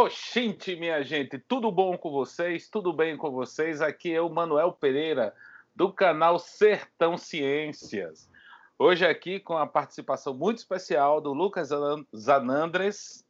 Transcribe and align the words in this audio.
Oxente, 0.00 0.76
minha 0.76 1.02
gente, 1.02 1.40
tudo 1.40 1.72
bom 1.72 1.98
com 1.98 2.12
vocês? 2.12 2.68
Tudo 2.68 2.92
bem 2.92 3.16
com 3.16 3.32
vocês? 3.32 3.80
Aqui 3.80 4.14
é 4.14 4.20
o 4.20 4.30
Manuel 4.30 4.70
Pereira, 4.70 5.34
do 5.74 5.92
canal 5.92 6.38
Sertão 6.38 7.18
Ciências. 7.18 8.30
Hoje 8.78 9.04
aqui 9.04 9.40
com 9.40 9.58
a 9.58 9.66
participação 9.66 10.32
muito 10.32 10.58
especial 10.58 11.20
do 11.20 11.32
Lucas 11.32 11.70
Zanandres, 12.16 13.26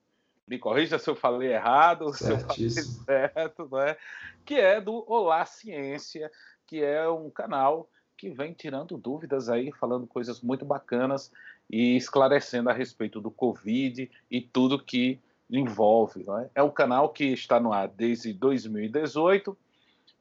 me 0.46 0.58
corrija 0.58 0.98
se 0.98 1.08
eu 1.08 1.16
falei 1.16 1.54
errado, 1.54 2.12
se 2.12 2.30
eu 2.30 2.38
falei 2.38 2.68
certo, 2.68 3.66
né? 3.72 3.96
que 4.44 4.56
é 4.56 4.78
do 4.78 5.10
Olá 5.10 5.46
Ciência, 5.46 6.30
que 6.66 6.84
é 6.84 7.08
um 7.08 7.30
canal 7.30 7.88
que 8.14 8.28
vem 8.28 8.52
tirando 8.52 8.98
dúvidas 8.98 9.48
aí, 9.48 9.72
falando 9.72 10.06
coisas 10.06 10.42
muito 10.42 10.66
bacanas 10.66 11.32
e 11.70 11.96
esclarecendo 11.96 12.68
a 12.68 12.74
respeito 12.74 13.22
do 13.22 13.30
Covid 13.30 14.10
e 14.30 14.40
tudo 14.42 14.78
que 14.78 15.18
envolve. 15.50 16.24
É? 16.28 16.50
é 16.56 16.62
um 16.62 16.70
canal 16.70 17.08
que 17.10 17.24
está 17.24 17.58
no 17.58 17.72
ar 17.72 17.88
desde 17.88 18.32
2018 18.32 19.56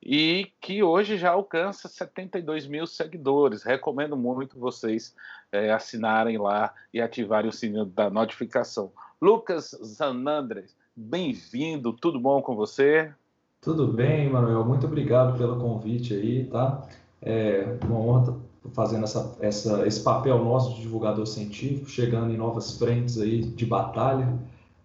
e 0.01 0.51
que 0.61 0.83
hoje 0.83 1.17
já 1.17 1.31
alcança 1.31 1.87
72 1.87 2.67
mil 2.67 2.85
seguidores. 2.85 3.63
Recomendo 3.63 4.15
muito 4.15 4.59
vocês 4.59 5.15
é, 5.51 5.71
assinarem 5.71 6.37
lá 6.37 6.73
e 6.93 7.01
ativarem 7.01 7.49
o 7.49 7.53
sininho 7.53 7.85
da 7.85 8.09
notificação. 8.09 8.91
Lucas 9.21 9.75
Zanandres, 9.83 10.75
bem-vindo, 10.95 11.93
tudo 11.93 12.19
bom 12.19 12.41
com 12.41 12.55
você? 12.55 13.11
Tudo 13.59 13.87
bem, 13.87 14.29
Manuel, 14.29 14.63
muito 14.63 14.85
obrigado 14.85 15.37
pelo 15.37 15.59
convite 15.59 16.13
aí, 16.13 16.45
tá? 16.45 16.87
É 17.21 17.77
uma 17.83 17.99
honra 17.99 18.37
fazendo 18.73 19.03
essa, 19.03 19.35
essa, 19.41 19.87
esse 19.87 20.03
papel 20.03 20.43
nosso 20.43 20.75
de 20.75 20.81
divulgador 20.81 21.25
científico, 21.25 21.89
chegando 21.89 22.31
em 22.31 22.37
novas 22.37 22.77
frentes 22.77 23.19
aí 23.19 23.41
de 23.41 23.65
batalha. 23.65 24.37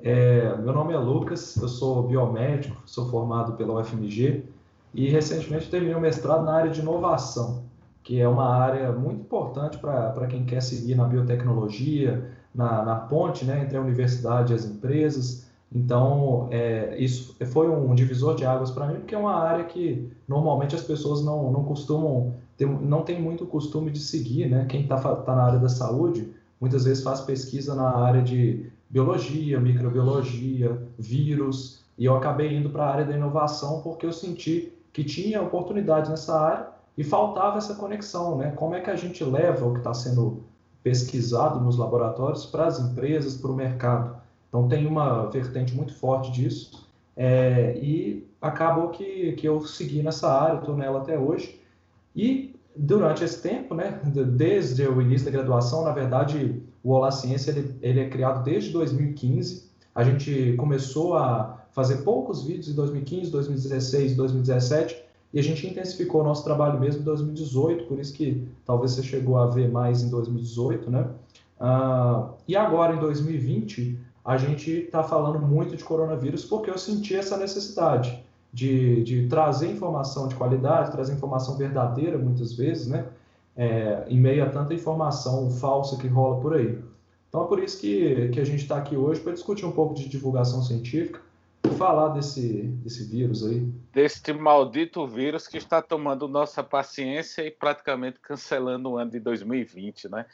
É, 0.04 0.56
meu 0.56 0.72
nome 0.72 0.92
é 0.92 0.98
Lucas, 0.98 1.56
eu 1.56 1.68
sou 1.68 2.02
biomédico, 2.02 2.82
sou 2.84 3.08
formado 3.08 3.52
pela 3.52 3.80
UFMG 3.80 4.42
e 4.92 5.08
recentemente 5.08 5.70
terminei 5.70 5.94
um 5.94 6.00
mestrado 6.00 6.44
na 6.44 6.54
área 6.54 6.70
de 6.72 6.80
inovação, 6.80 7.62
que 8.02 8.20
é 8.20 8.26
uma 8.26 8.52
área 8.52 8.90
muito 8.90 9.20
importante 9.20 9.78
para 9.78 10.26
quem 10.26 10.44
quer 10.44 10.60
seguir 10.60 10.96
na 10.96 11.04
biotecnologia, 11.04 12.28
na, 12.52 12.84
na 12.84 12.96
ponte 12.96 13.44
né, 13.44 13.62
entre 13.62 13.76
a 13.76 13.80
universidade 13.80 14.52
e 14.52 14.56
as 14.56 14.64
empresas. 14.64 15.46
Então, 15.72 16.48
é, 16.50 16.96
isso 16.98 17.36
foi 17.46 17.70
um 17.70 17.94
divisor 17.94 18.34
de 18.34 18.44
águas 18.44 18.72
para 18.72 18.88
mim, 18.88 18.96
porque 18.96 19.14
é 19.14 19.18
uma 19.18 19.36
área 19.36 19.64
que 19.64 20.10
normalmente 20.26 20.74
as 20.74 20.82
pessoas 20.82 21.24
não, 21.24 21.52
não 21.52 21.62
costumam, 21.62 22.34
ter, 22.56 22.66
não 22.66 23.02
tem 23.02 23.22
muito 23.22 23.46
costume 23.46 23.92
de 23.92 24.00
seguir, 24.00 24.50
né? 24.50 24.66
Quem 24.68 24.82
está 24.82 24.96
tá 24.98 25.36
na 25.36 25.44
área 25.44 25.58
da 25.60 25.68
saúde, 25.68 26.28
muitas 26.60 26.84
vezes 26.84 27.04
faz 27.04 27.20
pesquisa 27.20 27.74
na 27.76 27.88
área 27.88 28.20
de 28.20 28.70
biologia, 28.92 29.58
microbiologia, 29.58 30.80
vírus, 30.98 31.82
e 31.96 32.04
eu 32.04 32.14
acabei 32.14 32.54
indo 32.54 32.68
para 32.68 32.84
a 32.84 32.92
área 32.92 33.04
da 33.06 33.16
inovação 33.16 33.80
porque 33.80 34.04
eu 34.04 34.12
senti 34.12 34.72
que 34.92 35.02
tinha 35.02 35.40
oportunidade 35.40 36.10
nessa 36.10 36.38
área 36.38 36.68
e 36.96 37.02
faltava 37.02 37.56
essa 37.56 37.74
conexão, 37.74 38.36
né? 38.36 38.50
Como 38.50 38.74
é 38.74 38.80
que 38.80 38.90
a 38.90 38.96
gente 38.96 39.24
leva 39.24 39.66
o 39.66 39.72
que 39.72 39.78
está 39.78 39.94
sendo 39.94 40.44
pesquisado 40.82 41.58
nos 41.58 41.78
laboratórios 41.78 42.44
para 42.44 42.66
as 42.66 42.78
empresas, 42.78 43.34
para 43.34 43.50
o 43.50 43.56
mercado? 43.56 44.16
Então 44.48 44.68
tem 44.68 44.86
uma 44.86 45.24
vertente 45.30 45.74
muito 45.74 45.94
forte 45.94 46.30
disso 46.30 46.86
é, 47.16 47.78
e 47.78 48.28
acabou 48.42 48.90
que, 48.90 49.32
que 49.32 49.48
eu 49.48 49.62
segui 49.62 50.02
nessa 50.02 50.30
área, 50.30 50.58
estou 50.58 50.76
nela 50.76 51.00
até 51.00 51.18
hoje. 51.18 51.58
E 52.14 52.54
durante 52.76 53.24
esse 53.24 53.40
tempo, 53.40 53.74
né, 53.74 53.98
desde 54.04 54.86
o 54.86 55.00
início 55.00 55.24
da 55.24 55.30
graduação, 55.30 55.84
na 55.84 55.92
verdade, 55.92 56.62
o 56.82 56.90
Olá 56.90 57.10
Ciência 57.10 57.50
ele, 57.50 57.76
ele 57.80 58.00
é 58.00 58.08
criado 58.08 58.42
desde 58.42 58.70
2015. 58.70 59.70
A 59.94 60.02
gente 60.02 60.54
começou 60.56 61.16
a 61.16 61.62
fazer 61.70 61.98
poucos 61.98 62.44
vídeos 62.44 62.68
em 62.68 62.74
2015, 62.74 63.30
2016, 63.30 64.16
2017 64.16 65.02
e 65.32 65.38
a 65.38 65.42
gente 65.42 65.66
intensificou 65.66 66.20
o 66.20 66.24
nosso 66.24 66.44
trabalho 66.44 66.78
mesmo 66.78 67.00
em 67.00 67.04
2018, 67.04 67.84
por 67.84 67.98
isso 67.98 68.12
que 68.12 68.46
talvez 68.66 68.92
você 68.92 69.02
chegou 69.02 69.38
a 69.38 69.46
ver 69.46 69.70
mais 69.70 70.02
em 70.02 70.10
2018, 70.10 70.90
né? 70.90 71.08
Uh, 71.58 72.34
e 72.46 72.56
agora 72.56 72.94
em 72.94 72.98
2020 72.98 73.98
a 74.24 74.36
gente 74.36 74.70
está 74.70 75.02
falando 75.02 75.38
muito 75.38 75.76
de 75.76 75.82
coronavírus 75.82 76.44
porque 76.44 76.70
eu 76.70 76.76
senti 76.76 77.14
essa 77.14 77.36
necessidade 77.36 78.22
de, 78.52 79.02
de 79.04 79.26
trazer 79.28 79.70
informação 79.70 80.28
de 80.28 80.34
qualidade, 80.34 80.92
trazer 80.92 81.14
informação 81.14 81.56
verdadeira 81.56 82.18
muitas 82.18 82.52
vezes, 82.52 82.86
né? 82.86 83.06
É, 83.56 84.04
em 84.08 84.18
meio 84.18 84.44
a 84.44 84.48
tanta 84.48 84.72
informação 84.72 85.50
falsa 85.50 85.96
que 85.98 86.06
rola 86.06 86.40
por 86.40 86.54
aí. 86.54 86.78
Então 87.28 87.44
é 87.44 87.48
por 87.48 87.62
isso 87.62 87.80
que, 87.80 88.28
que 88.30 88.40
a 88.40 88.44
gente 88.44 88.62
está 88.62 88.76
aqui 88.76 88.96
hoje 88.96 89.20
para 89.20 89.32
discutir 89.32 89.64
um 89.64 89.72
pouco 89.72 89.94
de 89.94 90.08
divulgação 90.08 90.62
científica 90.62 91.20
e 91.64 91.68
falar 91.70 92.08
desse, 92.10 92.62
desse 92.82 93.04
vírus 93.04 93.46
aí. 93.46 93.60
Deste 93.92 94.32
maldito 94.32 95.06
vírus 95.06 95.46
que 95.46 95.56
está 95.56 95.80
tomando 95.80 96.26
nossa 96.28 96.62
paciência 96.62 97.42
e 97.46 97.50
praticamente 97.50 98.18
cancelando 98.20 98.90
o 98.90 98.96
ano 98.98 99.10
de 99.10 99.20
2020, 99.20 100.08
né? 100.08 100.26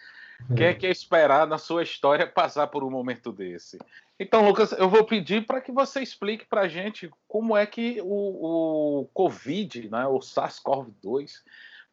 Quem 0.57 0.67
é 0.67 0.75
que 0.75 0.87
é 0.87 0.91
esperar 0.91 1.47
na 1.47 1.59
sua 1.59 1.83
história 1.83 2.27
passar 2.27 2.69
por 2.69 2.85
um 2.85 2.91
momento 2.91 3.33
desse? 3.33 3.79
Então, 4.19 4.47
Lucas, 4.47 4.73
eu 4.73 4.89
vou 4.89 5.05
pedir 5.05 5.45
para 5.45 5.61
que 5.61 5.73
você 5.73 6.01
explique 6.01 6.47
para 6.47 6.63
a 6.63 6.69
gente 6.69 7.11
como 7.27 7.57
é 7.57 7.67
que 7.67 8.01
o, 8.03 9.03
o 9.03 9.05
Covid, 9.13 9.89
né, 9.91 10.07
o 10.07 10.19
SARS-CoV-2, 10.19 11.43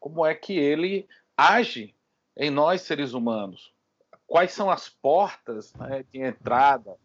como 0.05 0.23
é 0.23 0.35
que 0.35 0.53
ele 0.55 1.09
age 1.35 1.95
em 2.37 2.51
nós 2.51 2.83
seres 2.83 3.13
humanos. 3.13 3.73
Quais 4.27 4.51
são 4.51 4.69
as 4.69 4.87
portas 4.87 5.73
né, 5.73 6.05
de 6.13 6.21
entrada? 6.21 6.95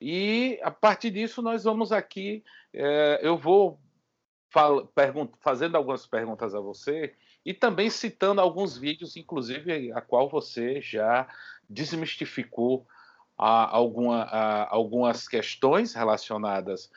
E 0.00 0.56
a 0.62 0.70
partir 0.70 1.10
disso 1.10 1.42
nós 1.42 1.64
vamos 1.64 1.90
aqui, 1.90 2.44
é, 2.72 3.18
eu 3.20 3.36
vou 3.36 3.80
fazendo 5.40 5.76
algumas 5.76 6.06
perguntas 6.06 6.54
a 6.54 6.60
você 6.60 7.16
e 7.44 7.52
também 7.52 7.90
citando 7.90 8.40
alguns 8.40 8.78
vídeos, 8.78 9.16
inclusive 9.16 9.90
a 9.90 10.00
qual 10.00 10.28
você 10.28 10.80
já 10.80 11.26
desmistificou 11.68 12.86
a, 13.36 13.76
alguma, 13.76 14.22
a, 14.22 14.72
algumas 14.72 15.26
questões 15.26 15.94
relacionadas 15.94 16.92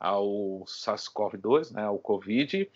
ao 0.00 0.64
SARS-CoV-2, 0.66 1.72
né, 1.72 1.84
ao 1.84 1.98
Covid, 1.98 2.70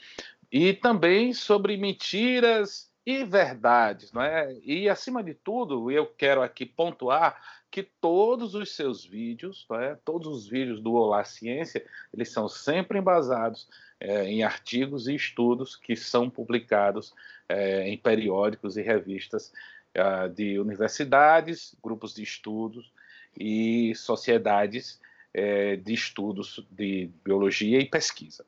e 0.51 0.73
também 0.73 1.33
sobre 1.33 1.77
mentiras 1.77 2.89
e 3.05 3.25
verdades, 3.25 4.13
não 4.13 4.23
é? 4.23 4.55
E 4.63 4.89
acima 4.89 5.23
de 5.23 5.33
tudo, 5.33 5.91
eu 5.91 6.07
quero 6.07 6.43
aqui 6.43 6.67
pontuar 6.67 7.41
que 7.71 7.83
todos 7.83 8.55
os 8.55 8.75
seus 8.75 9.05
vídeos, 9.05 9.67
é? 9.73 9.97
todos 10.05 10.29
os 10.29 10.49
vídeos 10.49 10.81
do 10.81 10.95
Olá 10.95 11.25
Ciência, 11.25 11.85
eles 12.13 12.31
são 12.31 12.49
sempre 12.49 12.99
embasados 12.99 13.69
é, 14.01 14.25
em 14.25 14.43
artigos 14.43 15.07
e 15.09 15.15
estudos 15.15 15.77
que 15.77 15.97
são 15.97 16.31
publicados 16.31 17.15
é, 17.49 17.89
em 17.89 17.97
periódicos 17.97 18.77
e 18.77 18.83
revistas 18.83 19.53
é, 19.95 20.29
de 20.29 20.59
universidades, 20.59 21.75
grupos 21.83 22.15
de 22.15 22.23
estudos 22.23 22.93
e 23.39 23.95
sociedades 23.95 25.01
é, 25.33 25.77
de 25.77 25.93
estudos 25.93 26.67
de 26.71 27.11
biologia 27.25 27.81
e 27.81 27.87
pesquisa. 27.87 28.45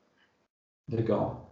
Legal. 0.89 1.51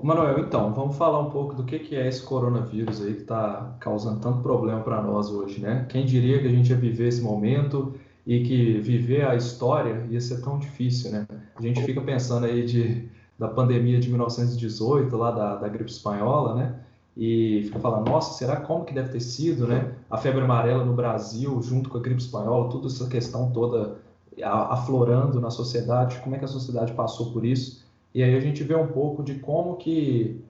Manuel, 0.00 0.40
então, 0.40 0.72
vamos 0.72 0.96
falar 0.96 1.20
um 1.20 1.30
pouco 1.30 1.54
do 1.54 1.64
que, 1.64 1.78
que 1.78 1.94
é 1.94 2.08
esse 2.08 2.22
coronavírus 2.22 3.00
aí 3.02 3.14
que 3.14 3.22
está 3.22 3.76
causando 3.78 4.20
tanto 4.20 4.40
problema 4.40 4.80
para 4.80 5.02
nós 5.02 5.30
hoje, 5.30 5.60
né? 5.60 5.86
Quem 5.88 6.04
diria 6.04 6.40
que 6.40 6.46
a 6.46 6.50
gente 6.50 6.70
ia 6.70 6.76
viver 6.76 7.08
esse 7.08 7.20
momento 7.20 7.94
e 8.26 8.42
que 8.42 8.80
viver 8.80 9.24
a 9.26 9.34
história 9.36 10.06
ia 10.10 10.20
ser 10.20 10.40
tão 10.40 10.58
difícil, 10.58 11.12
né? 11.12 11.26
A 11.54 11.62
gente 11.62 11.82
fica 11.82 12.00
pensando 12.00 12.46
aí 12.46 12.64
de, 12.64 13.08
da 13.38 13.48
pandemia 13.48 14.00
de 14.00 14.08
1918, 14.08 15.16
lá 15.16 15.30
da, 15.30 15.56
da 15.56 15.68
gripe 15.68 15.90
espanhola, 15.90 16.54
né? 16.54 16.80
E 17.16 17.62
fica 17.66 17.78
falando, 17.78 18.08
nossa, 18.08 18.38
será 18.38 18.56
como 18.56 18.84
que 18.84 18.94
deve 18.94 19.10
ter 19.10 19.20
sido, 19.20 19.66
né? 19.68 19.92
A 20.10 20.16
febre 20.16 20.40
amarela 20.40 20.84
no 20.84 20.94
Brasil, 20.94 21.60
junto 21.62 21.90
com 21.90 21.98
a 21.98 22.00
gripe 22.00 22.20
espanhola, 22.20 22.70
toda 22.70 22.86
essa 22.86 23.06
questão 23.08 23.52
toda 23.52 23.98
aflorando 24.42 25.40
na 25.40 25.50
sociedade, 25.50 26.18
como 26.20 26.34
é 26.34 26.38
que 26.38 26.44
a 26.46 26.48
sociedade 26.48 26.92
passou 26.94 27.32
por 27.32 27.44
isso? 27.44 27.81
E 28.14 28.22
aí 28.22 28.36
a 28.36 28.40
gente 28.40 28.62
vê 28.62 28.74
um 28.74 28.88
pouco 28.88 29.22
de 29.22 29.36
como 29.36 29.76
que 29.76 30.42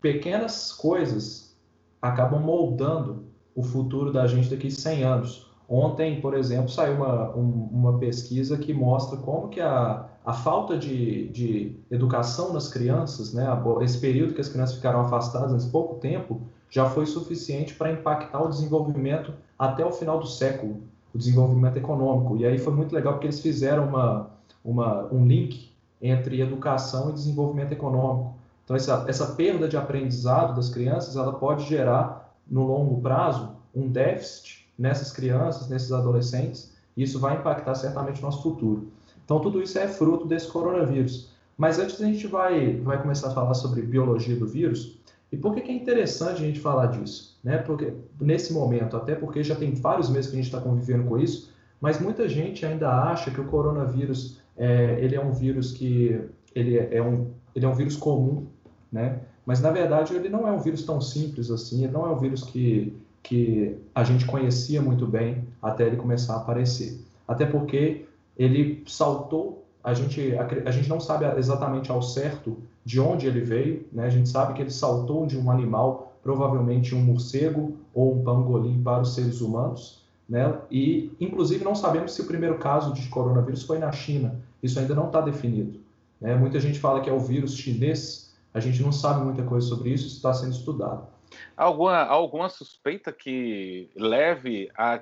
pequenas 0.00 0.72
coisas 0.72 1.56
acabam 2.00 2.40
moldando 2.40 3.24
o 3.54 3.62
futuro 3.62 4.12
da 4.12 4.26
gente 4.26 4.48
daqui 4.48 4.68
a 4.68 4.70
100 4.70 5.04
anos. 5.04 5.50
Ontem, 5.68 6.20
por 6.20 6.34
exemplo, 6.34 6.68
saiu 6.68 6.96
uma, 6.96 7.36
um, 7.36 7.68
uma 7.70 7.98
pesquisa 7.98 8.56
que 8.56 8.72
mostra 8.72 9.18
como 9.18 9.48
que 9.48 9.60
a, 9.60 10.08
a 10.24 10.32
falta 10.32 10.76
de, 10.76 11.28
de 11.28 11.76
educação 11.90 12.52
das 12.52 12.68
crianças, 12.68 13.32
né, 13.32 13.46
esse 13.82 13.98
período 13.98 14.34
que 14.34 14.40
as 14.40 14.48
crianças 14.48 14.76
ficaram 14.76 15.00
afastadas 15.00 15.52
nesse 15.52 15.68
pouco 15.68 15.96
tempo, 15.96 16.40
já 16.68 16.88
foi 16.88 17.06
suficiente 17.06 17.74
para 17.74 17.92
impactar 17.92 18.42
o 18.42 18.48
desenvolvimento 18.48 19.32
até 19.58 19.84
o 19.84 19.92
final 19.92 20.18
do 20.18 20.26
século, 20.26 20.82
o 21.14 21.18
desenvolvimento 21.18 21.76
econômico. 21.76 22.36
E 22.36 22.46
aí 22.46 22.58
foi 22.58 22.72
muito 22.72 22.94
legal 22.94 23.14
porque 23.14 23.26
eles 23.26 23.40
fizeram 23.40 23.88
uma, 23.88 24.30
uma, 24.64 25.12
um 25.12 25.26
link 25.26 25.69
entre 26.00 26.40
educação 26.40 27.10
e 27.10 27.12
desenvolvimento 27.12 27.72
econômico. 27.72 28.34
Então, 28.64 28.76
essa, 28.76 29.04
essa 29.08 29.26
perda 29.34 29.68
de 29.68 29.76
aprendizado 29.76 30.54
das 30.54 30.70
crianças, 30.70 31.16
ela 31.16 31.32
pode 31.32 31.66
gerar, 31.68 32.34
no 32.48 32.64
longo 32.66 33.00
prazo, 33.00 33.56
um 33.74 33.88
déficit 33.88 34.66
nessas 34.78 35.12
crianças, 35.12 35.68
nesses 35.68 35.92
adolescentes, 35.92 36.74
e 36.96 37.02
isso 37.02 37.18
vai 37.18 37.36
impactar 37.36 37.74
certamente 37.74 38.20
o 38.20 38.22
nosso 38.22 38.42
futuro. 38.42 38.90
Então, 39.24 39.40
tudo 39.40 39.62
isso 39.62 39.78
é 39.78 39.86
fruto 39.86 40.26
desse 40.26 40.48
coronavírus. 40.48 41.30
Mas 41.56 41.78
antes 41.78 42.00
a 42.00 42.06
gente 42.06 42.26
vai, 42.26 42.76
vai 42.78 43.00
começar 43.00 43.28
a 43.28 43.34
falar 43.34 43.54
sobre 43.54 43.82
biologia 43.82 44.34
do 44.34 44.46
vírus. 44.46 44.98
E 45.30 45.36
por 45.36 45.54
que, 45.54 45.60
que 45.60 45.70
é 45.70 45.74
interessante 45.74 46.42
a 46.42 46.46
gente 46.46 46.58
falar 46.58 46.86
disso? 46.86 47.38
Né? 47.44 47.58
Porque 47.58 47.92
nesse 48.20 48.52
momento, 48.52 48.96
até 48.96 49.14
porque 49.14 49.44
já 49.44 49.54
tem 49.54 49.74
vários 49.74 50.08
meses 50.08 50.30
que 50.30 50.36
a 50.36 50.42
gente 50.42 50.52
está 50.52 50.60
convivendo 50.60 51.04
com 51.04 51.18
isso, 51.18 51.52
mas 51.80 52.00
muita 52.00 52.28
gente 52.28 52.64
ainda 52.66 52.90
acha 52.90 53.30
que 53.30 53.40
o 53.40 53.46
coronavírus 53.46 54.39
é, 54.56 54.98
ele 55.00 55.14
é 55.14 55.20
um 55.20 55.32
vírus 55.32 55.72
que 55.72 56.20
ele 56.54 56.78
é, 56.78 56.96
é 56.96 57.02
um, 57.02 57.30
ele 57.54 57.64
é 57.64 57.68
um 57.68 57.74
vírus 57.74 57.96
comum, 57.96 58.46
né? 58.90 59.20
Mas 59.46 59.60
na 59.60 59.70
verdade 59.70 60.14
ele 60.14 60.28
não 60.28 60.46
é 60.46 60.52
um 60.52 60.58
vírus 60.58 60.84
tão 60.84 61.00
simples 61.00 61.50
assim, 61.50 61.84
ele 61.84 61.92
não 61.92 62.06
é 62.06 62.10
um 62.10 62.18
vírus 62.18 62.42
que, 62.42 62.96
que 63.22 63.76
a 63.94 64.04
gente 64.04 64.26
conhecia 64.26 64.80
muito 64.80 65.06
bem 65.06 65.44
até 65.62 65.86
ele 65.86 65.96
começar 65.96 66.34
a 66.34 66.36
aparecer. 66.38 67.00
Até 67.26 67.46
porque 67.46 68.06
ele 68.36 68.82
saltou, 68.86 69.64
a 69.82 69.94
gente, 69.94 70.34
a, 70.36 70.70
gente 70.70 70.88
não 70.88 71.00
sabe 71.00 71.24
exatamente 71.38 71.90
ao 71.90 72.02
certo 72.02 72.58
de 72.84 73.00
onde 73.00 73.26
ele 73.26 73.40
veio, 73.40 73.86
né? 73.92 74.06
A 74.06 74.10
gente 74.10 74.28
sabe 74.28 74.54
que 74.54 74.62
ele 74.62 74.70
saltou 74.70 75.26
de 75.26 75.38
um 75.38 75.50
animal, 75.50 76.16
provavelmente 76.22 76.94
um 76.94 77.00
morcego 77.00 77.76
ou 77.94 78.14
um 78.14 78.22
pangolim 78.22 78.82
para 78.82 79.02
os 79.02 79.14
seres 79.14 79.40
humanos, 79.40 79.99
né? 80.30 80.56
E 80.70 81.10
inclusive 81.20 81.64
não 81.64 81.74
sabemos 81.74 82.12
se 82.12 82.22
o 82.22 82.26
primeiro 82.26 82.56
caso 82.56 82.94
de 82.94 83.08
coronavírus 83.08 83.64
foi 83.64 83.80
na 83.80 83.90
China. 83.90 84.40
Isso 84.62 84.78
ainda 84.78 84.94
não 84.94 85.08
está 85.08 85.20
definido. 85.20 85.80
Né? 86.20 86.36
Muita 86.36 86.60
gente 86.60 86.78
fala 86.78 87.00
que 87.00 87.10
é 87.10 87.12
o 87.12 87.18
vírus 87.18 87.56
chinês, 87.56 88.32
a 88.54 88.60
gente 88.60 88.80
não 88.80 88.92
sabe 88.92 89.24
muita 89.24 89.42
coisa 89.42 89.66
sobre 89.66 89.90
isso, 89.90 90.06
isso 90.06 90.16
está 90.16 90.32
sendo 90.32 90.52
estudado. 90.52 91.08
Alguma, 91.56 92.04
alguma 92.04 92.48
suspeita 92.48 93.12
que 93.12 93.90
leve 93.96 94.70
a 94.76 95.00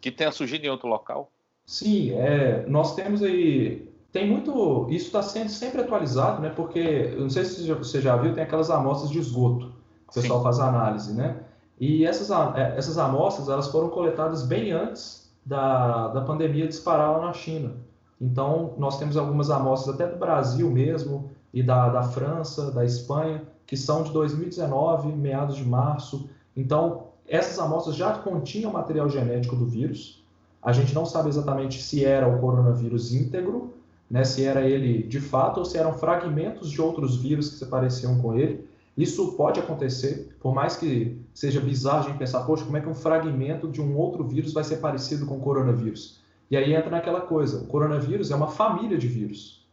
que 0.00 0.10
tenha 0.10 0.32
surgido 0.32 0.66
em 0.66 0.68
outro 0.68 0.88
local? 0.88 1.30
Sim, 1.64 2.12
é, 2.12 2.64
nós 2.66 2.94
temos 2.94 3.22
aí. 3.22 3.88
Tem 4.10 4.28
muito. 4.28 4.88
Isso 4.90 5.06
está 5.06 5.22
sendo 5.22 5.48
sempre 5.48 5.80
atualizado, 5.80 6.42
né? 6.42 6.50
Porque, 6.50 7.14
não 7.16 7.30
sei 7.30 7.44
se 7.44 7.72
você 7.72 8.00
já 8.00 8.16
viu, 8.16 8.34
tem 8.34 8.42
aquelas 8.42 8.68
amostras 8.68 9.10
de 9.10 9.18
esgoto 9.18 9.72
que 10.10 10.18
o 10.18 10.20
pessoal 10.20 10.40
Sim. 10.40 10.44
faz 10.44 10.58
análise, 10.58 11.14
né? 11.14 11.40
E 11.82 12.04
essas, 12.04 12.30
é, 12.54 12.76
essas 12.76 12.96
amostras 12.96 13.48
elas 13.48 13.66
foram 13.66 13.88
coletadas 13.88 14.46
bem 14.46 14.70
antes 14.70 15.28
da, 15.44 16.06
da 16.06 16.20
pandemia 16.20 16.68
disparar 16.68 17.10
lá 17.10 17.26
na 17.26 17.32
China. 17.32 17.72
Então, 18.20 18.74
nós 18.78 19.00
temos 19.00 19.16
algumas 19.16 19.50
amostras 19.50 19.96
até 19.96 20.06
do 20.06 20.16
Brasil 20.16 20.70
mesmo, 20.70 21.32
e 21.52 21.60
da, 21.60 21.88
da 21.88 22.04
França, 22.04 22.70
da 22.70 22.84
Espanha, 22.84 23.42
que 23.66 23.76
são 23.76 24.04
de 24.04 24.12
2019, 24.12 25.08
meados 25.08 25.56
de 25.56 25.64
março. 25.64 26.30
Então, 26.56 27.08
essas 27.26 27.58
amostras 27.58 27.96
já 27.96 28.12
continham 28.12 28.70
material 28.70 29.08
genético 29.08 29.56
do 29.56 29.66
vírus. 29.66 30.24
A 30.62 30.72
gente 30.72 30.94
não 30.94 31.04
sabe 31.04 31.30
exatamente 31.30 31.82
se 31.82 32.04
era 32.04 32.28
o 32.28 32.38
coronavírus 32.38 33.12
íntegro, 33.12 33.74
né, 34.08 34.22
se 34.22 34.44
era 34.44 34.62
ele 34.62 35.02
de 35.02 35.20
fato 35.20 35.58
ou 35.58 35.64
se 35.64 35.76
eram 35.76 35.94
fragmentos 35.94 36.70
de 36.70 36.80
outros 36.80 37.16
vírus 37.16 37.50
que 37.50 37.56
se 37.56 37.66
pareciam 37.66 38.20
com 38.20 38.38
ele. 38.38 38.70
Isso 38.96 39.32
pode 39.32 39.58
acontecer, 39.58 40.36
por 40.40 40.54
mais 40.54 40.76
que 40.76 41.18
seja 41.32 41.60
bizarro 41.60 42.00
a 42.00 42.08
gente 42.08 42.18
pensar, 42.18 42.44
poxa, 42.44 42.64
como 42.64 42.76
é 42.76 42.80
que 42.80 42.88
um 42.88 42.94
fragmento 42.94 43.68
de 43.68 43.80
um 43.80 43.96
outro 43.96 44.22
vírus 44.22 44.52
vai 44.52 44.64
ser 44.64 44.76
parecido 44.76 45.24
com 45.24 45.36
o 45.36 45.40
coronavírus? 45.40 46.20
E 46.50 46.56
aí 46.56 46.74
entra 46.74 46.90
naquela 46.90 47.22
coisa, 47.22 47.62
o 47.62 47.66
coronavírus 47.66 48.30
é 48.30 48.36
uma 48.36 48.48
família 48.48 48.98
de 48.98 49.08
vírus, 49.08 49.66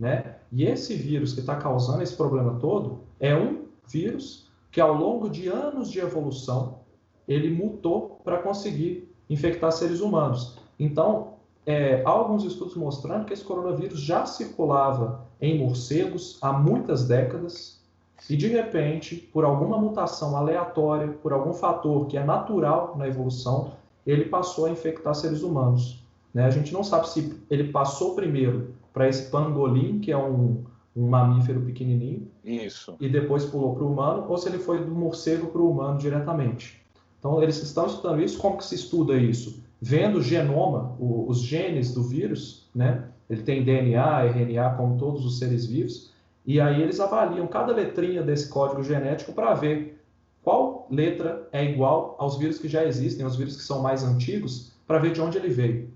né? 0.00 0.36
E 0.50 0.64
esse 0.64 0.94
vírus 0.94 1.32
que 1.32 1.40
está 1.40 1.54
causando 1.54 2.02
esse 2.02 2.16
problema 2.16 2.58
todo 2.58 3.00
é 3.20 3.36
um 3.36 3.66
vírus 3.88 4.50
que 4.72 4.80
ao 4.80 4.92
longo 4.92 5.30
de 5.30 5.46
anos 5.46 5.88
de 5.88 6.00
evolução 6.00 6.80
ele 7.28 7.54
mutou 7.54 8.20
para 8.24 8.38
conseguir 8.38 9.08
infectar 9.30 9.70
seres 9.70 10.00
humanos. 10.00 10.58
Então, 10.78 11.34
é, 11.64 12.02
há 12.04 12.10
alguns 12.10 12.44
estudos 12.44 12.74
mostrando 12.74 13.24
que 13.24 13.32
esse 13.32 13.44
coronavírus 13.44 14.00
já 14.00 14.26
circulava 14.26 15.24
em 15.40 15.58
morcegos 15.58 16.38
há 16.42 16.52
muitas 16.52 17.06
décadas 17.06 17.83
e 18.28 18.36
de 18.36 18.48
repente, 18.48 19.16
por 19.32 19.44
alguma 19.44 19.78
mutação 19.78 20.36
aleatória, 20.36 21.08
por 21.08 21.32
algum 21.32 21.52
fator 21.52 22.06
que 22.06 22.16
é 22.16 22.24
natural 22.24 22.94
na 22.96 23.06
evolução, 23.06 23.72
ele 24.06 24.26
passou 24.26 24.66
a 24.66 24.70
infectar 24.70 25.14
seres 25.14 25.42
humanos. 25.42 26.02
Né? 26.32 26.44
A 26.44 26.50
gente 26.50 26.72
não 26.72 26.82
sabe 26.82 27.08
se 27.08 27.38
ele 27.50 27.64
passou 27.64 28.14
primeiro 28.14 28.74
para 28.92 29.08
esse 29.08 29.30
pangolim, 29.30 29.98
que 30.00 30.10
é 30.10 30.16
um, 30.16 30.64
um 30.96 31.08
mamífero 31.08 31.60
pequenininho, 31.60 32.28
Isso. 32.44 32.96
e 33.00 33.08
depois 33.08 33.44
pulou 33.44 33.74
para 33.74 33.84
o 33.84 33.92
humano, 33.92 34.26
ou 34.28 34.38
se 34.38 34.48
ele 34.48 34.58
foi 34.58 34.84
do 34.84 34.90
morcego 34.94 35.48
para 35.48 35.60
o 35.60 35.70
humano 35.70 35.98
diretamente. 35.98 36.82
Então, 37.18 37.42
eles 37.42 37.62
estão 37.62 37.86
estudando 37.86 38.22
isso. 38.22 38.38
Como 38.38 38.58
que 38.58 38.64
se 38.64 38.74
estuda 38.74 39.16
isso? 39.16 39.64
Vendo 39.80 40.18
o 40.18 40.22
genoma, 40.22 40.94
o, 40.98 41.26
os 41.28 41.40
genes 41.40 41.94
do 41.94 42.02
vírus, 42.02 42.68
né? 42.74 43.08
Ele 43.28 43.42
tem 43.42 43.64
DNA, 43.64 44.26
RNA, 44.26 44.74
como 44.76 44.98
todos 44.98 45.24
os 45.24 45.38
seres 45.38 45.64
vivos, 45.64 46.12
e 46.46 46.60
aí 46.60 46.82
eles 46.82 47.00
avaliam 47.00 47.46
cada 47.46 47.72
letrinha 47.72 48.22
desse 48.22 48.48
código 48.48 48.82
genético 48.82 49.32
para 49.32 49.54
ver 49.54 50.02
qual 50.42 50.86
letra 50.90 51.48
é 51.52 51.64
igual 51.64 52.16
aos 52.18 52.36
vírus 52.36 52.58
que 52.58 52.68
já 52.68 52.84
existem, 52.84 53.24
aos 53.24 53.36
vírus 53.36 53.56
que 53.56 53.62
são 53.62 53.80
mais 53.80 54.04
antigos, 54.04 54.72
para 54.86 54.98
ver 54.98 55.12
de 55.12 55.20
onde 55.20 55.38
ele 55.38 55.48
veio. 55.48 55.88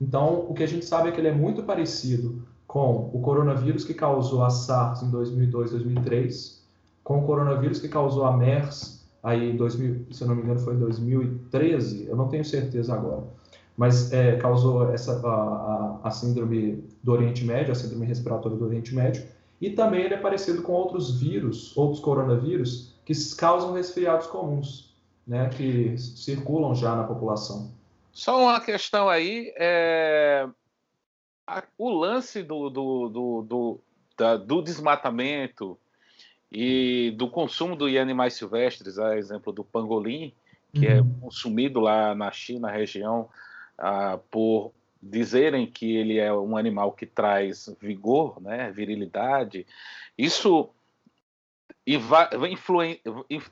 Então, 0.00 0.46
o 0.48 0.54
que 0.54 0.62
a 0.62 0.68
gente 0.68 0.84
sabe 0.84 1.08
é 1.08 1.12
que 1.12 1.20
ele 1.20 1.28
é 1.28 1.32
muito 1.32 1.64
parecido 1.64 2.46
com 2.66 3.10
o 3.12 3.20
coronavírus 3.20 3.84
que 3.84 3.94
causou 3.94 4.44
a 4.44 4.50
SARS 4.50 5.02
em 5.02 5.10
2002, 5.10 5.72
2003, 5.72 6.62
com 7.02 7.18
o 7.18 7.26
coronavírus 7.26 7.80
que 7.80 7.88
causou 7.88 8.24
a 8.24 8.36
MERS 8.36 8.98
aí 9.22 9.50
em 9.50 9.56
2000, 9.56 10.06
se 10.12 10.22
eu 10.22 10.28
não 10.28 10.36
me 10.36 10.42
engano 10.42 10.60
foi 10.60 10.74
em 10.74 10.78
2013, 10.78 12.06
eu 12.06 12.14
não 12.14 12.28
tenho 12.28 12.44
certeza 12.44 12.94
agora, 12.94 13.24
mas 13.76 14.12
é, 14.12 14.36
causou 14.36 14.92
essa 14.92 15.18
a, 15.26 15.30
a, 15.30 16.00
a, 16.04 16.10
síndrome 16.10 16.84
do 17.02 17.12
Oriente 17.12 17.44
Médio, 17.44 17.72
a 17.72 17.74
síndrome 17.74 18.06
respiratória 18.06 18.56
do 18.56 18.64
Oriente 18.64 18.94
Médio, 18.94 19.24
e 19.60 19.70
também 19.70 20.02
ele 20.02 20.14
é 20.14 20.18
parecido 20.18 20.62
com 20.62 20.72
outros 20.72 21.18
vírus, 21.20 21.76
outros 21.76 22.00
coronavírus 22.00 22.94
que 23.04 23.12
causam 23.36 23.72
resfriados 23.72 24.26
comuns, 24.26 24.94
né, 25.26 25.48
que 25.48 25.96
circulam 25.98 26.74
já 26.74 26.94
na 26.94 27.04
população. 27.04 27.70
Só 28.12 28.42
uma 28.42 28.60
questão 28.60 29.08
aí, 29.08 29.52
é... 29.56 30.48
o 31.76 31.90
lance 31.90 32.42
do, 32.42 32.68
do, 32.68 33.08
do, 33.08 33.42
do, 33.42 33.80
da, 34.16 34.36
do 34.36 34.62
desmatamento 34.62 35.78
e 36.50 37.14
do 37.16 37.28
consumo 37.28 37.76
de 37.76 37.98
animais 37.98 38.34
silvestres, 38.34 38.98
a 38.98 39.16
exemplo 39.16 39.52
do 39.52 39.64
pangolim, 39.64 40.32
que 40.72 40.86
é 40.86 41.00
uhum. 41.00 41.16
é 41.18 41.20
consumido 41.20 41.80
lá 41.80 42.14
na 42.14 42.30
China, 42.30 42.70
região, 42.70 43.28
ah, 43.76 44.18
por 44.30 44.72
dizerem 45.02 45.66
que 45.66 45.96
ele 45.96 46.18
é 46.18 46.32
um 46.32 46.56
animal 46.56 46.92
que 46.92 47.06
traz 47.06 47.74
vigor, 47.80 48.40
né, 48.40 48.70
virilidade, 48.70 49.66
isso 50.16 50.70
e 51.86 51.96
vai, 51.96 52.28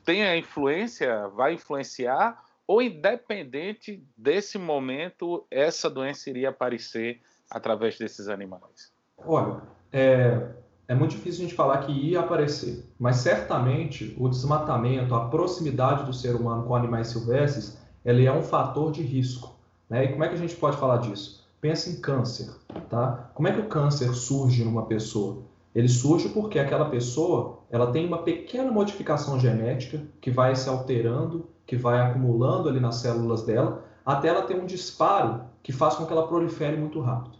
tem 0.05 0.23
a 0.23 0.37
influência, 0.37 1.27
vai 1.29 1.53
influenciar 1.53 2.43
ou 2.67 2.81
independente 2.81 4.03
desse 4.15 4.59
momento, 4.59 5.47
essa 5.49 5.89
doença 5.89 6.29
iria 6.29 6.49
aparecer 6.49 7.21
através 7.49 7.97
desses 7.97 8.27
animais? 8.27 8.91
Olha, 9.17 9.61
é, 9.91 10.51
é 10.87 10.93
muito 10.93 11.11
difícil 11.11 11.39
a 11.39 11.47
gente 11.47 11.55
falar 11.55 11.79
que 11.79 11.91
ia 11.91 12.19
aparecer, 12.19 12.85
mas 12.99 13.15
certamente 13.17 14.15
o 14.19 14.29
desmatamento, 14.29 15.15
a 15.15 15.29
proximidade 15.29 16.05
do 16.05 16.13
ser 16.13 16.35
humano 16.35 16.67
com 16.67 16.75
animais 16.75 17.07
silvestres, 17.07 17.81
ele 18.05 18.25
é 18.25 18.31
um 18.31 18.43
fator 18.43 18.91
de 18.91 19.01
risco. 19.01 19.56
Né? 19.89 20.05
E 20.05 20.07
como 20.09 20.23
é 20.23 20.27
que 20.27 20.35
a 20.35 20.39
gente 20.39 20.55
pode 20.55 20.77
falar 20.77 20.97
disso? 20.97 21.47
Pensa 21.59 21.89
em 21.89 21.99
câncer, 21.99 22.53
tá? 22.89 23.31
Como 23.33 23.47
é 23.47 23.53
que 23.53 23.61
o 23.61 23.67
câncer 23.67 24.13
surge 24.13 24.63
numa 24.63 24.85
pessoa? 24.85 25.43
Ele 25.73 25.89
surge 25.89 26.29
porque 26.29 26.59
aquela 26.59 26.89
pessoa 26.89 27.59
ela 27.69 27.91
tem 27.91 28.05
uma 28.05 28.19
pequena 28.19 28.71
modificação 28.71 29.39
genética 29.39 30.01
que 30.21 30.31
vai 30.31 30.55
se 30.55 30.69
alterando 30.69 31.47
que 31.67 31.75
vai 31.75 31.99
acumulando 31.99 32.69
ali 32.69 32.79
nas 32.79 32.95
células 32.95 33.43
dela, 33.43 33.83
até 34.05 34.29
ela 34.29 34.43
ter 34.43 34.55
um 34.55 34.65
disparo 34.65 35.41
que 35.61 35.73
faz 35.73 35.95
com 35.95 36.05
que 36.05 36.13
ela 36.13 36.25
prolifere 36.25 36.77
muito 36.77 37.01
rápido. 37.01 37.37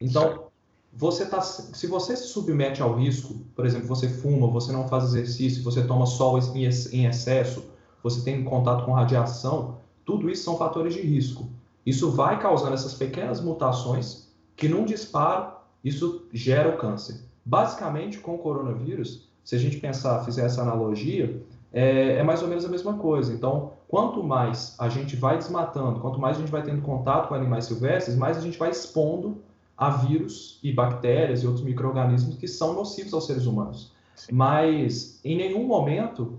Então, 0.00 0.44
você 0.92 1.26
tá, 1.26 1.40
se 1.40 1.86
você 1.88 2.16
se 2.16 2.28
submete 2.28 2.80
ao 2.80 2.94
risco, 2.94 3.34
por 3.56 3.66
exemplo, 3.66 3.88
você 3.88 4.08
fuma, 4.08 4.46
você 4.46 4.70
não 4.70 4.86
faz 4.86 5.04
exercício, 5.04 5.64
você 5.64 5.82
toma 5.82 6.06
sol 6.06 6.38
em 6.38 7.04
excesso, 7.06 7.64
você 8.00 8.22
tem 8.22 8.44
contato 8.44 8.84
com 8.84 8.92
radiação, 8.92 9.78
tudo 10.04 10.30
isso 10.30 10.44
são 10.44 10.56
fatores 10.56 10.94
de 10.94 11.00
risco. 11.00 11.48
Isso 11.84 12.10
vai 12.10 12.38
causando 12.38 12.74
essas 12.74 12.94
pequenas 12.94 13.40
mutações 13.40 14.32
que, 14.56 14.68
num 14.68 14.84
disparo, 14.84 15.52
isso 15.82 16.26
gera 16.32 16.70
o 16.70 16.78
câncer. 16.78 17.20
Basicamente, 17.44 18.18
com 18.18 18.34
o 18.34 18.38
coronavírus, 18.38 19.28
se 19.44 19.54
a 19.54 19.58
gente 19.58 19.76
pensar, 19.76 20.24
fizer 20.24 20.46
essa 20.46 20.62
analogia, 20.62 21.42
é, 21.72 22.16
é, 22.16 22.22
mais 22.22 22.40
ou 22.40 22.48
menos 22.48 22.64
a 22.64 22.68
mesma 22.68 22.94
coisa. 22.94 23.34
Então, 23.34 23.72
quanto 23.88 24.22
mais 24.22 24.74
a 24.78 24.88
gente 24.88 25.16
vai 25.16 25.36
desmatando, 25.36 26.00
quanto 26.00 26.18
mais 26.18 26.36
a 26.36 26.40
gente 26.40 26.50
vai 26.50 26.62
tendo 26.62 26.80
contato 26.80 27.28
com 27.28 27.34
animais 27.34 27.66
silvestres, 27.66 28.16
mais 28.16 28.38
a 28.38 28.40
gente 28.40 28.56
vai 28.56 28.70
expondo 28.70 29.42
a 29.76 29.90
vírus 29.90 30.60
e 30.62 30.72
bactérias 30.72 31.42
e 31.42 31.46
outros 31.46 31.64
micro-organismos 31.64 32.36
que 32.36 32.46
são 32.46 32.74
nocivos 32.74 33.12
aos 33.12 33.26
seres 33.26 33.44
humanos. 33.44 33.92
Sim. 34.14 34.32
Mas, 34.32 35.20
em 35.24 35.36
nenhum 35.36 35.66
momento, 35.66 36.38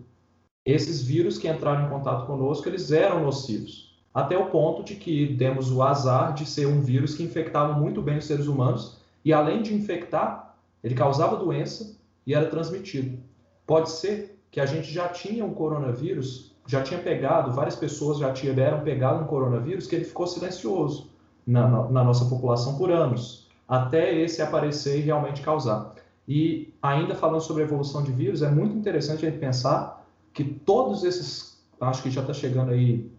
esses 0.66 1.02
vírus 1.02 1.38
que 1.38 1.50
entraram 1.50 1.86
em 1.86 1.90
contato 1.90 2.26
conosco, 2.26 2.68
eles 2.68 2.92
eram 2.92 3.22
nocivos. 3.22 3.85
Até 4.16 4.38
o 4.38 4.46
ponto 4.46 4.82
de 4.82 4.96
que 4.96 5.28
demos 5.28 5.70
o 5.70 5.84
azar 5.84 6.34
de 6.34 6.46
ser 6.46 6.66
um 6.68 6.80
vírus 6.80 7.16
que 7.16 7.24
infectava 7.24 7.74
muito 7.74 8.02
bem 8.02 8.18
os 8.18 8.26
seres 8.26 8.48
humanos 8.48 8.98
e 9.26 9.34
além 9.34 9.62
de 9.62 9.76
infectar, 9.76 10.56
ele 10.82 10.96
causava 10.96 11.36
doença 11.36 11.98
e 12.26 12.34
era 12.34 12.46
transmitido. 12.46 13.20
Pode 13.68 13.90
ser 13.90 14.40
que 14.50 14.62
a 14.62 14.66
gente 14.66 14.90
já 14.90 15.10
tinha 15.10 15.44
um 15.44 15.54
coronavírus, 15.54 16.56
já 16.66 16.82
tinha 16.82 17.00
pegado, 17.00 17.52
várias 17.52 17.76
pessoas 17.76 18.18
já 18.18 18.32
tiveram 18.32 18.82
pegado 18.82 19.22
um 19.22 19.28
coronavírus 19.28 19.86
que 19.86 19.96
ele 19.96 20.06
ficou 20.06 20.26
silencioso 20.26 21.10
na, 21.46 21.68
na, 21.68 21.90
na 21.90 22.04
nossa 22.06 22.24
população 22.26 22.78
por 22.78 22.90
anos, 22.90 23.50
até 23.68 24.18
esse 24.18 24.42
aparecer 24.42 24.98
e 24.98 25.02
realmente 25.02 25.42
causar. 25.42 25.94
E 26.26 26.74
ainda 26.82 27.16
falando 27.16 27.42
sobre 27.42 27.64
a 27.64 27.66
evolução 27.66 28.02
de 28.02 28.14
vírus, 28.14 28.42
é 28.42 28.50
muito 28.50 28.78
interessante 28.78 29.26
a 29.26 29.30
gente 29.30 29.42
pensar 29.42 30.08
que 30.34 30.44
todos 30.44 31.04
esses, 31.04 31.62
acho 31.82 32.02
que 32.02 32.10
já 32.10 32.22
está 32.22 32.34
chegando 32.34 32.72
aí, 32.72 33.12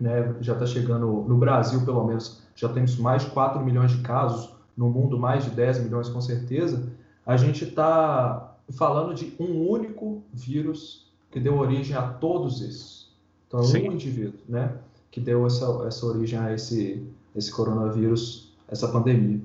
né, 0.00 0.34
já 0.40 0.52
está 0.52 0.66
chegando 0.66 1.06
no 1.06 1.36
Brasil 1.36 1.84
pelo 1.84 2.04
menos, 2.04 2.42
já 2.54 2.68
temos 2.68 2.96
mais 2.98 3.24
de 3.24 3.30
4 3.30 3.62
milhões 3.64 3.92
de 3.92 4.02
casos, 4.02 4.54
no 4.76 4.88
mundo 4.88 5.18
mais 5.18 5.44
de 5.44 5.50
10 5.50 5.84
milhões 5.84 6.08
com 6.08 6.20
certeza, 6.20 6.92
a 7.26 7.36
gente 7.36 7.64
está 7.64 8.56
falando 8.70 9.14
de 9.14 9.34
um 9.40 9.68
único 9.68 10.22
vírus 10.32 11.12
que 11.30 11.40
deu 11.40 11.58
origem 11.58 11.96
a 11.96 12.02
todos 12.02 12.60
esses. 12.62 13.08
Então, 13.46 13.62
Sim. 13.62 13.88
um 13.88 13.92
indivíduo, 13.92 14.40
né, 14.48 14.76
que 15.10 15.20
deu 15.20 15.46
essa, 15.46 15.66
essa 15.86 16.06
origem 16.06 16.38
a 16.38 16.52
esse, 16.52 17.06
esse 17.34 17.50
coronavírus, 17.50 18.54
essa 18.68 18.88
pandemia. 18.88 19.40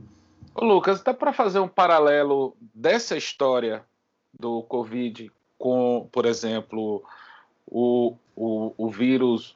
Ô 0.54 0.66
Lucas, 0.66 1.02
dá 1.02 1.14
para 1.14 1.34
fazer 1.34 1.60
um 1.60 1.68
paralelo 1.68 2.56
dessa 2.74 3.18
história 3.18 3.84
do 4.38 4.62
Covid 4.64 5.32
com, 5.58 6.08
por 6.12 6.26
exemplo, 6.26 7.04
o, 7.66 8.16
o, 8.36 8.74
o 8.78 8.90
vírus 8.90 9.56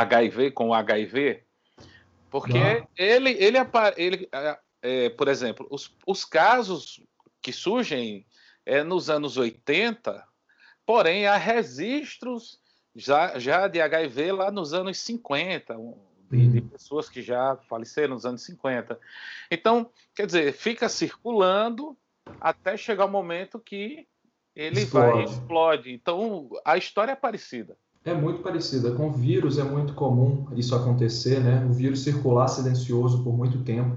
HIV, 0.00 0.50
com 0.50 0.68
o 0.68 0.74
HIV? 0.74 1.42
Porque 2.30 2.58
ah. 2.58 2.86
ele, 2.96 3.30
ele, 3.30 3.58
ele 3.96 4.28
é, 4.32 4.58
é, 4.82 5.08
por 5.10 5.28
exemplo, 5.28 5.66
os, 5.70 5.94
os 6.06 6.24
casos 6.24 7.00
que 7.40 7.52
surgem 7.52 8.26
é, 8.66 8.82
nos 8.82 9.08
anos 9.08 9.36
80, 9.36 10.26
porém 10.84 11.26
há 11.26 11.36
registros 11.36 12.58
já, 12.94 13.38
já 13.38 13.68
de 13.68 13.80
HIV 13.80 14.32
lá 14.32 14.50
nos 14.50 14.72
anos 14.72 14.98
50, 14.98 15.76
de, 16.30 16.48
de, 16.48 16.58
uhum. 16.58 16.68
pessoas 16.68 17.08
que 17.08 17.22
já 17.22 17.56
faleceram 17.68 18.14
nos 18.14 18.24
anos 18.24 18.42
50. 18.44 18.98
Então, 19.50 19.90
quer 20.14 20.26
dizer, 20.26 20.52
fica 20.52 20.88
circulando 20.88 21.96
até 22.40 22.76
chegar 22.76 23.04
o 23.04 23.10
momento 23.10 23.58
que 23.58 24.06
ele 24.54 24.80
explode. 24.80 25.12
vai 25.12 25.24
explode. 25.24 25.92
Então, 25.92 26.48
a 26.64 26.76
história 26.76 27.12
é 27.12 27.16
parecida. 27.16 27.76
É 28.04 28.12
muito 28.12 28.42
parecida. 28.42 28.90
Com 28.92 29.10
vírus 29.10 29.58
é 29.58 29.64
muito 29.64 29.94
comum 29.94 30.46
isso 30.54 30.74
acontecer, 30.74 31.40
né? 31.40 31.64
O 31.68 31.72
vírus 31.72 32.02
circular 32.02 32.48
silencioso 32.48 33.22
por 33.22 33.36
muito 33.36 33.58
tempo. 33.58 33.96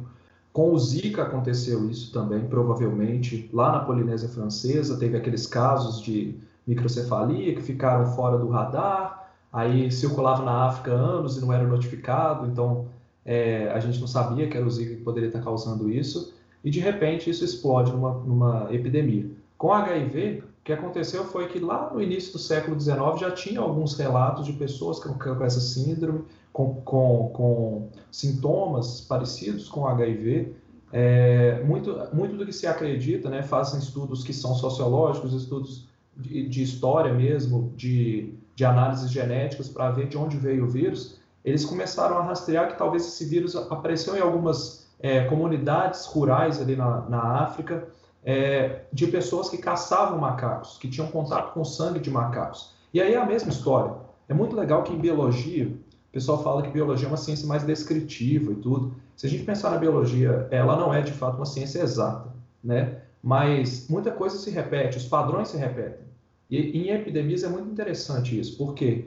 Com 0.54 0.72
o 0.72 0.80
Zika 0.80 1.24
aconteceu 1.24 1.90
isso 1.90 2.12
também, 2.14 2.46
provavelmente. 2.48 3.50
Lá 3.54 3.72
na 3.72 3.80
Polinésia 3.80 4.30
Francesa 4.30 4.98
teve 4.98 5.18
aqueles 5.18 5.46
casos 5.46 6.02
de 6.02 6.36
microcefalia 6.66 7.54
que 7.54 7.62
ficaram 7.62 8.06
fora 8.14 8.38
do 8.38 8.48
radar 8.50 9.18
aí 9.52 9.90
circulava 9.92 10.44
na 10.44 10.66
África 10.66 10.92
anos 10.92 11.38
e 11.38 11.42
não 11.42 11.52
era 11.52 11.66
notificado, 11.66 12.46
então 12.48 12.88
é, 13.26 13.70
a 13.72 13.80
gente 13.80 14.00
não 14.00 14.08
sabia 14.08 14.48
que 14.48 14.58
era 14.58 14.66
o 14.66 14.70
Zika 14.70 14.96
que 14.96 15.02
poderia 15.02 15.28
estar 15.28 15.42
causando 15.42 15.90
isso, 15.90 16.34
e 16.64 16.70
de 16.70 16.80
repente 16.80 17.30
isso 17.30 17.44
explode 17.44 17.92
numa, 17.92 18.14
numa 18.14 18.68
epidemia. 18.72 19.26
Com 19.58 19.74
HIV, 19.74 20.44
que 20.68 20.74
aconteceu 20.74 21.26
foi 21.26 21.48
que 21.48 21.60
lá 21.60 21.90
no 21.92 22.02
início 22.02 22.34
do 22.34 22.40
século 22.40 22.80
XIX 22.80 22.98
já 23.20 23.32
tinha 23.32 23.60
alguns 23.60 23.98
relatos 23.98 24.46
de 24.46 24.54
pessoas 24.54 25.00
com, 25.00 25.14
com 25.14 25.44
essa 25.44 25.60
síndrome, 25.60 26.24
com, 26.54 26.76
com, 26.82 27.32
com, 27.34 27.90
sintomas 28.12 29.02
parecidos 29.02 29.68
com 29.68 29.88
HIV. 29.88 30.54
É, 30.92 31.64
muito, 31.64 31.98
muito 32.14 32.38
do 32.38 32.46
que 32.46 32.54
se 32.54 32.68
acredita, 32.68 33.30
né, 33.30 33.44
fazem 33.44 33.80
estudos 33.80 34.24
que 34.24 34.32
são 34.32 34.54
sociológicos, 34.54 35.34
estudos 35.34 35.88
de, 36.16 36.48
de 36.48 36.64
história 36.64 37.14
mesmo, 37.14 37.74
de 37.76 38.38
de 38.58 38.66
análises 38.66 39.12
genéticas 39.12 39.70
para 39.70 39.92
ver 39.92 40.08
de 40.08 40.18
onde 40.18 40.36
veio 40.36 40.66
o 40.66 40.68
vírus, 40.68 41.20
eles 41.46 41.64
começaram 41.64 42.18
a 42.18 42.24
rastrear 42.24 42.70
que 42.70 42.78
talvez 42.78 43.06
esse 43.06 43.24
vírus 43.24 43.56
apareceu 43.56 44.18
em 44.18 44.20
algumas 44.20 44.88
é, 45.00 45.26
comunidades 45.26 46.08
rurais 46.08 46.60
ali 46.60 46.76
na, 46.76 47.02
na 47.02 47.22
África, 47.44 47.88
é, 48.28 48.82
de 48.92 49.08
pessoas 49.08 49.48
que 49.48 49.58
caçavam 49.58 50.20
macacos, 50.20 50.78
que 50.78 50.90
tinham 50.90 51.08
contato 51.08 51.54
com 51.54 51.64
sangue 51.64 51.98
de 51.98 52.12
macacos. 52.12 52.74
E 52.94 53.00
aí 53.00 53.14
é 53.14 53.18
a 53.18 53.26
mesma 53.26 53.50
história. 53.50 53.94
É 54.28 54.34
muito 54.34 54.54
legal 54.54 54.84
que 54.84 54.92
em 54.92 55.00
biologia, 55.00 55.68
o 55.68 56.12
pessoal 56.12 56.44
fala 56.44 56.62
que 56.62 56.70
biologia 56.70 57.08
é 57.08 57.10
uma 57.10 57.16
ciência 57.16 57.48
mais 57.48 57.64
descritiva 57.64 58.52
e 58.52 58.56
tudo. 58.56 58.94
Se 59.16 59.26
a 59.26 59.30
gente 59.30 59.46
pensar 59.46 59.72
na 59.72 59.78
biologia, 59.78 60.46
ela 60.52 60.76
não 60.76 60.94
é 60.94 61.02
de 61.02 61.14
fato 61.14 61.38
uma 61.38 61.46
ciência 61.46 61.80
exata, 61.80 62.28
né? 62.62 63.02
Mas 63.24 63.88
muita 63.90 64.12
coisa 64.12 64.38
se 64.38 64.50
repete, 64.50 64.98
os 64.98 65.06
padrões 65.06 65.48
se 65.48 65.56
repetem. 65.56 66.06
E 66.50 66.58
em 66.82 66.90
epidemias 66.90 67.44
é 67.44 67.48
muito 67.48 67.70
interessante 67.70 68.38
isso, 68.38 68.58
porque 68.58 69.06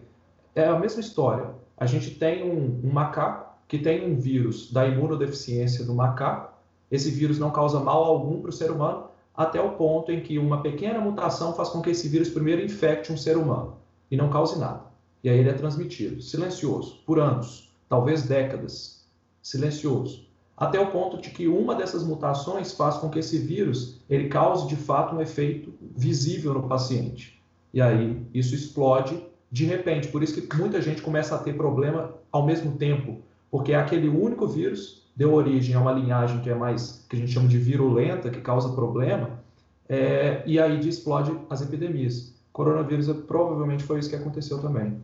é 0.54 0.66
a 0.66 0.78
mesma 0.78 1.00
história. 1.00 1.50
A 1.76 1.84
gente 1.84 2.12
tem 2.12 2.50
um, 2.50 2.80
um 2.82 2.90
macaco 2.90 3.50
que 3.68 3.78
tem 3.78 4.10
um 4.10 4.18
vírus 4.18 4.72
da 4.72 4.86
imunodeficiência 4.86 5.84
do 5.84 5.92
macaco. 5.94 6.54
Esse 6.90 7.10
vírus 7.10 7.38
não 7.38 7.50
causa 7.50 7.78
mal 7.80 8.02
algum 8.02 8.40
para 8.40 8.48
o 8.48 8.52
ser 8.52 8.70
humano, 8.70 9.09
até 9.36 9.60
o 9.60 9.72
ponto 9.72 10.12
em 10.12 10.20
que 10.20 10.38
uma 10.38 10.62
pequena 10.62 11.00
mutação 11.00 11.54
faz 11.54 11.68
com 11.68 11.80
que 11.80 11.90
esse 11.90 12.08
vírus 12.08 12.28
primeiro 12.28 12.62
infecte 12.62 13.12
um 13.12 13.16
ser 13.16 13.36
humano 13.36 13.76
e 14.10 14.16
não 14.16 14.28
cause 14.28 14.58
nada. 14.58 14.84
E 15.22 15.28
aí 15.28 15.38
ele 15.38 15.50
é 15.50 15.54
transmitido, 15.54 16.20
silencioso, 16.22 17.02
por 17.06 17.18
anos, 17.18 17.72
talvez 17.88 18.22
décadas, 18.22 19.06
silencioso 19.42 20.30
até 20.60 20.78
o 20.78 20.90
ponto 20.90 21.16
de 21.16 21.30
que 21.30 21.48
uma 21.48 21.74
dessas 21.74 22.04
mutações 22.04 22.72
faz 22.72 22.98
com 22.98 23.08
que 23.08 23.18
esse 23.18 23.38
vírus 23.38 23.98
ele 24.10 24.28
cause 24.28 24.68
de 24.68 24.76
fato 24.76 25.16
um 25.16 25.22
efeito 25.22 25.72
visível 25.96 26.52
no 26.52 26.68
paciente. 26.68 27.42
E 27.72 27.80
aí 27.80 28.22
isso 28.34 28.54
explode 28.54 29.24
de 29.50 29.64
repente. 29.64 30.08
Por 30.08 30.22
isso 30.22 30.38
que 30.38 30.56
muita 30.56 30.82
gente 30.82 31.00
começa 31.00 31.34
a 31.34 31.38
ter 31.38 31.56
problema 31.56 32.12
ao 32.30 32.44
mesmo 32.44 32.72
tempo, 32.72 33.22
porque 33.50 33.72
aquele 33.72 34.06
único 34.06 34.46
vírus 34.46 34.99
deu 35.14 35.32
origem 35.34 35.74
a 35.74 35.80
uma 35.80 35.92
linhagem 35.92 36.40
que 36.40 36.50
é 36.50 36.54
mais 36.54 37.04
que 37.08 37.16
a 37.16 37.18
gente 37.18 37.32
chama 37.32 37.48
de 37.48 37.58
virulenta, 37.58 38.30
que 38.30 38.40
causa 38.40 38.74
problema, 38.74 39.40
é, 39.88 40.42
e 40.46 40.58
aí 40.58 40.78
explode 40.88 41.36
as 41.48 41.60
epidemias. 41.62 42.34
Coronavírus 42.52 43.08
provavelmente 43.26 43.84
foi 43.84 43.98
isso 43.98 44.10
que 44.10 44.16
aconteceu 44.16 44.60
também. 44.60 45.00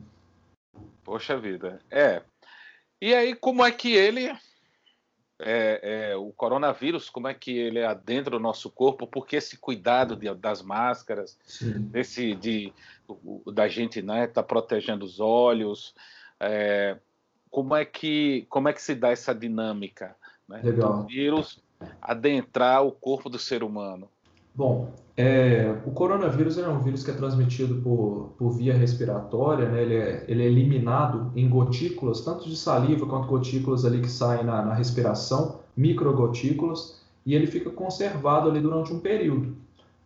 Poxa 1.04 1.38
vida, 1.38 1.80
é. 1.90 2.22
E 3.00 3.14
aí 3.14 3.34
como 3.34 3.64
é 3.64 3.70
que 3.70 3.94
ele 3.94 4.30
é, 5.38 6.10
é, 6.10 6.16
o 6.16 6.32
coronavírus, 6.32 7.10
como 7.10 7.28
é 7.28 7.34
que 7.34 7.56
ele 7.56 7.84
adentra 7.84 8.36
o 8.36 8.40
nosso 8.40 8.70
corpo, 8.70 9.06
porque 9.06 9.36
esse 9.36 9.58
cuidado 9.58 10.16
de, 10.16 10.32
das 10.34 10.62
máscaras, 10.62 11.38
desse, 11.60 12.34
de, 12.34 12.72
da 13.52 13.68
gente 13.68 14.00
né, 14.00 14.26
tá 14.26 14.42
protegendo 14.42 15.04
os 15.04 15.20
olhos, 15.20 15.94
é, 16.40 16.96
como, 17.56 17.74
é 17.74 17.86
que, 17.86 18.46
como 18.50 18.68
é 18.68 18.72
que 18.74 18.82
se 18.82 18.94
dá 18.94 19.08
essa 19.08 19.34
dinâmica 19.34 20.14
né, 20.46 20.60
do 20.60 21.06
vírus 21.06 21.58
adentrar 22.02 22.84
o 22.84 22.92
corpo 22.92 23.30
do 23.30 23.38
ser 23.38 23.64
humano? 23.64 24.10
Bom, 24.54 24.92
é, 25.16 25.74
o 25.86 25.90
coronavírus 25.90 26.58
é 26.58 26.68
um 26.68 26.80
vírus 26.80 27.02
que 27.02 27.10
é 27.10 27.14
transmitido 27.14 27.76
por, 27.76 28.34
por 28.36 28.50
via 28.50 28.74
respiratória, 28.74 29.70
né? 29.70 29.80
ele, 29.80 29.94
é, 29.94 30.24
ele 30.28 30.42
é 30.42 30.46
eliminado 30.46 31.32
em 31.34 31.48
gotículas, 31.48 32.20
tanto 32.20 32.46
de 32.46 32.54
saliva 32.58 33.06
quanto 33.06 33.26
gotículas 33.26 33.86
ali 33.86 34.02
que 34.02 34.10
saem 34.10 34.44
na, 34.44 34.60
na 34.60 34.74
respiração, 34.74 35.60
microgotículas, 35.74 37.02
e 37.24 37.34
ele 37.34 37.46
fica 37.46 37.70
conservado 37.70 38.50
ali 38.50 38.60
durante 38.60 38.92
um 38.92 39.00
período. 39.00 39.56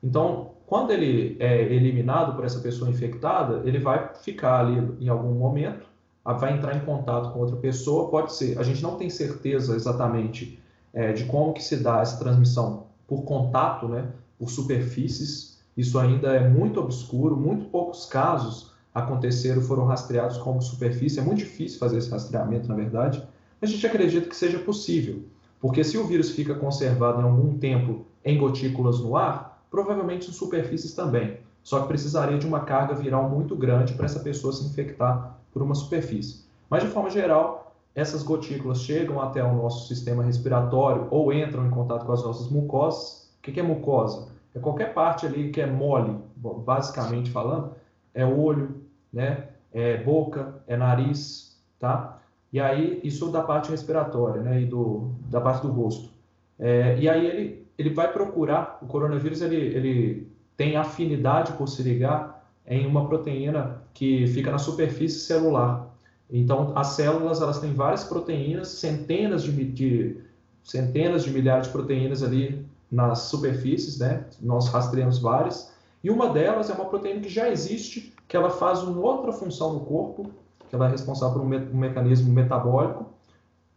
Então, 0.00 0.52
quando 0.69 0.92
ele 0.92 1.37
é 1.40 1.62
eliminado 1.62 2.37
por 2.37 2.45
essa 2.45 2.61
pessoa 2.61 2.88
infectada, 2.88 3.61
ele 3.64 3.80
vai 3.80 4.14
ficar 4.23 4.61
ali 4.61 4.78
em 5.00 5.09
algum 5.09 5.35
momento, 5.35 5.89
vai 6.24 6.56
entrar 6.56 6.76
em 6.76 6.80
contato 6.80 7.32
com 7.32 7.40
outra 7.40 7.56
pessoa, 7.56 8.10
pode 8.10 8.32
ser, 8.32 8.58
a 8.58 8.62
gente 8.62 8.82
não 8.82 8.96
tem 8.96 9.08
certeza 9.08 9.74
exatamente 9.74 10.60
é, 10.92 11.12
de 11.12 11.24
como 11.24 11.52
que 11.52 11.62
se 11.62 11.76
dá 11.76 12.00
essa 12.00 12.18
transmissão 12.18 12.86
por 13.06 13.22
contato, 13.22 13.88
né? 13.88 14.08
por 14.38 14.50
superfícies. 14.50 15.58
Isso 15.76 15.98
ainda 15.98 16.34
é 16.34 16.48
muito 16.48 16.80
obscuro, 16.80 17.36
muito 17.36 17.66
poucos 17.66 18.06
casos 18.06 18.72
aconteceram, 18.94 19.62
foram 19.62 19.84
rastreados 19.84 20.38
como 20.38 20.60
superfície. 20.60 21.20
É 21.20 21.22
muito 21.22 21.38
difícil 21.38 21.78
fazer 21.78 21.98
esse 21.98 22.10
rastreamento, 22.10 22.68
na 22.68 22.74
verdade. 22.74 23.22
A 23.62 23.66
gente 23.66 23.86
acredita 23.86 24.28
que 24.28 24.34
seja 24.34 24.58
possível, 24.58 25.22
porque 25.60 25.84
se 25.84 25.98
o 25.98 26.06
vírus 26.06 26.30
fica 26.30 26.54
conservado 26.54 27.20
em 27.20 27.24
algum 27.24 27.58
tempo 27.58 28.06
em 28.24 28.38
gotículas 28.38 29.00
no 29.00 29.16
ar, 29.16 29.62
provavelmente 29.70 30.30
em 30.30 30.32
superfícies 30.32 30.94
também. 30.94 31.38
Só 31.62 31.80
que 31.80 31.88
precisaria 31.88 32.38
de 32.38 32.46
uma 32.46 32.60
carga 32.60 32.94
viral 32.94 33.28
muito 33.28 33.54
grande 33.54 33.92
para 33.92 34.06
essa 34.06 34.20
pessoa 34.20 34.52
se 34.52 34.64
infectar 34.64 35.38
por 35.52 35.62
uma 35.62 35.75
superfície. 35.75 36.45
Mas, 36.69 36.83
de 36.83 36.88
forma 36.88 37.11
geral, 37.11 37.75
essas 37.95 38.23
gotículas 38.23 38.83
chegam 38.83 39.21
até 39.21 39.42
o 39.42 39.54
nosso 39.54 39.88
sistema 39.88 40.23
respiratório 40.23 41.09
ou 41.11 41.33
entram 41.33 41.66
em 41.66 41.71
contato 41.71 42.07
com 42.07 42.12
as 42.12 42.23
nossas 42.23 42.49
mucosas. 42.49 43.30
O 43.38 43.42
que 43.42 43.59
é 43.59 43.62
mucosa? 43.62 44.28
É 44.54 44.59
qualquer 44.59 44.92
parte 44.95 45.26
ali 45.26 45.50
que 45.50 45.61
é 45.61 45.66
mole, 45.66 46.16
basicamente 46.37 47.30
falando, 47.30 47.73
é 48.14 48.25
olho, 48.25 48.83
né? 49.12 49.49
É 49.73 49.97
boca, 49.99 50.62
é 50.66 50.76
nariz, 50.76 51.57
tá? 51.78 52.19
E 52.52 52.59
aí, 52.59 53.00
isso 53.04 53.30
da 53.30 53.42
parte 53.42 53.71
respiratória, 53.71 54.42
né, 54.42 54.62
e 54.62 54.66
do, 54.66 55.12
da 55.30 55.40
parte 55.40 55.62
do 55.62 55.73
rosto. 55.73 56.11
É, 56.59 56.99
e 56.99 57.09
aí 57.09 57.25
ele, 57.25 57.66
ele 57.78 57.90
vai 57.90 58.12
procurar, 58.12 58.78
o 58.83 58.87
coronavírus 58.87 59.40
ele, 59.40 59.57
ele 59.57 60.28
tem 60.57 60.76
afinidade 60.76 61.52
por 61.52 61.69
se 61.69 61.83
ligar 61.83 62.39
em 62.67 62.87
uma 62.87 63.07
proteína 63.07 63.83
que 63.93 64.26
fica 64.29 64.50
na 64.50 64.59
superfície 64.59 65.21
celular. 65.21 65.88
Então, 66.31 66.73
as 66.76 66.88
células 66.88 67.43
elas 67.43 67.59
têm 67.59 67.73
várias 67.73 68.05
proteínas, 68.05 68.69
centenas 68.69 69.43
de, 69.43 69.64
de 69.64 70.17
centenas 70.62 71.25
de 71.25 71.31
milhares 71.31 71.67
de 71.67 71.73
proteínas 71.73 72.23
ali 72.23 72.64
nas 72.90 73.21
superfícies, 73.21 73.99
né? 73.99 74.26
Nós 74.40 74.69
rastreamos 74.69 75.19
várias. 75.19 75.73
E 76.02 76.11
uma 76.11 76.29
delas 76.33 76.71
é 76.71 76.73
uma 76.73 76.87
proteína 76.87 77.21
que 77.21 77.29
já 77.29 77.49
existe, 77.49 78.14
que 78.26 78.37
ela 78.37 78.50
faz 78.50 78.83
uma 78.83 79.00
outra 79.00 79.33
função 79.33 79.75
no 79.75 79.81
corpo, 79.81 80.31
que 80.69 80.75
ela 80.75 80.87
é 80.87 80.90
responsável 80.90 81.35
por 81.35 81.45
um, 81.45 81.49
me 81.49 81.59
um 81.59 81.76
mecanismo 81.76 82.33
metabólico, 82.33 83.07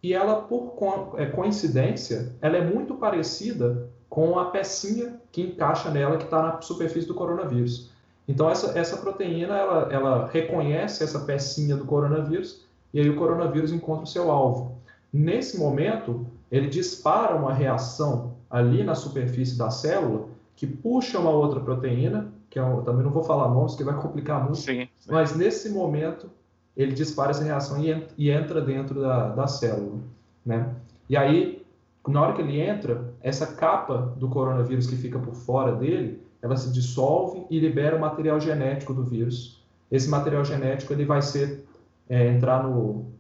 e 0.02 0.14
ela, 0.14 0.42
por 0.42 0.74
co 0.74 1.14
é, 1.18 1.26
coincidência, 1.26 2.36
ela 2.42 2.58
é 2.58 2.62
muito 2.62 2.96
parecida 2.96 3.90
com 4.10 4.38
a 4.38 4.46
pecinha 4.46 5.20
que 5.32 5.42
encaixa 5.42 5.90
nela, 5.90 6.18
que 6.18 6.26
está 6.26 6.42
na 6.42 6.62
superfície 6.62 7.08
do 7.08 7.16
coronavírus. 7.16 7.93
Então, 8.28 8.50
essa, 8.50 8.78
essa 8.78 8.98
proteína, 8.98 9.56
ela, 9.56 9.94
ela 9.94 10.28
reconhece 10.28 11.04
essa 11.04 11.20
pecinha 11.20 11.76
do 11.76 11.86
coronavírus, 11.86 12.64
e 12.94 13.00
aí 13.00 13.10
o 13.10 13.16
coronavírus 13.16 13.72
encontra 13.72 14.04
o 14.04 14.08
seu 14.08 14.32
alvo. 14.32 14.78
Nesse 15.12 15.58
momento, 15.58 16.26
ele 16.52 16.68
dispara 16.68 17.36
uma 17.36 17.54
reação 17.54 18.36
ali 18.50 18.84
na 18.84 18.96
superfície 18.96 19.58
da 19.58 19.70
célula, 19.70 20.28
que 20.56 20.68
puxa 20.68 21.20
uma 21.20 21.32
outra 21.32 21.60
proteína, 21.60 22.32
que 22.50 22.60
é 22.60 22.64
um, 22.64 22.84
também 22.84 23.04
não 23.04 23.12
vou 23.12 23.24
falar 23.24 23.50
nomes, 23.50 23.76
que 23.76 23.84
vai 23.84 23.96
complicar 24.00 24.44
muito, 24.44 24.58
sim, 24.58 24.88
sim. 25.00 25.12
mas 25.12 25.36
nesse 25.36 25.70
momento 25.70 26.30
ele 26.78 26.92
dispara 26.92 27.32
essa 27.32 27.44
reação 27.44 27.84
e, 27.84 28.08
e 28.18 28.30
entra 28.30 28.62
dentro 28.62 29.02
da, 29.02 29.30
da 29.30 29.48
célula. 29.48 30.00
Né? 30.46 30.74
E 31.10 31.18
aí, 31.18 31.66
na 32.08 32.22
hora 32.22 32.34
que 32.34 32.42
ele 32.42 32.60
entra, 32.60 33.14
essa 33.22 33.48
capa 33.48 34.14
do 34.18 34.30
coronavírus 34.30 34.88
que 34.88 34.96
fica 34.96 35.18
por 35.20 35.34
fora 35.34 35.76
dele, 35.76 36.23
ela 36.44 36.58
se 36.58 36.74
dissolve 36.74 37.46
e 37.50 37.58
libera 37.58 37.96
o 37.96 38.00
material 38.00 38.38
genético 38.38 38.94
do 38.94 39.06
vírus. 39.06 39.64
Esse 39.90 40.10
material 40.10 40.44
genético 40.44 40.92
ele 40.92 41.06
vai 41.06 41.22
ser 41.22 41.64
é, 42.10 42.28
entrar 42.28 42.62
no, 42.64 43.14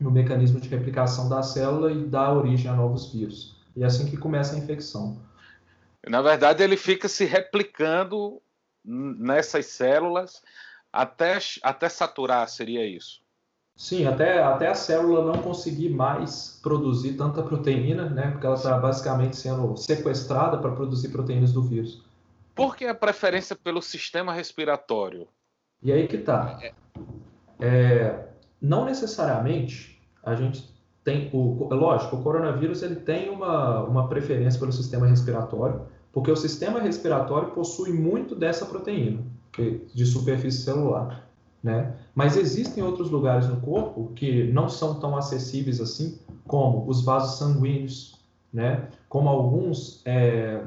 no 0.00 0.12
mecanismo 0.12 0.60
de 0.60 0.68
replicação 0.68 1.28
da 1.28 1.42
célula 1.42 1.90
e 1.90 2.04
dar 2.04 2.32
origem 2.32 2.70
a 2.70 2.74
novos 2.74 3.12
vírus. 3.12 3.60
E 3.74 3.82
é 3.82 3.86
assim 3.86 4.08
que 4.08 4.16
começa 4.16 4.54
a 4.54 4.58
infecção. 4.58 5.20
Na 6.08 6.22
verdade, 6.22 6.62
ele 6.62 6.76
fica 6.76 7.08
se 7.08 7.24
replicando 7.24 8.40
nessas 8.84 9.66
células 9.66 10.40
até, 10.92 11.38
até 11.64 11.88
saturar, 11.88 12.48
seria 12.48 12.86
isso? 12.86 13.20
Sim, 13.74 14.06
até, 14.06 14.40
até 14.40 14.68
a 14.68 14.74
célula 14.74 15.24
não 15.24 15.42
conseguir 15.42 15.88
mais 15.88 16.60
produzir 16.62 17.14
tanta 17.14 17.42
proteína, 17.42 18.08
né? 18.08 18.30
Porque 18.30 18.46
ela 18.46 18.54
está 18.54 18.78
basicamente 18.78 19.36
sendo 19.36 19.76
sequestrada 19.76 20.58
para 20.58 20.70
produzir 20.70 21.08
proteínas 21.08 21.52
do 21.52 21.62
vírus. 21.62 22.11
Por 22.54 22.76
que 22.76 22.84
a 22.86 22.94
preferência 22.94 23.56
pelo 23.56 23.80
sistema 23.80 24.32
respiratório? 24.32 25.28
E 25.82 25.92
aí 25.92 26.06
que 26.06 26.18
tá. 26.18 26.58
É, 26.60 26.74
é 27.60 28.28
não 28.60 28.84
necessariamente 28.84 30.00
a 30.22 30.34
gente 30.34 30.72
tem 31.04 31.28
o 31.32 31.68
lógico, 31.74 32.16
o 32.16 32.22
coronavírus 32.22 32.82
ele 32.82 32.96
tem 32.96 33.28
uma, 33.28 33.82
uma 33.82 34.08
preferência 34.08 34.60
pelo 34.60 34.72
sistema 34.72 35.06
respiratório, 35.06 35.82
porque 36.12 36.30
o 36.30 36.36
sistema 36.36 36.80
respiratório 36.80 37.50
possui 37.50 37.92
muito 37.92 38.36
dessa 38.36 38.64
proteína 38.66 39.20
de 39.92 40.06
superfície 40.06 40.62
celular. 40.62 41.28
Né? 41.62 41.94
Mas 42.14 42.36
existem 42.36 42.82
outros 42.82 43.10
lugares 43.10 43.48
no 43.48 43.60
corpo 43.60 44.12
que 44.14 44.44
não 44.52 44.68
são 44.68 44.98
tão 44.98 45.16
acessíveis 45.16 45.80
assim, 45.80 46.18
como 46.46 46.88
os 46.88 47.04
vasos 47.04 47.38
sanguíneos, 47.38 48.18
né? 48.52 48.88
como 49.08 49.28
alguns, 49.28 50.02
é, 50.04 50.60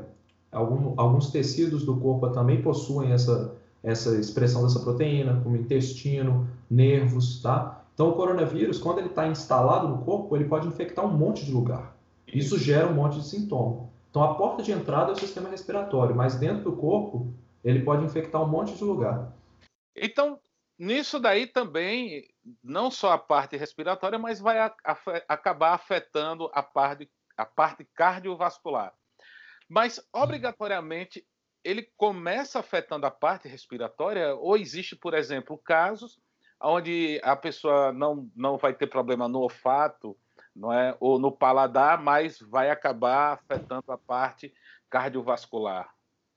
algum, 0.55 0.93
alguns 0.97 1.29
tecidos 1.29 1.85
do 1.85 1.97
corpo 1.97 2.29
também 2.29 2.61
possuem 2.61 3.11
essa, 3.11 3.55
essa 3.83 4.17
expressão 4.17 4.63
dessa 4.63 4.79
proteína, 4.79 5.41
como 5.43 5.57
intestino, 5.57 6.47
nervos, 6.69 7.41
tá? 7.41 7.83
Então, 7.93 8.09
o 8.09 8.13
coronavírus, 8.13 8.79
quando 8.79 8.99
ele 8.99 9.07
está 9.07 9.27
instalado 9.27 9.87
no 9.87 9.99
corpo, 9.99 10.35
ele 10.35 10.45
pode 10.45 10.67
infectar 10.67 11.05
um 11.05 11.15
monte 11.15 11.45
de 11.45 11.51
lugar. 11.51 11.95
Isso 12.27 12.57
gera 12.57 12.87
um 12.87 12.93
monte 12.93 13.19
de 13.19 13.25
sintoma. 13.25 13.89
Então, 14.09 14.23
a 14.23 14.35
porta 14.35 14.63
de 14.63 14.71
entrada 14.71 15.11
é 15.11 15.13
o 15.13 15.19
sistema 15.19 15.49
respiratório, 15.49 16.15
mas 16.15 16.35
dentro 16.35 16.63
do 16.63 16.73
corpo, 16.77 17.33
ele 17.63 17.83
pode 17.83 18.03
infectar 18.03 18.41
um 18.41 18.47
monte 18.47 18.75
de 18.75 18.83
lugar. 18.83 19.33
Então, 19.95 20.39
nisso 20.77 21.19
daí 21.19 21.47
também, 21.47 22.25
não 22.63 22.89
só 22.91 23.11
a 23.11 23.17
parte 23.17 23.55
respiratória, 23.55 24.19
mas 24.19 24.39
vai 24.39 24.57
acabar 25.27 25.73
afetando 25.73 26.49
a 26.53 26.63
parte, 26.63 27.09
a 27.37 27.45
parte 27.45 27.85
cardiovascular. 27.93 28.93
Mas, 29.67 29.99
obrigatoriamente, 30.13 31.25
ele 31.63 31.89
começa 31.97 32.59
afetando 32.59 33.05
a 33.05 33.11
parte 33.11 33.47
respiratória, 33.47 34.35
ou 34.35 34.55
existe, 34.55 34.95
por 34.95 35.13
exemplo, 35.13 35.57
casos 35.57 36.19
onde 36.61 37.19
a 37.23 37.35
pessoa 37.35 37.91
não, 37.91 38.29
não 38.35 38.57
vai 38.57 38.73
ter 38.73 38.87
problema 38.87 39.27
no 39.27 39.39
olfato, 39.39 40.15
não 40.55 40.71
é, 40.71 40.95
ou 40.99 41.19
no 41.19 41.31
paladar, 41.31 42.01
mas 42.01 42.39
vai 42.39 42.69
acabar 42.69 43.33
afetando 43.33 43.91
a 43.91 43.97
parte 43.97 44.53
cardiovascular. 44.89 45.89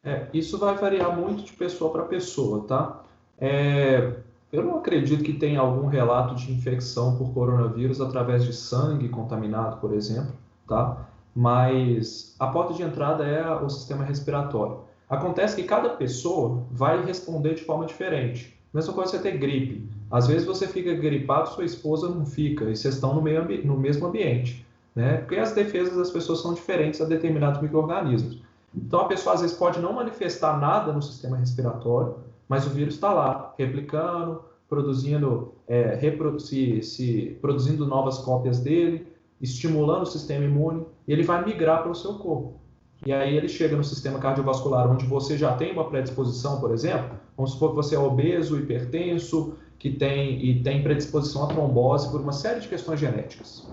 É, 0.02 0.28
isso 0.32 0.58
vai 0.58 0.74
variar 0.74 1.16
muito 1.16 1.42
de 1.42 1.52
pessoa 1.52 1.92
para 1.92 2.04
pessoa, 2.04 2.66
tá? 2.66 3.04
É, 3.38 4.16
eu 4.52 4.62
não 4.62 4.78
acredito 4.78 5.22
que 5.22 5.32
tenha 5.32 5.60
algum 5.60 5.86
relato 5.86 6.34
de 6.34 6.52
infecção 6.52 7.16
por 7.16 7.32
coronavírus 7.32 8.00
através 8.00 8.44
de 8.44 8.52
sangue 8.52 9.08
contaminado, 9.08 9.80
por 9.80 9.92
exemplo, 9.92 10.32
tá? 10.66 11.08
Mas 11.38 12.34
a 12.36 12.48
porta 12.48 12.74
de 12.74 12.82
entrada 12.82 13.24
é 13.24 13.48
o 13.48 13.70
sistema 13.70 14.02
respiratório. 14.02 14.80
Acontece 15.08 15.54
que 15.54 15.62
cada 15.62 15.90
pessoa 15.90 16.64
vai 16.68 17.04
responder 17.04 17.54
de 17.54 17.62
forma 17.62 17.86
diferente. 17.86 18.58
Mesma 18.74 18.92
coisa 18.92 19.12
você 19.12 19.20
ter 19.20 19.38
gripe. 19.38 19.88
Às 20.10 20.26
vezes 20.26 20.44
você 20.44 20.66
fica 20.66 20.92
gripado, 20.94 21.50
sua 21.50 21.64
esposa 21.64 22.08
não 22.08 22.26
fica, 22.26 22.64
e 22.64 22.74
vocês 22.74 22.94
estão 22.94 23.14
no, 23.14 23.22
meio, 23.22 23.64
no 23.64 23.78
mesmo 23.78 24.08
ambiente. 24.08 24.66
Né? 24.96 25.18
Porque 25.18 25.36
as 25.36 25.52
defesas 25.52 25.96
das 25.96 26.10
pessoas 26.10 26.40
são 26.40 26.54
diferentes 26.54 27.00
a 27.00 27.04
determinados 27.04 27.62
micro-organismos. 27.62 28.42
Então, 28.74 29.02
a 29.02 29.04
pessoa 29.04 29.36
às 29.36 29.40
vezes 29.40 29.56
pode 29.56 29.78
não 29.78 29.92
manifestar 29.92 30.58
nada 30.58 30.92
no 30.92 31.00
sistema 31.00 31.36
respiratório, 31.36 32.16
mas 32.48 32.66
o 32.66 32.70
vírus 32.70 32.94
está 32.94 33.12
lá, 33.12 33.54
replicando, 33.56 34.42
produzindo, 34.68 35.52
é, 35.68 35.96
se, 36.40 36.82
se, 36.82 37.38
produzindo 37.40 37.86
novas 37.86 38.18
cópias 38.18 38.58
dele, 38.58 39.06
estimulando 39.40 40.02
o 40.02 40.06
sistema 40.06 40.44
imune, 40.44 40.84
ele 41.12 41.22
vai 41.22 41.44
migrar 41.44 41.82
para 41.82 41.90
o 41.90 41.94
seu 41.94 42.14
corpo. 42.14 42.60
E 43.06 43.12
aí 43.12 43.36
ele 43.36 43.48
chega 43.48 43.76
no 43.76 43.84
sistema 43.84 44.18
cardiovascular, 44.18 44.90
onde 44.90 45.06
você 45.06 45.38
já 45.38 45.54
tem 45.54 45.72
uma 45.72 45.88
predisposição, 45.88 46.60
por 46.60 46.72
exemplo, 46.72 47.16
vamos 47.36 47.52
supor 47.52 47.70
que 47.70 47.76
você 47.76 47.94
é 47.94 47.98
obeso, 47.98 48.58
hipertenso, 48.58 49.56
que 49.78 49.90
tem 49.90 50.44
e 50.44 50.62
tem 50.62 50.82
predisposição 50.82 51.44
à 51.44 51.46
trombose 51.46 52.10
por 52.10 52.20
uma 52.20 52.32
série 52.32 52.60
de 52.60 52.68
questões 52.68 52.98
genéticas. 52.98 53.68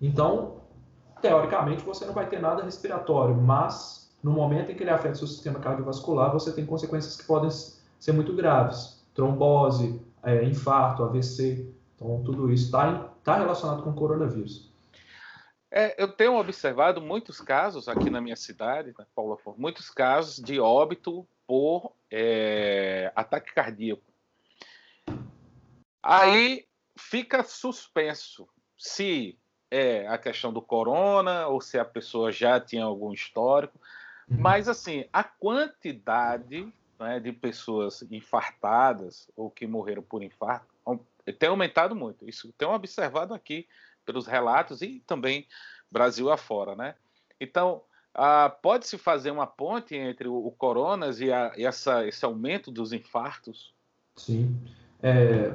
Então, 0.00 0.56
teoricamente, 1.22 1.82
você 1.82 2.04
não 2.04 2.12
vai 2.12 2.28
ter 2.28 2.40
nada 2.40 2.62
respiratório, 2.62 3.34
mas 3.34 4.14
no 4.22 4.30
momento 4.30 4.70
em 4.70 4.74
que 4.74 4.82
ele 4.82 4.90
afeta 4.90 5.14
o 5.14 5.18
seu 5.18 5.26
sistema 5.26 5.58
cardiovascular, 5.58 6.32
você 6.32 6.52
tem 6.52 6.66
consequências 6.66 7.16
que 7.16 7.24
podem 7.24 7.50
ser 7.50 8.12
muito 8.12 8.34
graves. 8.34 9.02
Trombose, 9.14 10.00
é, 10.22 10.44
infarto, 10.44 11.02
AVC. 11.02 11.72
Então, 11.94 12.22
tudo 12.22 12.52
isso 12.52 12.66
está 12.66 13.08
tá 13.24 13.38
relacionado 13.38 13.82
com 13.82 13.90
o 13.90 13.94
coronavírus. 13.94 14.70
É, 15.78 15.94
eu 16.02 16.08
tenho 16.08 16.38
observado 16.38 17.02
muitos 17.02 17.38
casos 17.38 17.86
aqui 17.86 18.08
na 18.08 18.18
minha 18.18 18.34
cidade, 18.34 18.94
na 18.98 19.04
Paula 19.14 19.36
muitos 19.58 19.90
casos 19.90 20.42
de 20.42 20.58
óbito 20.58 21.28
por 21.46 21.92
é, 22.10 23.12
ataque 23.14 23.52
cardíaco. 23.52 24.02
Aí 26.02 26.66
fica 26.98 27.42
suspenso 27.42 28.48
se 28.78 29.38
é 29.70 30.06
a 30.08 30.16
questão 30.16 30.50
do 30.50 30.62
corona 30.62 31.46
ou 31.46 31.60
se 31.60 31.78
a 31.78 31.84
pessoa 31.84 32.32
já 32.32 32.58
tinha 32.58 32.84
algum 32.84 33.12
histórico. 33.12 33.78
Uhum. 34.30 34.38
Mas, 34.40 34.70
assim, 34.70 35.04
a 35.12 35.22
quantidade 35.22 36.72
né, 36.98 37.20
de 37.20 37.32
pessoas 37.32 38.00
infartadas 38.10 39.28
ou 39.36 39.50
que 39.50 39.66
morreram 39.66 40.02
por 40.02 40.22
infarto 40.22 40.74
tem 41.38 41.50
aumentado 41.50 41.94
muito. 41.94 42.26
Isso 42.26 42.50
tem 42.56 42.66
observado 42.66 43.34
aqui 43.34 43.68
pelos 44.06 44.26
relatos 44.26 44.80
e 44.80 45.02
também 45.06 45.46
Brasil 45.90 46.30
afora, 46.30 46.74
né? 46.74 46.94
Então, 47.38 47.82
ah, 48.14 48.48
pode-se 48.62 48.96
fazer 48.96 49.30
uma 49.30 49.46
ponte 49.46 49.94
entre 49.94 50.26
o, 50.26 50.34
o 50.34 50.50
coronas 50.50 51.20
e, 51.20 51.30
a, 51.30 51.52
e 51.56 51.66
essa, 51.66 52.06
esse 52.06 52.24
aumento 52.24 52.70
dos 52.70 52.92
infartos? 52.92 53.74
Sim. 54.16 54.56
É, 55.02 55.52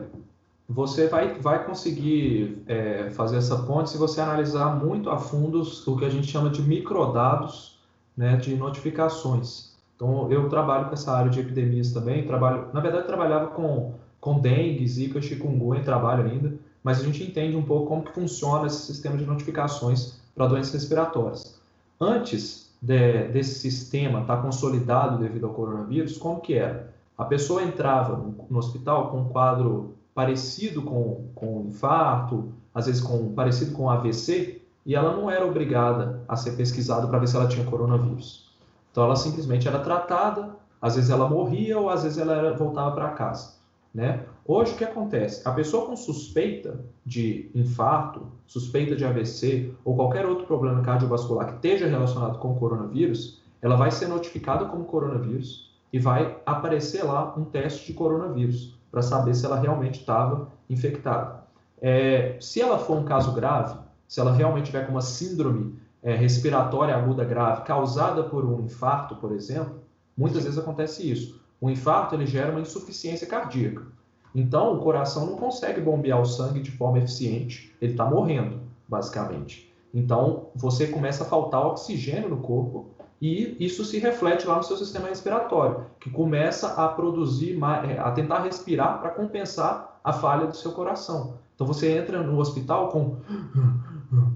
você 0.70 1.08
vai, 1.08 1.40
vai 1.40 1.66
conseguir 1.66 2.62
é, 2.68 3.10
fazer 3.10 3.38
essa 3.38 3.64
ponte 3.64 3.90
se 3.90 3.98
você 3.98 4.22
analisar 4.22 4.76
muito 4.76 5.10
a 5.10 5.18
fundo 5.18 5.62
o 5.62 5.98
que 5.98 6.06
a 6.06 6.10
gente 6.10 6.28
chama 6.28 6.50
de 6.50 6.62
microdados 6.62 7.80
né, 8.16 8.38
de 8.38 8.56
notificações. 8.56 9.72
Então, 9.96 10.32
eu 10.32 10.48
trabalho 10.50 10.88
com 10.88 10.94
essa 10.94 11.12
área 11.12 11.30
de 11.30 11.40
epidemias 11.40 11.92
também, 11.92 12.26
trabalho, 12.26 12.70
na 12.74 12.80
verdade, 12.80 13.08
trabalhava 13.08 13.48
com, 13.48 13.94
com 14.20 14.40
dengue, 14.40 14.88
zika, 14.88 15.22
chikungunya, 15.22 15.84
trabalho 15.84 16.26
ainda, 16.26 16.54
mas 16.84 17.00
a 17.00 17.04
gente 17.04 17.24
entende 17.24 17.56
um 17.56 17.63
pouco 17.63 17.88
como 17.88 18.04
que 18.04 18.12
funciona 18.12 18.67
esse 18.67 18.82
sistema 18.82 19.17
de 19.17 19.26
notificações 19.26 20.20
para 20.36 20.48
doenças 20.48 20.74
respiratórias. 20.74 21.60
Antes 22.00 22.72
de, 22.82 23.28
desse 23.28 23.60
sistema 23.60 24.22
estar 24.22 24.38
tá 24.38 24.41
consolidado 24.41 25.20
devido 25.20 25.46
ao 25.46 25.54
coronavírus, 25.54 26.17
como 26.17 26.39
que 26.39 26.56
era? 26.56 26.94
A 27.17 27.26
pessoa 27.26 27.62
entrava 27.62 28.17
no, 28.17 28.46
no 28.50 28.58
hospital 28.58 29.12
com 29.12 29.20
um 29.20 29.30
quadro 29.30 29.96
parecido 30.13 30.82
com, 30.82 31.28
com 31.36 31.65
infarto, 31.67 32.52
às 32.74 32.88
vezes 32.88 33.02
com 33.02 33.34
parecido 33.34 33.74
com 33.74 33.89
AVC, 33.89 34.62
e 34.86 34.96
ela 34.96 35.15
não 35.15 35.30
era 35.30 35.46
obrigada 35.46 36.24
a 36.28 36.36
ser 36.36 36.54
pesquisada 36.54 37.08
para 37.08 37.20
ver 37.20 37.28
se 37.28 37.36
ela 37.36 37.48
tinha 37.48 37.65
coronavírus. 37.65 38.52
Então 38.91 39.04
ela 39.04 39.15
simplesmente 39.15 39.67
era 39.67 39.80
tratada, 39.80 40.56
às 40.82 40.96
vezes 40.96 41.10
ela 41.10 41.30
morria 41.30 41.78
ou 41.80 41.89
às 41.89 42.04
vezes 42.04 42.17
ela 42.17 42.34
era, 42.34 42.54
voltava 42.56 42.91
para 42.96 43.10
casa. 43.10 43.54
Né? 43.94 44.26
Hoje 44.46 44.74
o 44.74 44.76
que 44.76 44.84
acontece? 44.84 45.48
A 45.48 45.52
pessoa 45.52 45.86
com 45.86 45.96
suspeita 45.96 46.80
de 47.06 47.50
infarto, 47.54 48.28
suspeita 48.48 48.96
de 48.96 49.06
AVC 49.06 49.72
ou 49.86 49.96
qualquer 49.96 50.26
outro 50.26 50.46
problema 50.46 50.82
cardiovascular 50.82 51.48
que 51.48 51.56
esteja 51.56 51.88
relacionado 51.88 52.40
com 52.40 52.52
o 52.52 52.56
coronavírus, 52.56 53.40
ela 53.62 53.76
vai 53.76 53.92
ser 53.92 54.08
notificada 54.08 54.66
como 54.66 54.86
coronavírus 54.86 55.72
e 55.94 56.00
vai 56.00 56.38
aparecer 56.46 57.04
lá 57.04 57.36
um 57.38 57.46
teste 57.46 57.86
de 57.86 57.94
coronavírus 57.94 58.76
para 58.90 59.04
saber 59.04 59.36
se 59.36 59.46
ela 59.46 59.60
realmente 59.60 60.00
estava 60.00 60.48
infectada. 60.70 61.42
É, 61.80 62.38
se 62.40 62.62
ela 62.62 62.80
for 62.80 62.98
um 62.98 63.06
caso 63.06 63.34
grave, 63.34 63.78
se 64.08 64.20
ela 64.20 64.32
realmente 64.34 64.66
tiver 64.66 64.86
com 64.86 64.92
uma 64.92 65.02
síndrome 65.02 65.80
é, 66.02 66.16
respiratória 66.16 66.96
aguda 66.96 67.24
grave 67.24 67.62
causada 67.64 68.24
por 68.24 68.44
um 68.44 68.62
infarto, 68.62 69.16
por 69.16 69.32
exemplo, 69.32 69.76
muitas 70.18 70.44
vezes 70.44 70.58
acontece 70.58 71.10
isso. 71.10 71.40
O 71.60 71.70
infarto 71.70 72.16
ele 72.16 72.26
gera 72.26 72.52
uma 72.52 72.62
insuficiência 72.62 73.28
cardíaca. 73.28 73.86
Então, 74.34 74.74
o 74.74 74.80
coração 74.80 75.26
não 75.26 75.36
consegue 75.36 75.82
bombear 75.82 76.22
o 76.22 76.26
sangue 76.26 76.62
de 76.62 76.72
forma 76.72 77.00
eficiente, 77.00 77.76
ele 77.82 77.94
está 77.94 78.06
morrendo, 78.06 78.60
basicamente. 78.88 79.72
Então, 79.94 80.48
você 80.56 80.88
começa 80.88 81.24
a 81.24 81.28
faltar 81.28 81.65
oxigênio 81.65 82.30
no 82.30 82.38
corpo 82.38 82.88
e 83.22 83.58
isso 83.60 83.84
se 83.84 84.00
reflete 84.00 84.48
lá 84.48 84.58
no 84.58 84.63
seu 84.63 84.78
sistema 84.78 85.10
respiratório, 85.10 85.86
que 86.00 86.10
começa 86.10 86.74
a 86.74 86.88
produzir, 86.88 87.60
é, 87.88 88.00
a 88.00 88.12
tentar 88.12 88.44
respirar 88.44 89.00
para 89.00 89.12
compensar 89.12 90.00
a 90.04 90.13
falha 90.13 90.48
do 90.48 90.56
seu 90.56 90.72
coração. 90.72 91.36
Então, 91.54 91.67
você 91.67 91.96
entra 91.98 92.24
no 92.24 92.39
hospital 92.39 92.89
com 92.89 93.17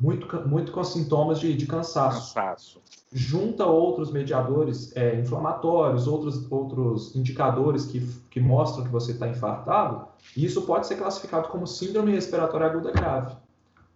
muito, 0.02 0.48
muito 0.48 0.72
com 0.72 0.84
sintomas 0.84 1.40
de, 1.40 1.56
de 1.56 1.66
cansaço. 1.66 2.36
cansaço. 2.36 2.82
Junta 3.18 3.66
outros 3.66 4.12
mediadores 4.12 4.94
é, 4.94 5.16
inflamatórios, 5.16 6.06
outros, 6.06 6.52
outros 6.52 7.16
indicadores 7.16 7.86
que, 7.86 8.06
que 8.30 8.42
mostram 8.42 8.84
que 8.84 8.92
você 8.92 9.14
está 9.14 9.26
infartado, 9.26 10.06
e 10.36 10.44
isso 10.44 10.64
pode 10.64 10.86
ser 10.86 10.98
classificado 10.98 11.48
como 11.48 11.66
síndrome 11.66 12.12
respiratória 12.12 12.68
aguda 12.68 12.92
grave. 12.92 13.34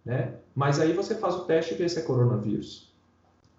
Né? 0.06 0.36
Mas 0.54 0.80
aí 0.80 0.94
você 0.94 1.14
faz 1.16 1.34
o 1.34 1.40
teste 1.40 1.74
e 1.74 1.76
vê 1.76 1.86
se 1.86 1.98
é 1.98 2.02
coronavírus. 2.02 2.94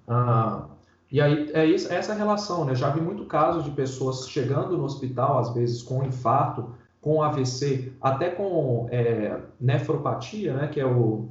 Ah, 0.08 0.66
e 1.12 1.22
aí 1.22 1.52
é 1.54 1.64
isso, 1.64 1.94
é 1.94 1.96
essa 1.98 2.16
relação, 2.16 2.66
né? 2.66 2.74
Já 2.74 2.90
vi 2.90 3.00
muito 3.00 3.26
caso 3.26 3.62
de 3.62 3.70
pessoas 3.70 4.28
chegando 4.30 4.76
no 4.76 4.84
hospital, 4.84 5.38
às 5.38 5.54
vezes 5.54 5.84
com 5.84 6.04
infarto, 6.04 6.74
com 7.00 7.22
AVC, 7.22 7.94
até 8.02 8.32
com 8.32 8.88
é, 8.90 9.38
nefropatia, 9.60 10.56
né? 10.56 10.68
Que 10.70 10.80
é 10.80 10.88
o, 10.88 11.28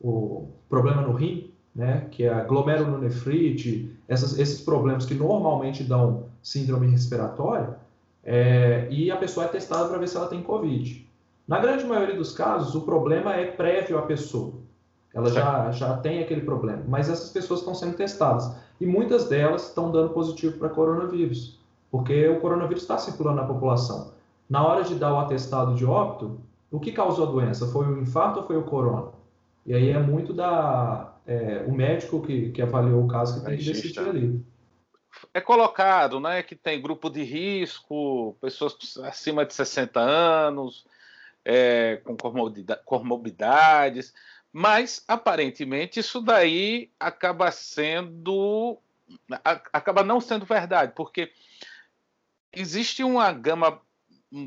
o 0.00 0.48
problema 0.70 1.02
no 1.02 1.12
rim, 1.12 1.43
né, 1.74 2.06
que 2.10 2.24
é 2.24 2.32
a 2.32 2.44
glomerulonefrite, 2.44 3.90
essas, 4.06 4.38
esses 4.38 4.60
problemas 4.60 5.04
que 5.04 5.14
normalmente 5.14 5.82
dão 5.82 6.26
síndrome 6.42 6.86
respiratória, 6.86 7.76
é, 8.22 8.86
e 8.90 9.10
a 9.10 9.16
pessoa 9.16 9.46
é 9.46 9.48
testada 9.48 9.88
para 9.88 9.98
ver 9.98 10.08
se 10.08 10.16
ela 10.16 10.28
tem 10.28 10.42
Covid. 10.42 11.04
Na 11.46 11.58
grande 11.58 11.84
maioria 11.84 12.16
dos 12.16 12.32
casos, 12.32 12.74
o 12.74 12.82
problema 12.82 13.34
é 13.34 13.50
prévio 13.50 13.98
à 13.98 14.02
pessoa. 14.02 14.54
Ela 15.12 15.30
já, 15.30 15.70
já 15.70 15.96
tem 15.98 16.20
aquele 16.20 16.40
problema. 16.40 16.82
Mas 16.88 17.08
essas 17.08 17.30
pessoas 17.30 17.60
estão 17.60 17.74
sendo 17.74 17.96
testadas. 17.96 18.50
E 18.80 18.86
muitas 18.86 19.28
delas 19.28 19.68
estão 19.68 19.92
dando 19.92 20.10
positivo 20.10 20.58
para 20.58 20.70
coronavírus. 20.70 21.60
Porque 21.90 22.28
o 22.28 22.40
coronavírus 22.40 22.82
está 22.82 22.98
circulando 22.98 23.36
na 23.36 23.46
população. 23.46 24.12
Na 24.48 24.66
hora 24.66 24.82
de 24.84 24.94
dar 24.94 25.12
o 25.12 25.18
atestado 25.18 25.74
de 25.74 25.84
óbito, 25.84 26.38
o 26.70 26.80
que 26.80 26.90
causou 26.92 27.28
a 27.28 27.30
doença? 27.30 27.66
Foi 27.68 27.86
o 27.86 28.00
infarto 28.00 28.40
ou 28.40 28.46
foi 28.46 28.56
o 28.56 28.64
corona? 28.64 29.08
E 29.64 29.74
aí 29.74 29.90
é 29.90 29.98
muito 29.98 30.32
da 30.32 31.13
é, 31.26 31.64
o 31.66 31.72
médico 31.72 32.22
que, 32.22 32.50
que 32.50 32.62
avaliou 32.62 33.04
o 33.04 33.08
caso 33.08 33.40
que 33.40 33.46
tem 33.46 33.58
que 33.58 33.64
decidir 33.64 33.98
ali. 34.00 34.44
É 35.32 35.40
colocado, 35.40 36.20
né, 36.20 36.42
que 36.42 36.56
tem 36.56 36.82
grupo 36.82 37.08
de 37.08 37.22
risco, 37.22 38.36
pessoas 38.40 38.76
acima 39.04 39.46
de 39.46 39.54
60 39.54 40.00
anos, 40.00 40.84
é, 41.44 42.00
com 42.04 42.16
comorbidades, 42.84 44.12
mas 44.52 45.04
aparentemente 45.06 46.00
isso 46.00 46.20
daí 46.20 46.90
acaba 46.98 47.50
sendo 47.50 48.78
acaba 49.72 50.02
não 50.02 50.20
sendo 50.20 50.46
verdade, 50.46 50.92
porque 50.96 51.30
existe 52.52 53.04
uma 53.04 53.30
gama 53.32 53.80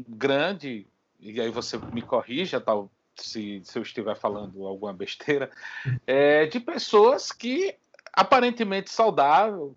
grande, 0.08 0.88
e 1.20 1.40
aí 1.40 1.50
você 1.50 1.78
me 1.78 2.02
corrija, 2.02 2.60
tal, 2.60 2.92
se, 3.18 3.62
se 3.64 3.78
eu 3.78 3.84
estiver 3.84 4.16
falando 4.16 4.66
alguma 4.66 4.94
besteira, 4.94 5.52
é, 6.06 6.46
de 6.46 6.60
pessoas 6.60 7.32
que 7.32 7.76
aparentemente 8.14 8.90
saudável, 8.90 9.76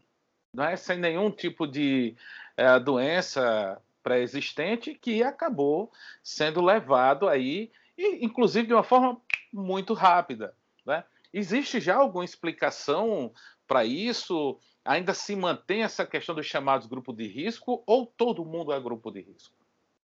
é 0.59 0.77
sem 0.77 0.99
nenhum 0.99 1.31
tipo 1.31 1.67
de 1.67 2.17
é, 2.57 2.79
doença 2.81 3.81
pré-existente, 4.03 4.95
que 4.95 5.23
acabou 5.23 5.93
sendo 6.23 6.63
levado 6.63 7.29
aí, 7.29 7.71
e, 7.97 8.25
inclusive 8.25 8.67
de 8.67 8.73
uma 8.75 8.83
forma 8.83 9.21
muito 9.53 9.93
rápida. 9.93 10.55
Né? 10.87 11.05
Existe 11.33 11.81
já 11.81 11.97
alguma 11.97 12.25
explicação 12.25 13.33
para 13.67 13.85
isso? 13.85 14.59
Ainda 14.85 15.13
se 15.13 15.37
mantém 15.37 15.83
essa 15.83 16.07
questão 16.07 16.35
dos 16.35 16.47
chamados 16.47 16.87
grupos 16.87 17.15
de 17.15 17.27
risco 17.27 17.83
ou 17.87 18.07
todo 18.07 18.45
mundo 18.45 18.73
é 18.73 18.81
grupo 18.81 19.11
de 19.11 19.21
risco? 19.21 19.60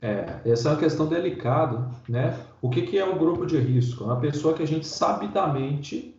É, 0.02 0.40
essa 0.44 0.68
é 0.68 0.72
uma 0.72 0.80
questão 0.80 1.06
delicada, 1.06 1.88
né? 2.08 2.36
O 2.60 2.68
que, 2.68 2.82
que 2.82 2.98
é 2.98 3.08
o 3.08 3.16
grupo 3.16 3.46
de 3.46 3.56
risco? 3.56 4.02
É 4.02 4.06
uma 4.08 4.20
pessoa 4.20 4.52
que 4.52 4.60
a 4.60 4.66
gente 4.66 4.84
sabidamente, 4.84 6.12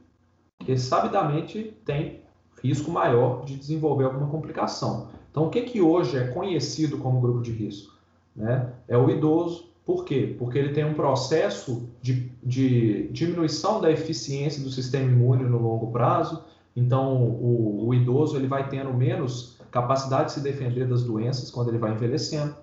que 0.59 0.77
sabidamente 0.77 1.75
tem 1.83 2.21
risco 2.63 2.89
maior 2.89 3.43
de 3.43 3.57
desenvolver 3.57 4.05
alguma 4.05 4.27
complicação. 4.27 5.09
Então, 5.29 5.47
o 5.47 5.49
que, 5.49 5.63
que 5.63 5.81
hoje 5.81 6.17
é 6.17 6.27
conhecido 6.27 6.97
como 6.97 7.19
grupo 7.19 7.41
de 7.41 7.51
risco? 7.51 7.93
Né? 8.33 8.71
É 8.87 8.97
o 8.97 9.09
idoso. 9.09 9.73
Por 9.85 10.05
quê? 10.05 10.33
Porque 10.39 10.57
ele 10.57 10.71
tem 10.71 10.85
um 10.85 10.93
processo 10.93 11.89
de, 12.01 12.31
de 12.41 13.09
diminuição 13.09 13.81
da 13.81 13.91
eficiência 13.91 14.63
do 14.63 14.69
sistema 14.69 15.11
imune 15.11 15.43
no 15.43 15.61
longo 15.61 15.91
prazo. 15.91 16.41
Então, 16.73 17.21
o, 17.21 17.85
o 17.87 17.93
idoso 17.93 18.37
ele 18.37 18.47
vai 18.47 18.69
tendo 18.69 18.93
menos 18.93 19.57
capacidade 19.69 20.27
de 20.27 20.31
se 20.33 20.39
defender 20.39 20.87
das 20.87 21.03
doenças 21.03 21.51
quando 21.51 21.67
ele 21.67 21.79
vai 21.79 21.91
envelhecendo. 21.91 22.55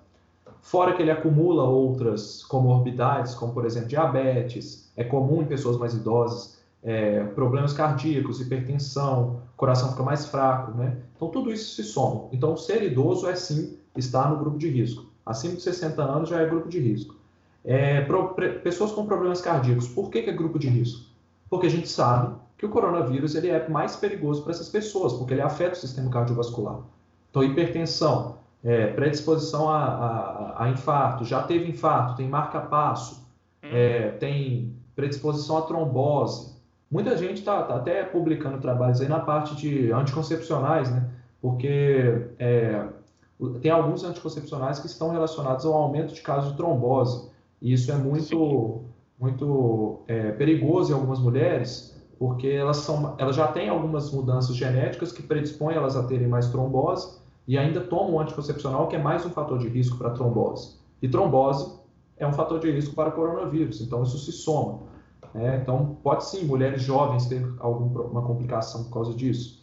Fora 0.61 0.93
que 0.93 1.01
ele 1.01 1.11
acumula 1.11 1.63
outras 1.63 2.43
comorbidades, 2.43 3.33
como 3.33 3.53
por 3.53 3.65
exemplo 3.65 3.89
diabetes, 3.89 4.91
é 4.95 5.03
comum 5.03 5.41
em 5.41 5.45
pessoas 5.45 5.77
mais 5.77 5.93
idosas, 5.93 6.61
é, 6.83 7.23
problemas 7.23 7.73
cardíacos, 7.73 8.39
hipertensão, 8.39 9.41
coração 9.57 9.91
fica 9.91 10.03
mais 10.03 10.25
fraco, 10.27 10.71
né? 10.77 10.97
Então 11.15 11.29
tudo 11.29 11.51
isso 11.51 11.75
se 11.75 11.83
soma. 11.83 12.27
Então 12.31 12.55
ser 12.55 12.83
idoso 12.83 13.27
é 13.27 13.35
sim 13.35 13.77
estar 13.97 14.29
no 14.29 14.37
grupo 14.37 14.57
de 14.57 14.69
risco. 14.69 15.05
Acima 15.25 15.55
de 15.55 15.61
60 15.61 16.01
anos 16.01 16.29
já 16.29 16.41
é 16.41 16.47
grupo 16.47 16.69
de 16.69 16.79
risco. 16.79 17.15
É, 17.63 18.01
pro, 18.01 18.33
pessoas 18.63 18.91
com 18.91 19.05
problemas 19.05 19.41
cardíacos, 19.41 19.87
por 19.87 20.09
que, 20.09 20.23
que 20.23 20.29
é 20.29 20.33
grupo 20.33 20.57
de 20.57 20.67
risco? 20.67 21.05
Porque 21.49 21.67
a 21.67 21.69
gente 21.69 21.87
sabe 21.87 22.35
que 22.57 22.65
o 22.65 22.69
coronavírus 22.69 23.35
ele 23.35 23.49
é 23.49 23.67
mais 23.67 23.95
perigoso 23.95 24.43
para 24.43 24.51
essas 24.51 24.69
pessoas, 24.69 25.13
porque 25.13 25.33
ele 25.33 25.41
afeta 25.41 25.73
o 25.73 25.79
sistema 25.79 26.09
cardiovascular. 26.09 26.79
Então, 27.29 27.43
hipertensão, 27.43 28.37
é, 28.63 28.87
predisposição 28.87 29.69
a, 29.69 29.83
a, 29.83 30.65
a, 30.65 30.69
infarto, 30.69 31.25
já 31.25 31.41
teve 31.43 31.69
infarto, 31.69 32.15
tem 32.15 32.27
marca-passo, 32.27 33.27
hum. 33.63 33.69
é, 33.71 34.11
tem 34.11 34.75
predisposição 34.95 35.57
a 35.57 35.61
trombose. 35.63 36.51
Muita 36.89 37.17
gente 37.17 37.39
está 37.39 37.63
tá 37.63 37.75
até 37.75 38.03
publicando 38.03 38.59
trabalhos 38.59 39.01
aí 39.01 39.07
na 39.07 39.19
parte 39.19 39.55
de 39.55 39.91
anticoncepcionais, 39.91 40.91
né? 40.91 41.09
Porque 41.41 42.27
é, 42.37 42.85
tem 43.61 43.71
alguns 43.71 44.03
anticoncepcionais 44.03 44.77
que 44.77 44.87
estão 44.87 45.09
relacionados 45.09 45.65
ao 45.65 45.73
aumento 45.73 46.13
de 46.13 46.21
casos 46.21 46.51
de 46.51 46.57
trombose. 46.57 47.31
E 47.61 47.73
isso 47.73 47.91
é 47.91 47.95
muito, 47.95 48.81
muito 49.17 50.01
é, 50.07 50.31
perigoso 50.33 50.91
em 50.91 50.95
algumas 50.95 51.19
mulheres, 51.19 51.97
porque 52.19 52.47
elas, 52.47 52.77
são, 52.77 53.15
elas 53.17 53.35
já 53.35 53.47
têm 53.47 53.69
algumas 53.69 54.11
mudanças 54.11 54.55
genéticas 54.55 55.11
que 55.11 55.23
predispõem 55.23 55.75
elas 55.75 55.95
a 55.95 56.03
terem 56.03 56.27
mais 56.27 56.49
trombose 56.49 57.20
e 57.51 57.57
ainda 57.57 57.81
tomam 57.81 58.13
um 58.13 58.19
anticoncepcional, 58.21 58.87
que 58.87 58.95
é 58.95 58.99
mais 58.99 59.25
um 59.25 59.29
fator 59.29 59.59
de 59.59 59.67
risco 59.67 59.97
para 59.97 60.11
trombose. 60.11 60.77
E 61.01 61.09
trombose 61.09 61.77
é 62.15 62.25
um 62.25 62.31
fator 62.31 62.61
de 62.61 62.71
risco 62.71 62.95
para 62.95 63.11
coronavírus, 63.11 63.81
então 63.81 64.03
isso 64.03 64.17
se 64.19 64.31
soma. 64.31 64.83
Né? 65.33 65.59
Então, 65.61 65.97
pode 66.01 66.23
sim, 66.23 66.45
mulheres 66.45 66.81
jovens 66.81 67.25
ter 67.25 67.45
alguma 67.59 68.21
complicação 68.21 68.85
por 68.85 68.93
causa 68.93 69.13
disso. 69.13 69.61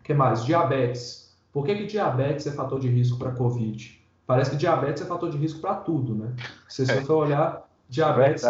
O 0.00 0.02
que 0.02 0.12
mais? 0.12 0.44
Diabetes. 0.44 1.32
Por 1.52 1.64
que, 1.64 1.76
que 1.76 1.86
diabetes 1.86 2.48
é 2.48 2.50
fator 2.50 2.80
de 2.80 2.88
risco 2.88 3.16
para 3.16 3.30
Covid? 3.30 3.96
Parece 4.26 4.50
que 4.50 4.56
diabetes 4.56 5.04
é 5.04 5.06
fator 5.06 5.30
de 5.30 5.38
risco 5.38 5.60
para 5.60 5.76
tudo, 5.76 6.16
né? 6.16 6.34
Se 6.68 6.84
você 6.84 6.94
é. 6.94 7.02
for 7.02 7.26
olhar, 7.26 7.64
diabetes, 7.88 8.42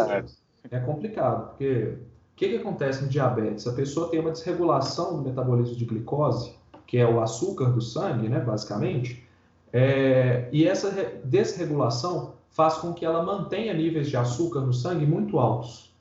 é 0.71 0.81
complicado, 0.81 1.51
porque 1.51 1.99
o 2.33 2.35
que, 2.35 2.49
que 2.49 2.57
acontece 2.57 3.03
no 3.03 3.11
diabetes? 3.11 3.67
A 3.67 3.75
pessoa 3.75 4.09
tem 4.09 4.21
uma 4.21 4.31
desregulação 4.31 5.19
do 5.19 5.23
metabolismo 5.23 5.77
de 5.77 5.85
glicose, 5.85 6.64
que 6.87 6.99
é 6.99 7.07
o 7.07 7.21
açúcar 7.21 7.67
do 7.67 7.81
sangue, 7.81 8.29
né, 8.29 8.41
basicamente, 8.41 9.25
é, 9.73 10.49
e 10.53 10.67
essa 10.67 10.91
desregulação 11.25 12.35
faz 12.51 12.75
com 12.75 12.93
que 12.93 13.05
ela 13.05 13.23
mantenha 13.23 13.75
níveis 13.75 14.09
de 14.09 14.17
açúcar 14.17 14.61
no 14.61 14.73
sangue 14.73 15.05
muito 15.05 15.41
altos. 15.41 15.93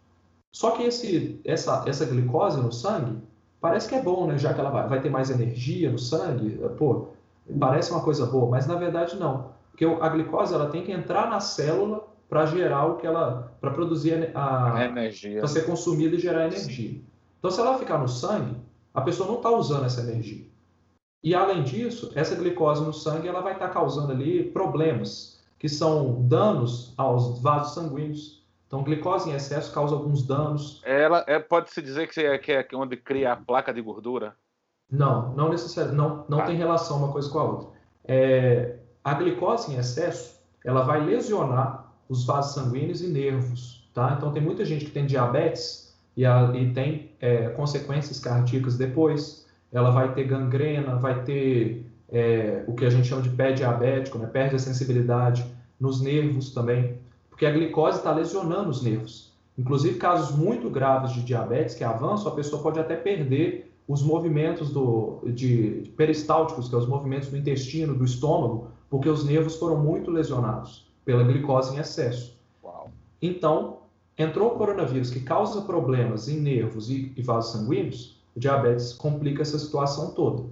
Só 0.52 0.72
que 0.72 0.84
esse, 0.84 1.42
essa, 1.44 1.84
essa 1.88 2.06
glicose 2.06 2.62
no 2.62 2.72
sangue 2.72 3.18
parece 3.60 3.90
que 3.90 3.96
é 3.96 4.02
bom, 4.02 4.28
né? 4.28 4.38
Já 4.38 4.54
que 4.54 4.60
ela 4.60 4.70
vai, 4.70 4.88
vai 4.88 5.02
ter 5.02 5.10
mais 5.10 5.32
energia 5.32 5.92
no 5.92 5.98
sangue, 5.98 6.60
pô, 6.78 7.08
parece 7.60 7.92
uma 7.92 8.02
coisa 8.02 8.28
boa, 8.28 8.48
mas 8.48 8.68
na 8.68 8.76
verdade 8.76 9.16
não. 9.16 9.54
Porque 9.72 9.86
a 9.86 10.10
glicose 10.10 10.54
ela 10.54 10.70
tem 10.70 10.84
que 10.84 10.92
entrar 10.92 11.28
na 11.28 11.40
célula 11.40 12.08
para 12.30 12.46
gerar 12.46 12.86
o 12.86 12.98
que 12.98 13.08
ela. 13.08 13.52
para 13.60 13.72
produzir 13.72 14.32
a, 14.36 14.76
a 14.76 14.86
energia. 14.86 15.40
para 15.40 15.48
ser 15.48 15.66
consumida 15.66 16.16
e 16.16 16.20
gerar 16.20 16.46
energia. 16.46 17.02
Então, 17.40 17.50
se 17.50 17.60
ela 17.60 17.78
ficar 17.80 17.98
no 17.98 18.08
sangue, 18.08 18.56
a 18.94 19.02
pessoa 19.02 19.28
não 19.28 19.38
está 19.38 19.50
usando 19.50 19.86
essa 19.86 20.02
energia. 20.02 20.46
E 21.24 21.34
além 21.34 21.64
disso, 21.64 22.12
essa 22.16 22.36
glicose 22.36 22.84
no 22.84 22.94
sangue 22.94 23.28
ela 23.28 23.42
vai 23.42 23.54
estar 23.54 23.68
tá 23.68 23.74
causando 23.74 24.12
ali 24.12 24.44
problemas, 24.44 25.42
que 25.58 25.70
são 25.70 26.28
danos 26.28 26.94
aos 26.98 27.42
vasos 27.42 27.76
sanguíneos. 27.76 28.44
Então, 28.68 28.84
glicose 28.84 29.30
em 29.30 29.34
excesso 29.34 29.72
causa 29.72 29.96
alguns 29.96 30.26
danos. 30.26 30.82
Ela 30.84 31.24
é, 31.28 31.40
pode 31.40 31.72
se 31.72 31.82
dizer 31.82 32.10
que 32.10 32.20
é, 32.20 32.38
que 32.38 32.52
é 32.52 32.68
onde 32.74 32.98
cria 32.98 33.34
a 33.34 33.36
placa 33.38 33.74
de 33.74 33.82
gordura? 33.82 34.36
Não, 34.92 35.34
não 35.34 35.50
necessariamente, 35.50 35.98
não, 35.98 36.26
não 36.28 36.40
ah. 36.40 36.46
tem 36.46 36.56
relação 36.58 36.98
uma 36.98 37.12
coisa 37.12 37.30
com 37.30 37.40
a 37.40 37.44
outra. 37.44 37.70
É, 38.04 38.76
a 39.04 39.14
glicose 39.14 39.72
em 39.72 39.78
excesso, 39.78 40.42
ela 40.66 40.84
vai 40.84 41.06
lesionar 41.06 41.94
os 42.10 42.26
vasos 42.26 42.54
sanguíneos 42.56 43.02
e 43.02 43.08
nervos, 43.08 43.90
tá? 43.94 44.16
Então 44.18 44.32
tem 44.32 44.42
muita 44.42 44.66
gente 44.66 44.86
que 44.86 44.92
tem 44.92 45.06
diabetes 45.06 45.96
e, 46.18 46.26
a, 46.26 46.52
e 46.54 46.74
tem 46.74 47.12
é, 47.20 47.50
consequências 47.50 48.20
cardíacas 48.20 48.78
depois. 48.78 49.43
Ela 49.74 49.90
vai 49.90 50.14
ter 50.14 50.26
gangrena, 50.26 50.96
vai 50.96 51.24
ter 51.24 51.86
é, 52.10 52.64
o 52.68 52.74
que 52.74 52.86
a 52.86 52.90
gente 52.90 53.08
chama 53.08 53.24
de 53.24 53.30
pé 53.30 53.52
diabético, 53.52 54.18
né? 54.20 54.28
Perde 54.28 54.56
a 54.56 54.60
sensibilidade 54.60 55.46
nos 55.80 56.00
nervos 56.00 56.52
também, 56.52 56.98
porque 57.30 57.46
a 57.46 57.52
glicose 57.52 57.98
está 57.98 58.14
lesionando 58.14 58.70
os 58.70 58.84
nervos. 58.84 59.34
Inclusive 59.58 59.98
casos 59.98 60.36
muito 60.36 60.70
graves 60.70 61.12
de 61.12 61.24
diabetes 61.24 61.76
que 61.76 61.84
avançam, 61.84 62.32
a 62.32 62.36
pessoa 62.36 62.62
pode 62.62 62.80
até 62.80 62.96
perder 62.96 63.74
os 63.88 64.02
movimentos 64.02 64.72
do, 64.72 65.20
de, 65.26 65.92
peristálticos, 65.98 66.66
que 66.66 66.72
são 66.72 66.80
é 66.80 66.84
os 66.84 66.88
movimentos 66.88 67.30
do 67.30 67.38
intestino, 67.38 67.94
do 67.94 68.06
estômago, 68.06 68.70
porque 68.90 69.10
os 69.10 69.26
nervos 69.26 69.58
foram 69.58 69.78
muito 69.78 70.10
lesionados 70.10 70.88
pela 71.04 71.24
glicose 71.24 71.76
em 71.76 71.80
excesso. 71.80 72.38
Uau. 72.64 72.90
Então, 73.22 73.80
entrou 74.18 74.54
o 74.54 74.56
coronavírus 74.56 75.10
que 75.10 75.20
causa 75.20 75.62
problemas 75.62 76.30
em 76.30 76.40
nervos 76.40 76.90
e, 76.90 77.12
e 77.16 77.22
vasos 77.22 77.52
sanguíneos, 77.52 78.13
o 78.36 78.40
diabetes 78.40 78.94
complica 78.94 79.42
essa 79.42 79.60
situação 79.60 80.12
toda. 80.12 80.44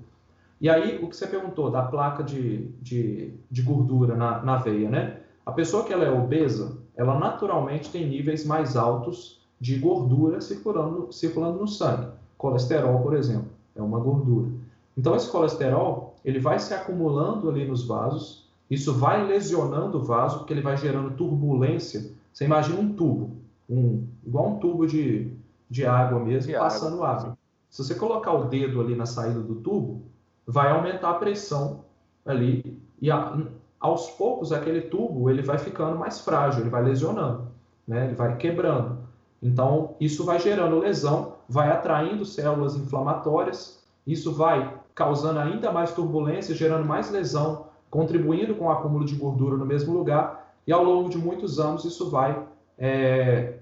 E 0.60 0.70
aí, 0.70 1.04
o 1.04 1.10
que 1.10 1.15
você 1.15 1.26
perguntou 1.26 1.72
da 1.72 1.82
placa 1.82 2.24
de, 2.24 2.67
de, 2.82 3.34
de 3.50 3.62
gordura 3.63 4.15
na, 4.15 4.44
na 4.44 4.58
veia, 4.58 4.89
né? 4.89 5.17
A 5.44 5.52
pessoa 5.52 5.84
que 5.84 5.91
ela 5.91 6.06
é 6.06 6.12
obesa, 6.12 6.78
ela 6.96 7.17
naturalmente 7.17 7.89
tem 7.89 8.08
níveis 8.08 8.46
mais 8.46 8.78
altos 8.78 9.41
de 9.60 9.78
gordura 9.78 10.39
circulando, 10.39 11.12
circulando 11.12 11.60
no 11.60 11.67
sangue. 11.67 12.12
Colesterol, 12.38 13.00
por 13.02 13.15
exemplo, 13.15 13.50
é 13.76 13.82
uma 13.82 14.00
gordura. 14.00 14.50
Então, 14.96 15.15
esse 15.15 15.32
colesterol, 15.32 16.15
ele 16.24 16.39
vai 16.39 16.60
se 16.60 16.74
acumulando 16.74 17.50
ali 17.50 17.65
nos 17.65 17.88
vasos, 17.88 18.48
isso 18.70 18.94
vai 18.94 19.26
lesionando 19.26 19.98
o 19.98 20.04
vaso, 20.04 20.39
porque 20.39 20.54
ele 20.54 20.62
vai 20.62 20.78
gerando 20.78 21.15
turbulência. 21.15 22.12
Você 22.32 22.46
imagina 22.46 22.80
um 22.80 22.94
tubo, 22.94 23.32
um, 23.70 24.06
igual 24.26 24.50
um 24.50 24.60
tubo 24.60 24.86
de, 24.86 25.34
de 25.70 25.86
água 25.86 26.20
mesmo, 26.20 26.52
de 26.52 26.58
passando 26.58 27.04
água. 27.04 27.10
água. 27.10 27.38
Se 27.72 27.82
você 27.84 27.96
colocar 27.96 28.34
o 28.34 28.44
dedo 28.44 28.82
ali 28.82 28.96
na 28.96 29.06
saída 29.06 29.40
do 29.40 29.56
tubo, 29.56 30.04
vai 30.46 30.70
aumentar 30.70 31.12
a 31.12 31.14
pressão 31.14 31.86
ali 32.26 32.78
e 33.02 33.10
a, 33.10 33.38
aos 33.80 34.10
poucos 34.12 34.52
aquele 34.52 34.82
tubo 34.82 35.30
ele 35.30 35.42
vai 35.42 35.58
ficando 35.58 35.98
mais 35.98 36.20
frágil, 36.20 36.62
ele 36.62 36.70
vai 36.70 36.84
lesionando, 36.84 37.48
né? 37.88 38.08
ele 38.08 38.14
vai 38.16 38.36
quebrando. 38.36 38.98
Então 39.42 39.96
isso 40.02 40.26
vai 40.26 40.38
gerando 40.38 40.80
lesão, 40.80 41.38
vai 41.48 41.72
atraindo 41.72 42.26
células 42.26 42.76
inflamatórias, 42.76 43.82
isso 44.06 44.34
vai 44.34 44.78
causando 44.94 45.40
ainda 45.40 45.72
mais 45.72 45.94
turbulência, 45.94 46.54
gerando 46.54 46.86
mais 46.86 47.10
lesão, 47.10 47.68
contribuindo 47.90 48.54
com 48.56 48.66
o 48.66 48.72
acúmulo 48.72 49.06
de 49.06 49.16
gordura 49.16 49.56
no 49.56 49.66
mesmo 49.66 49.94
lugar, 49.94 50.54
e 50.68 50.74
ao 50.74 50.84
longo 50.84 51.08
de 51.08 51.18
muitos 51.18 51.58
anos 51.58 51.86
isso 51.86 52.10
vai 52.10 52.46
é, 52.78 53.61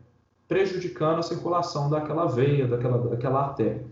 prejudicando 0.50 1.20
a 1.20 1.24
circulação 1.24 1.90
daquela 1.90 2.26
veia, 2.26 2.68
daquela, 2.68 2.98
daquela 3.08 3.40
artéria. 3.42 3.86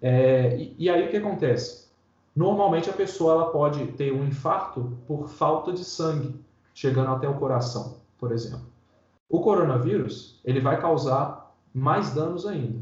É, 0.00 0.56
e, 0.56 0.74
e, 0.78 0.90
aí 0.90 1.06
o 1.06 1.10
que 1.10 1.18
acontece? 1.18 1.86
Normalmente 2.34 2.88
a 2.88 2.94
pessoa 2.94 3.34
ela 3.34 3.50
pode 3.50 3.84
ter 3.88 4.12
um 4.12 4.24
infarto 4.24 4.96
por 5.06 5.28
falta 5.28 5.70
de 5.70 5.84
sangue 5.84 6.34
chegando 6.74 7.10
até 7.10 7.28
o 7.28 7.34
coração, 7.34 7.98
por 8.18 8.32
exemplo. 8.32 8.66
O 9.28 9.40
coronavírus 9.40 10.40
ele 10.44 10.60
vai 10.60 10.80
causar 10.80 11.54
mais 11.74 12.10
danos 12.14 12.46
ainda. 12.46 12.78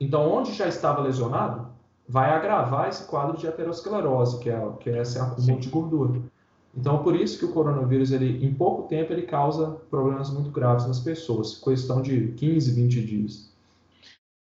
Então, 0.00 0.28
onde 0.28 0.52
já 0.52 0.66
estava 0.66 1.00
lesionado, 1.00 1.68
vai 2.08 2.30
agravar 2.30 2.88
esse 2.88 3.04
quadro 3.04 3.36
de 3.36 3.46
aterosclerose, 3.46 4.40
que 4.40 4.50
é, 4.50 4.72
que 4.80 4.90
é 4.90 5.00
esse 5.00 5.18
acúmulo 5.18 5.60
de 5.60 5.68
gordura. 5.68 6.20
Então, 6.76 7.02
por 7.02 7.14
isso 7.14 7.38
que 7.38 7.44
o 7.44 7.52
coronavírus, 7.52 8.10
ele, 8.10 8.44
em 8.44 8.52
pouco 8.52 8.88
tempo, 8.88 9.12
ele 9.12 9.22
causa 9.22 9.78
problemas 9.90 10.30
muito 10.30 10.50
graves 10.50 10.86
nas 10.86 10.98
pessoas, 10.98 11.56
questão 11.56 12.02
de 12.02 12.28
15, 12.32 12.72
20 12.72 13.06
dias. 13.06 13.52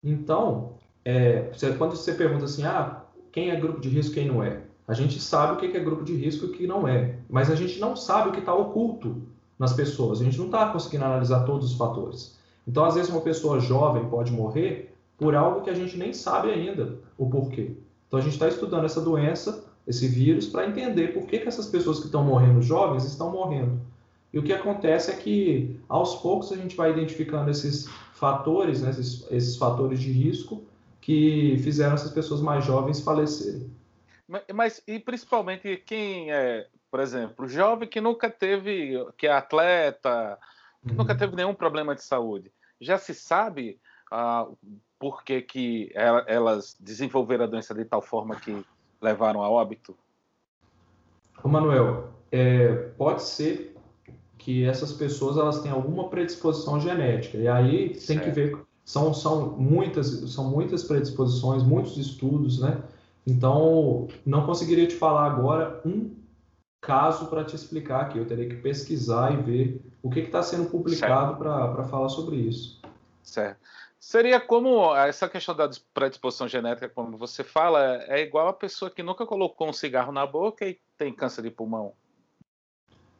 Então, 0.03 0.73
é, 1.06 1.51
quando 1.77 1.95
você 1.95 2.13
pergunta 2.13 2.45
assim, 2.45 2.63
ah, 2.65 3.03
quem 3.32 3.51
é 3.51 3.60
grupo 3.60 3.80
de 3.80 3.89
risco, 3.89 4.15
quem 4.15 4.27
não 4.27 4.41
é? 4.41 4.63
A 4.88 4.93
gente 4.93 5.19
sabe 5.19 5.53
o 5.53 5.58
que 5.58 5.77
é 5.77 5.80
grupo 5.80 6.03
de 6.03 6.15
risco 6.15 6.45
e 6.45 6.49
o 6.49 6.51
que 6.53 6.65
não 6.65 6.88
é, 6.88 7.19
mas 7.30 7.51
a 7.51 7.56
gente 7.56 7.80
não 7.80 7.95
sabe 7.95 8.30
o 8.30 8.32
que 8.32 8.39
está 8.39 8.53
oculto 8.53 9.21
nas 9.60 9.73
pessoas. 9.73 10.21
A 10.21 10.23
gente 10.23 10.38
não 10.38 10.45
está 10.45 10.69
conseguindo 10.69 11.06
analisar 11.06 11.45
todos 11.45 11.71
os 11.71 11.77
fatores. 11.77 12.38
Então, 12.67 12.84
às 12.84 12.95
vezes, 12.95 13.12
uma 13.12 13.21
pessoa 13.21 13.60
jovem 13.60 14.08
pode 14.10 14.32
morrer 14.32 14.95
por 15.17 15.36
algo 15.36 15.62
que 15.62 15.69
a 15.69 15.73
gente 15.73 15.97
nem 15.97 16.13
sabe 16.13 16.49
ainda 16.49 16.99
o 17.17 17.30
porquê. 17.30 17.75
Então 18.08 18.19
a 18.19 18.23
gente 18.23 18.34
está 18.34 18.47
estudando 18.47 18.86
essa 18.86 19.01
doença, 19.01 19.65
esse 19.88 20.08
vírus, 20.08 20.47
para 20.47 20.67
entender 20.67 21.13
por 21.13 21.26
que, 21.26 21.39
que 21.39 21.47
essas 21.47 21.67
pessoas 21.67 22.00
que 22.00 22.06
estão 22.06 22.23
morrendo 22.23 22.62
jovens 22.62 23.06
estão 23.06 23.32
morrendo. 23.32 23.80
E 24.34 24.38
o 24.38 24.43
que 24.43 24.52
acontece 24.52 25.10
é 25.10 25.15
que 25.15 25.80
aos 25.88 26.15
poucos 26.15 26.52
a 26.52 26.58
gente 26.58 26.76
vai 26.76 26.91
identificando 26.91 27.50
esses 27.50 27.88
fatores, 28.13 28.82
né, 28.82 28.89
esses, 28.89 29.26
esses 29.32 29.56
fatores 29.56 30.00
de 30.00 30.12
risco 30.12 30.63
que 31.00 31.58
fizeram 31.63 31.93
essas 31.93 32.12
pessoas 32.12 32.41
mais 32.41 32.65
jovens 32.65 33.00
falecerem. 33.00 33.71
Mas, 34.28 34.43
mas, 34.54 34.84
e 34.86 35.00
principalmente 35.00 35.78
quem 35.78 36.32
é, 36.34 36.67
por 36.91 37.00
exemplo, 37.00 37.47
jovem 37.47 37.88
que 37.88 38.02
nunca 38.02 38.30
teve, 38.30 38.93
que 39.17 39.26
é 39.26 39.32
atleta, 39.32 40.38
que 40.84 40.91
uhum. 40.91 40.97
nunca 40.97 41.15
teve 41.15 41.34
nenhum 41.34 41.54
problema 41.54 41.95
de 41.95 42.04
saúde, 42.04 42.52
já 42.82 42.97
se 42.97 43.13
sabe 43.13 43.80
ah, 44.12 44.47
por 45.00 45.23
que, 45.23 45.41
que 45.41 45.91
elas 45.95 46.76
desenvolveram 46.78 47.45
a 47.45 47.47
doença 47.47 47.73
de 47.73 47.86
tal 47.86 48.02
forma 48.02 48.36
que 48.36 48.65
levaram 49.01 49.41
a 49.43 49.49
óbito? 49.49 49.95
Manuel, 51.43 52.10
é, 52.31 52.73
pode 52.97 53.23
ser 53.23 53.75
que 54.38 54.65
essas 54.65 54.91
pessoas 54.91 55.38
elas 55.38 55.62
têm 55.62 55.71
alguma 55.71 56.10
predisposição 56.10 56.79
genética. 56.79 57.38
E 57.38 57.47
aí 57.47 57.89
tem 57.89 57.99
certo. 57.99 58.23
que 58.23 58.31
ver 58.31 58.57
são, 58.83 59.13
são 59.13 59.51
muitas 59.51 60.07
são 60.31 60.49
muitas 60.49 60.83
predisposições 60.83 61.63
muitos 61.63 61.97
estudos 61.97 62.60
né? 62.60 62.81
Então 63.25 64.07
não 64.25 64.45
conseguiria 64.45 64.88
te 64.88 64.95
falar 64.95 65.25
agora 65.25 65.81
um 65.86 66.15
caso 66.79 67.27
para 67.27 67.43
te 67.43 67.55
explicar 67.55 68.01
aqui. 68.01 68.17
Eu 68.17 68.25
teria 68.25 68.47
que 68.47 68.55
pesquisar 68.55 69.33
e 69.33 69.41
ver 69.41 69.81
o 70.01 70.10
que 70.10 70.21
está 70.21 70.41
sendo 70.41 70.69
publicado 70.69 71.36
para 71.38 71.83
falar 71.83 72.10
sobre 72.10 72.38
isso. 72.38 72.81
Certo 73.21 73.66
Seria 74.08 74.39
como 74.39 74.96
essa 74.96 75.28
questão 75.28 75.54
da 75.54 75.70
predisposição 75.93 76.48
genética, 76.48 76.88
como 76.88 77.17
você 77.17 77.43
fala, 77.43 78.02
é 78.08 78.22
igual 78.22 78.48
a 78.48 78.54
pessoa 78.54 78.89
que 78.89 79.04
nunca 79.04 79.26
colocou 79.26 79.67
um 79.67 79.74
cigarro 79.74 80.13
na 80.13 80.26
boca 80.26 80.65
e 80.65 80.80
tem 80.98 81.12
câncer 81.12 81.41
de 81.41 81.52
pulmão. 81.52 81.91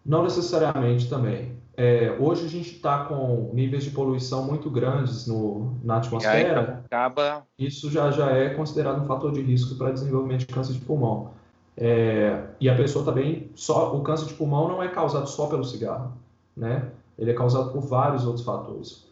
Não 0.06 0.23
necessariamente 0.23 1.10
também. 1.10 1.58
É, 1.76 2.15
hoje 2.17 2.45
a 2.45 2.47
gente 2.47 2.76
está 2.78 3.04
com 3.04 3.52
níveis 3.54 3.84
de 3.84 3.89
poluição 3.89 4.45
muito 4.45 4.69
grandes 4.69 5.28
no, 5.28 5.76
na 5.84 5.97
atmosfera. 5.97 6.82
acaba... 6.86 7.45
Isso 7.60 7.91
já, 7.91 8.10
já 8.10 8.32
é 8.32 8.52
considerado 8.52 9.02
um 9.02 9.06
fator 9.06 9.34
de 9.34 9.41
risco 9.41 9.76
para 9.76 9.91
desenvolvimento 9.91 10.47
de 10.47 10.54
câncer 10.54 10.71
de 10.71 10.80
pulmão. 10.80 11.34
É, 11.76 12.45
e 12.62 12.69
a 12.69 12.78
pessoa 12.78 13.04
também, 13.04 13.52
só 13.56 13.93
o 13.93 14.02
câncer 14.04 14.28
de 14.28 14.36
pulmão 14.36 14.69
não 14.69 14.82
é 14.82 14.88
causado 14.88 15.28
só 15.28 15.47
pelo 15.47 15.65
cigarro, 15.65 16.13
né? 16.56 16.89
Ele 17.19 17.32
é 17.32 17.34
causado 17.34 17.73
por 17.73 17.82
vários 17.82 18.26
outros 18.26 18.45
fatores 18.45 19.07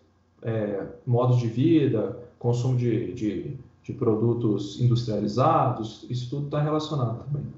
é, 0.46 0.88
modos 1.06 1.40
de 1.40 1.48
vida, 1.48 2.18
consumo 2.38 2.78
de, 2.78 3.12
de, 3.14 3.58
de 3.84 3.94
produtos 3.94 4.80
industrializados, 4.80 6.06
isso 6.10 6.30
tudo 6.30 6.46
está 6.46 6.62
relacionado 6.62 7.24
também. 7.24 7.52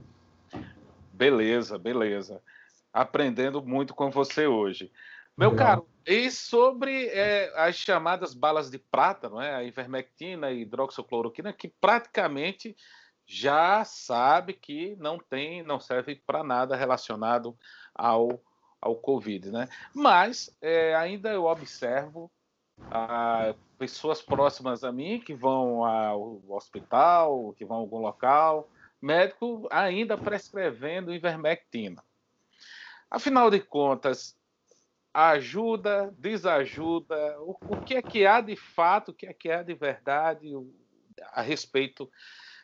Beleza, 1.11 1.77
beleza. 1.77 2.41
Aprendendo 2.93 3.61
muito 3.61 3.93
com 3.93 4.09
você 4.09 4.47
hoje. 4.47 4.91
Meu 5.37 5.51
Legal. 5.51 5.67
caro, 5.67 5.87
e 6.05 6.31
sobre 6.31 7.07
é, 7.07 7.51
as 7.55 7.75
chamadas 7.75 8.33
balas 8.33 8.71
de 8.71 8.79
prata, 8.79 9.29
não 9.29 9.41
é? 9.41 9.53
A 9.53 9.63
ivermectina 9.63 10.51
e 10.51 10.61
hidroxicloroquina, 10.61 11.51
que 11.51 11.67
praticamente 11.67 12.75
já 13.25 13.83
sabe 13.83 14.53
que 14.53 14.95
não 14.95 15.19
tem, 15.19 15.61
não 15.61 15.79
serve 15.79 16.15
para 16.25 16.43
nada 16.43 16.77
relacionado 16.77 17.55
ao, 17.93 18.41
ao 18.81 18.95
Covid, 18.95 19.51
né? 19.51 19.67
Mas 19.93 20.55
é, 20.61 20.95
ainda 20.95 21.29
eu 21.33 21.43
observo 21.43 22.31
a, 22.91 23.53
pessoas 23.77 24.21
próximas 24.21 24.83
a 24.83 24.91
mim 24.91 25.19
que 25.19 25.33
vão 25.33 25.83
ao 25.83 26.41
hospital, 26.49 27.53
que 27.57 27.65
vão 27.65 27.77
a 27.77 27.79
algum 27.79 27.99
local, 27.99 28.69
médico 29.01 29.67
ainda 29.71 30.17
prescrevendo 30.17 31.13
ivermectina. 31.13 32.03
Afinal 33.09 33.49
de 33.49 33.59
contas, 33.59 34.35
ajuda, 35.13 36.13
desajuda, 36.17 37.37
o, 37.41 37.57
o 37.69 37.81
que 37.81 37.95
é 37.95 38.01
que 38.01 38.25
há 38.25 38.41
de 38.41 38.55
fato, 38.55 39.09
o 39.09 39.13
que 39.13 39.25
é 39.25 39.33
que 39.33 39.49
há 39.49 39.63
de 39.63 39.73
verdade 39.73 40.51
a 41.31 41.41
respeito 41.41 42.09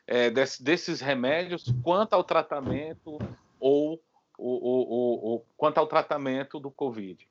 é, 0.06 0.30
desse, 0.30 0.64
desses 0.64 1.02
remédios 1.02 1.66
quanto 1.82 2.14
ao 2.14 2.24
tratamento 2.24 3.18
ou 3.60 4.02
o, 4.38 4.48
o, 4.48 5.36
o, 5.36 5.46
quanto 5.56 5.78
ao 5.78 5.88
tratamento 5.88 6.60
do 6.60 6.70
Covid? 6.70 7.28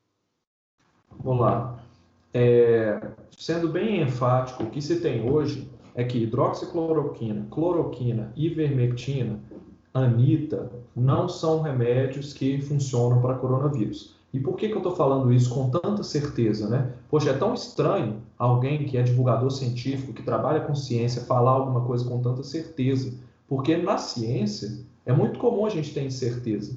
Vamos 1.11 1.41
lá. 1.41 1.92
É, 2.33 2.99
sendo 3.37 3.69
bem 3.69 4.01
enfático, 4.01 4.63
o 4.63 4.69
que 4.69 4.81
se 4.81 4.99
tem 4.99 5.29
hoje 5.29 5.69
é 5.93 6.03
que 6.03 6.23
hidroxicloroquina, 6.23 7.45
cloroquina, 7.51 8.33
ivermectina, 8.35 9.39
anita 9.93 10.71
não 10.95 11.29
são 11.29 11.61
remédios 11.61 12.33
que 12.33 12.59
funcionam 12.61 13.21
para 13.21 13.35
coronavírus. 13.35 14.15
E 14.33 14.39
por 14.39 14.55
que, 14.55 14.67
que 14.67 14.73
eu 14.73 14.79
estou 14.79 14.95
falando 14.95 15.31
isso 15.31 15.53
com 15.53 15.69
tanta 15.69 16.01
certeza, 16.01 16.67
né? 16.67 16.91
Poxa, 17.07 17.29
é 17.29 17.33
tão 17.33 17.53
estranho 17.53 18.23
alguém 18.37 18.83
que 18.85 18.97
é 18.97 19.03
divulgador 19.03 19.51
científico, 19.51 20.11
que 20.11 20.23
trabalha 20.23 20.61
com 20.61 20.73
ciência, 20.73 21.21
falar 21.21 21.51
alguma 21.51 21.81
coisa 21.81 22.03
com 22.03 22.19
tanta 22.19 22.41
certeza. 22.41 23.13
Porque 23.47 23.77
na 23.77 23.99
ciência 23.99 24.83
é 25.05 25.13
muito 25.13 25.37
comum 25.37 25.67
a 25.67 25.69
gente 25.69 25.93
ter 25.93 26.03
incerteza. 26.03 26.75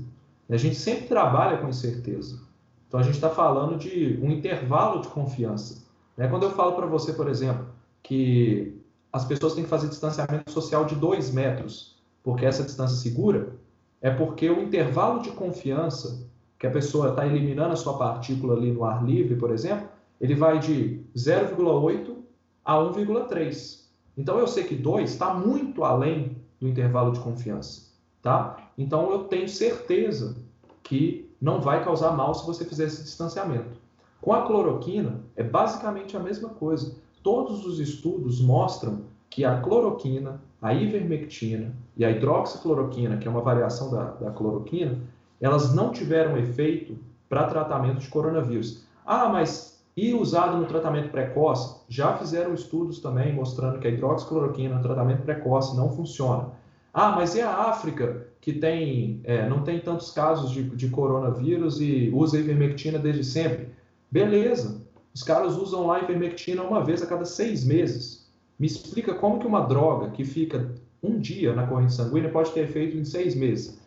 A 0.51 0.57
gente 0.59 0.77
sempre 0.77 1.07
trabalha 1.07 1.57
com 1.57 1.69
incerteza. 1.69 2.46
Então 2.89 3.01
a 3.01 3.03
gente 3.03 3.15
está 3.15 3.31
falando 3.31 3.79
de 3.79 4.19
um 4.23 4.31
intervalo 4.31 5.01
de 5.01 5.09
confiança. 5.09 5.85
Né? 6.17 6.29
Quando 6.29 6.45
eu 6.45 6.51
falo 6.51 6.73
para 6.73 6.87
você, 6.87 7.13
por 7.13 7.29
exemplo, 7.29 7.67
que 8.03 8.81
as 9.13 9.25
pessoas 9.25 9.55
têm 9.55 9.65
que 9.65 9.71
fazer 9.71 9.89
distanciamento 9.89 10.51
social 10.51 10.85
de 10.85 10.95
dois 10.95 11.33
metros, 11.33 11.97
porque 12.23 12.47
essa 12.47 12.63
distância 12.63 12.97
segura, 12.97 13.57
é 14.01 14.11
porque 14.11 14.49
o 14.49 14.63
intervalo 14.63 15.23
de 15.23 15.31
confiança 15.31 16.29
que 16.59 16.67
a 16.67 16.71
pessoa 16.71 17.11
está 17.11 17.27
eliminando 17.27 17.73
a 17.73 17.77
sua 17.77 17.99
partícula 17.99 18.55
ali 18.55 18.73
no 18.73 18.85
ar 18.85 19.05
livre, 19.05 19.37
por 19.37 19.51
exemplo, 19.51 19.89
ele 20.21 20.35
vai 20.35 20.59
de 20.59 21.01
0,8 21.17 22.17
a 22.65 22.77
1,3. 22.77 23.87
Então 24.17 24.39
eu 24.39 24.47
sei 24.47 24.65
que 24.65 24.75
2 24.75 25.11
está 25.11 25.35
muito 25.35 25.85
além 25.85 26.37
do 26.61 26.69
intervalo 26.69 27.13
de 27.13 27.21
confiança, 27.21 27.93
tá? 28.23 28.71
Então 28.79 29.11
eu 29.11 29.25
tenho 29.25 29.49
certeza 29.49 30.37
que 30.83 31.26
não 31.47 31.61
vai 31.61 31.85
causar 31.85 32.11
mal 32.11 32.35
se 32.35 32.45
você 32.45 32.65
fizer 32.65 32.87
esse 32.87 33.05
distanciamento. 33.05 33.79
Com 34.21 34.33
a 34.33 34.45
cloroquina 34.45 35.21
é 35.37 35.45
basicamente 35.45 36.17
a 36.17 36.21
mesma 36.21 36.49
coisa. 36.49 36.97
Todos 37.23 37.65
os 37.65 37.79
estudos 37.79 38.41
mostram 38.41 39.03
que 39.31 39.45
a 39.45 39.61
cloroquina, 39.61 40.41
a 40.61 40.75
ivermectina 40.75 41.73
e 41.97 42.05
a 42.05 42.11
hidroxicloroquina, 42.11 43.19
que 43.19 43.29
é 43.29 43.31
uma 43.31 43.43
variação 43.43 43.93
da, 43.93 44.07
da 44.15 44.33
cloroquina, 44.33 44.99
elas 45.41 45.73
não 45.73 45.93
tiveram 45.93 46.37
efeito 46.37 46.99
para 47.29 47.47
tratamento 47.47 48.01
de 48.01 48.09
coronavírus. 48.09 48.85
Ah, 49.07 49.29
mas 49.29 49.81
e 49.97 50.15
usado 50.15 50.57
no 50.57 50.67
tratamento 50.67 51.11
precoce? 51.11 51.81
Já 51.89 52.17
fizeram 52.17 52.55
estudos 52.55 52.99
também 52.99 53.33
mostrando 53.33 53.79
que 53.79 53.87
a 53.87 53.91
hidroxicloroquina 53.91 54.75
no 54.75 54.83
tratamento 54.83 55.23
precoce 55.23 55.77
não 55.77 55.91
funciona. 55.91 56.49
Ah, 56.93 57.13
mas 57.13 57.37
e 57.37 57.41
a 57.41 57.69
África, 57.69 58.27
que 58.47 58.53
tem, 58.53 59.21
é, 59.25 59.49
não 59.49 59.65
tem 59.65 59.81
tantos 59.81 60.13
casos 60.13 60.53
de, 60.53 60.63
de 60.63 60.89
coronavírus 60.89 61.81
e 61.81 62.13
usa 62.15 62.39
ivermectina 62.39 62.97
desde 62.97 63.25
sempre? 63.25 63.71
Beleza, 64.09 64.81
os 65.13 65.25
caras 65.25 65.57
usam 65.57 65.85
lá 65.85 66.01
ivermectina 66.01 66.63
uma 66.63 66.85
vez 66.85 67.03
a 67.03 67.09
cada 67.09 67.25
seis 67.25 67.65
meses. 67.65 68.31
Me 68.57 68.69
explica 68.69 69.15
como 69.15 69.41
que 69.41 69.49
uma 69.49 69.63
droga 69.63 70.11
que 70.11 70.25
fica 70.25 70.73
um 71.03 71.19
dia 71.19 71.57
na 71.57 71.67
corrente 71.67 71.93
sanguínea 71.95 72.31
pode 72.31 72.53
ter 72.53 72.61
efeito 72.61 72.97
em 72.97 73.05
seis 73.05 73.35
meses. 73.35 73.81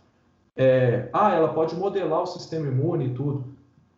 É, 0.57 1.07
ah, 1.13 1.33
ela 1.33 1.53
pode 1.53 1.73
modelar 1.77 2.23
o 2.23 2.27
sistema 2.27 2.67
imune 2.67 3.05
e 3.05 3.13
tudo. 3.13 3.45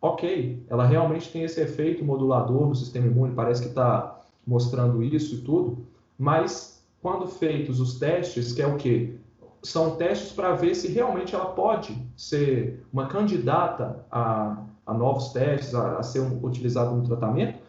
Ok, 0.00 0.64
ela 0.68 0.86
realmente 0.86 1.32
tem 1.32 1.42
esse 1.42 1.60
efeito 1.60 2.04
modulador 2.04 2.68
no 2.68 2.76
sistema 2.76 3.08
imune, 3.08 3.34
parece 3.34 3.62
que 3.62 3.68
está 3.68 4.20
mostrando 4.46 5.02
isso 5.02 5.34
e 5.34 5.38
tudo, 5.38 5.84
mas 6.16 6.84
quando 7.00 7.26
feitos 7.26 7.80
os 7.80 7.98
testes, 7.98 8.52
que 8.52 8.62
é 8.62 8.66
o 8.68 8.76
quê? 8.76 9.16
São 9.62 9.96
testes 9.96 10.32
para 10.32 10.54
ver 10.54 10.74
se 10.74 10.88
realmente 10.88 11.34
ela 11.34 11.46
pode 11.46 11.96
ser 12.16 12.84
uma 12.92 13.06
candidata 13.06 14.04
a, 14.10 14.64
a 14.84 14.94
novos 14.94 15.32
testes, 15.32 15.74
a, 15.74 15.98
a 15.98 16.02
ser 16.02 16.20
um, 16.20 16.44
utilizada 16.44 16.90
no 16.90 17.04
tratamento, 17.04 17.60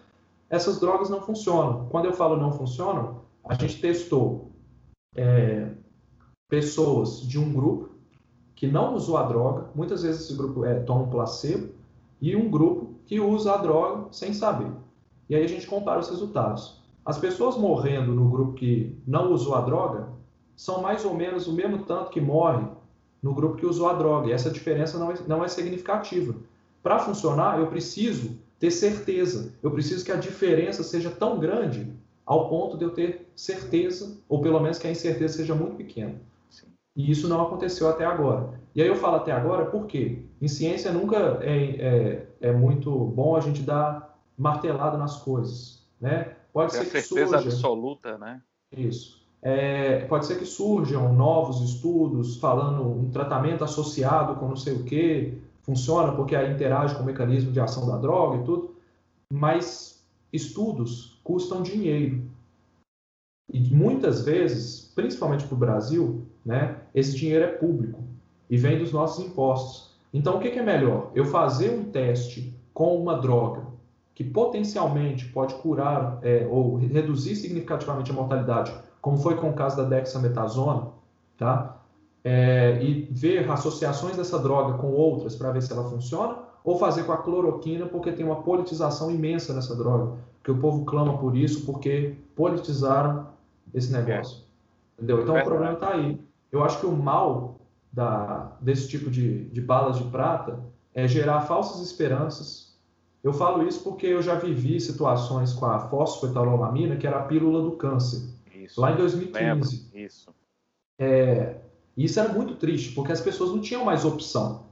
essas 0.49 0.79
drogas 0.79 1.09
não 1.09 1.21
funcionam. 1.21 1.87
Quando 1.89 2.05
eu 2.05 2.13
falo 2.13 2.37
não 2.37 2.51
funcionam, 2.51 3.21
a 3.43 3.53
gente 3.53 3.79
testou 3.79 4.51
é, 5.15 5.69
pessoas 6.49 7.21
de 7.21 7.39
um 7.39 7.53
grupo 7.53 7.89
que 8.55 8.67
não 8.67 8.95
usou 8.95 9.17
a 9.17 9.23
droga, 9.23 9.69
muitas 9.75 10.03
vezes 10.03 10.21
esse 10.21 10.35
grupo 10.35 10.63
é, 10.63 10.79
toma 10.79 11.03
um 11.03 11.09
placebo, 11.09 11.73
e 12.21 12.37
um 12.37 12.49
grupo 12.49 12.93
que 13.05 13.19
usa 13.19 13.53
a 13.53 13.57
droga 13.57 14.07
sem 14.11 14.33
saber. 14.33 14.71
E 15.29 15.35
aí 15.35 15.43
a 15.43 15.47
gente 15.47 15.67
compara 15.67 15.99
os 15.99 16.09
resultados. 16.09 16.81
As 17.05 17.17
pessoas 17.17 17.57
morrendo 17.57 18.13
no 18.13 18.29
grupo 18.29 18.53
que 18.53 18.97
não 19.05 19.33
usou 19.33 19.55
a 19.55 19.61
droga 19.61 20.07
são 20.55 20.81
mais 20.81 21.05
ou 21.05 21.13
menos 21.13 21.47
o 21.47 21.53
mesmo 21.53 21.79
tanto 21.85 22.09
que 22.11 22.21
morre 22.21 22.65
no 23.21 23.33
grupo 23.33 23.57
que 23.57 23.65
usou 23.65 23.89
a 23.89 23.93
droga. 23.93 24.29
E 24.29 24.33
essa 24.33 24.49
diferença 24.49 24.97
não 24.97 25.11
é, 25.11 25.15
não 25.27 25.43
é 25.43 25.47
significativa. 25.47 26.35
Para 26.81 26.99
funcionar, 26.99 27.59
eu 27.59 27.67
preciso 27.67 28.37
ter 28.59 28.71
certeza. 28.71 29.53
Eu 29.63 29.71
preciso 29.71 30.03
que 30.03 30.11
a 30.11 30.17
diferença 30.17 30.83
seja 30.83 31.09
tão 31.09 31.39
grande 31.39 31.93
ao 32.25 32.49
ponto 32.49 32.77
de 32.77 32.85
eu 32.85 32.91
ter 32.91 33.29
certeza, 33.35 34.17
ou 34.29 34.41
pelo 34.41 34.59
menos 34.59 34.77
que 34.77 34.87
a 34.87 34.91
incerteza 34.91 35.37
seja 35.37 35.55
muito 35.55 35.75
pequena. 35.75 36.15
E 36.95 37.09
isso 37.09 37.27
não 37.27 37.41
aconteceu 37.41 37.89
até 37.89 38.05
agora. 38.05 38.59
E 38.75 38.81
aí 38.81 38.87
eu 38.87 38.95
falo 38.95 39.17
até 39.17 39.31
agora 39.31 39.65
porque 39.65 40.25
em 40.41 40.47
ciência 40.47 40.91
nunca 40.91 41.39
é, 41.41 41.57
é, 41.79 42.27
é 42.41 42.51
muito 42.51 42.91
bom 42.91 43.35
a 43.35 43.39
gente 43.39 43.61
dar 43.61 44.17
martelada 44.37 44.97
nas 44.97 45.17
coisas, 45.17 45.83
né? 45.99 46.35
Pode 46.51 46.73
ser 46.73 46.85
que 46.85 47.01
certeza 47.01 47.39
surja... 47.39 47.49
absoluta, 47.49 48.17
né? 48.17 48.41
Isso. 48.71 49.22
É, 49.45 50.05
pode 50.05 50.25
ser 50.25 50.39
que 50.39 50.45
surjam 50.45 51.11
novos 51.11 51.59
estudos 51.61 52.37
falando 52.37 52.81
um 52.81 53.11
tratamento 53.11 53.61
associado 53.61 54.35
com 54.35 54.47
não 54.47 54.55
sei 54.55 54.73
o 54.73 54.85
que, 54.85 55.37
funciona 55.63 56.13
porque 56.13 56.33
aí 56.33 56.53
interage 56.53 56.95
com 56.95 57.03
o 57.03 57.05
mecanismo 57.05 57.51
de 57.51 57.59
ação 57.59 57.85
da 57.85 57.97
droga 57.97 58.37
e 58.37 58.43
tudo, 58.45 58.75
mas 59.31 60.01
estudos 60.31 61.19
custam 61.25 61.61
dinheiro. 61.61 62.23
E 63.51 63.59
muitas 63.59 64.23
vezes, 64.23 64.91
principalmente 64.95 65.45
para 65.45 65.55
o 65.55 65.59
Brasil, 65.59 66.25
né, 66.45 66.77
esse 66.95 67.15
dinheiro 67.15 67.43
é 67.43 67.47
público 67.47 68.01
e 68.49 68.57
vem 68.57 68.79
dos 68.79 68.93
nossos 68.93 69.25
impostos. 69.25 69.93
Então, 70.13 70.37
o 70.37 70.39
que, 70.39 70.51
que 70.51 70.59
é 70.59 70.63
melhor? 70.63 71.11
Eu 71.13 71.25
fazer 71.25 71.71
um 71.71 71.83
teste 71.85 72.57
com 72.73 72.97
uma 72.97 73.19
droga 73.19 73.67
que 74.15 74.23
potencialmente 74.23 75.25
pode 75.29 75.55
curar 75.55 76.19
é, 76.21 76.47
ou 76.49 76.75
reduzir 76.77 77.35
significativamente 77.35 78.11
a 78.11 78.13
mortalidade, 78.13 78.73
como 79.03 79.17
foi 79.17 79.35
com 79.35 79.49
o 79.49 79.53
caso 79.53 79.75
da 79.75 79.83
dexametasona, 79.83 80.87
tá? 81.37 81.75
É, 82.23 82.81
e 82.81 83.01
ver 83.11 83.51
associações 83.51 84.15
dessa 84.15 84.39
droga 84.39 84.77
com 84.77 84.93
outras 84.93 85.35
para 85.35 85.51
ver 85.51 85.61
se 85.61 85.73
ela 85.73 85.83
funciona, 85.89 86.37
ou 86.63 86.79
fazer 86.79 87.03
com 87.03 87.11
a 87.11 87.17
cloroquina, 87.17 87.85
porque 87.85 88.13
tem 88.13 88.25
uma 88.25 88.37
politização 88.37 89.11
imensa 89.11 89.53
nessa 89.53 89.75
droga, 89.75 90.13
que 90.41 90.49
o 90.49 90.57
povo 90.57 90.85
clama 90.85 91.17
por 91.17 91.35
isso, 91.35 91.65
porque 91.65 92.15
politizaram 92.33 93.27
esse 93.73 93.91
negócio. 93.91 94.41
Entendeu? 94.97 95.21
Então 95.21 95.37
o 95.37 95.43
problema 95.43 95.73
está 95.73 95.89
aí. 95.89 96.17
Eu 96.49 96.63
acho 96.63 96.79
que 96.79 96.85
o 96.85 96.93
mal 96.93 97.57
da, 97.91 98.53
desse 98.61 98.87
tipo 98.87 99.11
de, 99.11 99.49
de 99.49 99.59
balas 99.59 99.97
de 99.97 100.05
prata 100.05 100.61
é 100.95 101.05
gerar 101.09 101.41
falsas 101.41 101.81
esperanças. 101.81 102.73
Eu 103.21 103.33
falo 103.33 103.67
isso 103.67 103.83
porque 103.83 104.07
eu 104.07 104.21
já 104.21 104.35
vivi 104.35 104.79
situações 104.79 105.51
com 105.51 105.65
a 105.65 105.77
fosfetalolamina, 105.89 106.95
que 106.95 107.05
era 107.05 107.19
a 107.19 107.23
pílula 107.23 107.61
do 107.61 107.71
câncer, 107.71 108.31
isso. 108.63 108.81
lá 108.81 108.91
em 108.91 108.97
2015. 108.97 109.41
Lembro. 109.43 110.05
Isso. 110.05 110.33
É, 110.99 111.55
isso 111.95 112.19
era 112.19 112.29
muito 112.29 112.55
triste, 112.55 112.93
porque 112.93 113.11
as 113.11 113.21
pessoas 113.21 113.51
não 113.51 113.61
tinham 113.61 113.85
mais 113.85 114.05
opção. 114.05 114.65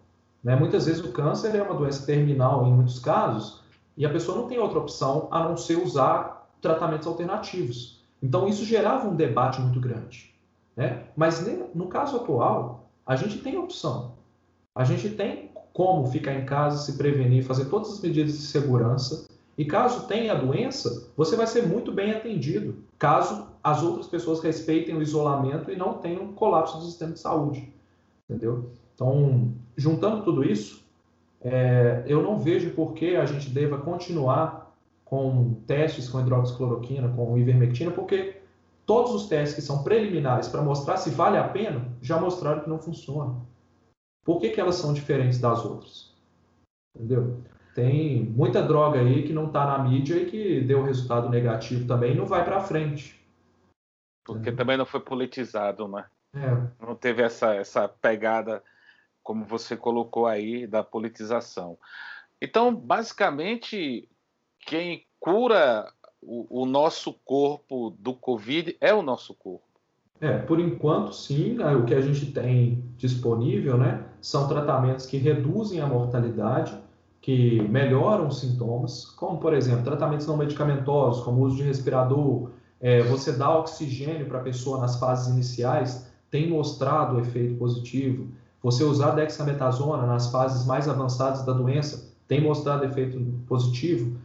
Né? 0.43 0.55
Muitas 0.55 0.85
vezes 0.85 1.03
o 1.03 1.11
câncer 1.11 1.55
é 1.55 1.61
uma 1.61 1.75
doença 1.75 2.05
terminal 2.05 2.65
em 2.67 2.73
muitos 2.73 2.99
casos, 2.99 3.61
e 3.95 4.05
a 4.05 4.09
pessoa 4.09 4.37
não 4.37 4.47
tem 4.47 4.57
outra 4.57 4.79
opção 4.79 5.27
a 5.31 5.43
não 5.43 5.55
ser 5.55 5.77
usar 5.77 6.49
tratamentos 6.61 7.07
alternativos. 7.07 8.01
Então 8.21 8.47
isso 8.47 8.65
gerava 8.65 9.07
um 9.07 9.15
debate 9.15 9.59
muito 9.61 9.79
grande. 9.79 10.33
Né? 10.75 11.03
Mas 11.15 11.45
no 11.75 11.87
caso 11.87 12.17
atual, 12.17 12.89
a 13.05 13.15
gente 13.15 13.39
tem 13.39 13.57
opção. 13.57 14.15
A 14.73 14.83
gente 14.83 15.09
tem 15.09 15.51
como 15.73 16.07
ficar 16.07 16.33
em 16.33 16.45
casa, 16.45 16.77
se 16.77 16.97
prevenir, 16.97 17.43
fazer 17.43 17.65
todas 17.65 17.91
as 17.91 17.99
medidas 17.99 18.33
de 18.33 18.41
segurança. 18.41 19.27
E 19.61 19.65
caso 19.65 20.07
tenha 20.07 20.31
a 20.31 20.35
doença, 20.35 21.11
você 21.15 21.35
vai 21.35 21.45
ser 21.45 21.67
muito 21.67 21.91
bem 21.91 22.09
atendido, 22.09 22.83
caso 22.97 23.45
as 23.63 23.83
outras 23.83 24.07
pessoas 24.07 24.41
respeitem 24.41 24.95
o 24.95 25.03
isolamento 25.03 25.69
e 25.69 25.75
não 25.75 25.99
tenham 25.99 26.33
colapso 26.33 26.79
do 26.79 26.85
sistema 26.85 27.13
de 27.13 27.19
saúde. 27.19 27.71
Entendeu? 28.27 28.71
Então, 28.95 29.53
juntando 29.77 30.23
tudo 30.23 30.43
isso, 30.43 30.83
é, 31.41 32.03
eu 32.07 32.23
não 32.23 32.39
vejo 32.39 32.71
por 32.71 32.95
que 32.95 33.15
a 33.15 33.23
gente 33.27 33.51
deva 33.51 33.77
continuar 33.77 34.75
com 35.05 35.53
testes 35.67 36.09
com 36.09 36.19
hidroxicloroquina, 36.19 37.09
com 37.09 37.37
ivermectina, 37.37 37.91
porque 37.91 38.41
todos 38.83 39.13
os 39.13 39.27
testes 39.27 39.53
que 39.53 39.61
são 39.61 39.83
preliminares 39.83 40.47
para 40.47 40.63
mostrar 40.63 40.97
se 40.97 41.11
vale 41.11 41.37
a 41.37 41.47
pena 41.47 41.87
já 42.01 42.19
mostraram 42.19 42.63
que 42.63 42.69
não 42.69 42.79
funciona. 42.79 43.35
Por 44.25 44.39
que, 44.41 44.49
que 44.49 44.59
elas 44.59 44.77
são 44.77 44.91
diferentes 44.91 45.37
das 45.37 45.63
outras? 45.63 46.15
Entendeu? 46.95 47.37
Tem 47.73 48.23
muita 48.23 48.61
droga 48.61 48.99
aí 48.99 49.23
que 49.23 49.33
não 49.33 49.47
está 49.47 49.65
na 49.65 49.79
mídia 49.79 50.15
e 50.15 50.25
que 50.25 50.61
deu 50.61 50.83
resultado 50.83 51.29
negativo 51.29 51.87
também 51.87 52.11
e 52.11 52.15
não 52.15 52.25
vai 52.25 52.43
para 52.43 52.59
frente. 52.59 53.19
Porque 54.23 54.49
é. 54.49 54.51
também 54.51 54.77
não 54.77 54.85
foi 54.85 54.99
politizado, 54.99 55.87
né? 55.87 56.05
É. 56.33 56.85
Não 56.85 56.95
teve 56.95 57.21
essa, 57.21 57.53
essa 57.55 57.87
pegada, 57.87 58.63
como 59.23 59.45
você 59.45 59.75
colocou 59.75 60.27
aí, 60.27 60.67
da 60.67 60.83
politização. 60.83 61.77
Então, 62.41 62.73
basicamente, 62.73 64.07
quem 64.59 65.05
cura 65.19 65.91
o, 66.21 66.63
o 66.63 66.65
nosso 66.65 67.13
corpo 67.25 67.95
do 67.99 68.13
Covid 68.13 68.75
é 68.79 68.93
o 68.93 69.01
nosso 69.01 69.33
corpo. 69.33 69.63
É, 70.19 70.37
por 70.37 70.59
enquanto, 70.59 71.13
sim. 71.13 71.53
Né, 71.53 71.75
o 71.75 71.85
que 71.85 71.95
a 71.95 72.01
gente 72.01 72.31
tem 72.31 72.83
disponível, 72.95 73.77
né, 73.77 74.05
são 74.21 74.47
tratamentos 74.47 75.07
que 75.07 75.17
reduzem 75.17 75.81
a 75.81 75.87
mortalidade, 75.87 76.79
que 77.21 77.61
melhoram 77.69 78.27
os 78.27 78.39
sintomas, 78.39 79.05
como, 79.05 79.37
por 79.37 79.53
exemplo, 79.53 79.83
tratamentos 79.83 80.25
não 80.25 80.35
medicamentosos, 80.35 81.23
como 81.23 81.41
uso 81.41 81.57
de 81.57 81.63
respirador, 81.63 82.49
é, 82.79 83.03
você 83.03 83.31
dá 83.31 83.55
oxigênio 83.57 84.25
para 84.25 84.39
a 84.39 84.43
pessoa 84.43 84.79
nas 84.79 84.99
fases 84.99 85.31
iniciais, 85.31 86.11
tem 86.31 86.49
mostrado 86.49 87.19
efeito 87.19 87.55
positivo. 87.55 88.27
Você 88.63 88.83
usar 88.83 89.11
dexametasona 89.11 90.05
nas 90.07 90.31
fases 90.31 90.65
mais 90.65 90.89
avançadas 90.89 91.45
da 91.45 91.53
doença, 91.53 92.11
tem 92.27 92.41
mostrado 92.41 92.85
efeito 92.85 93.19
positivo. 93.47 94.17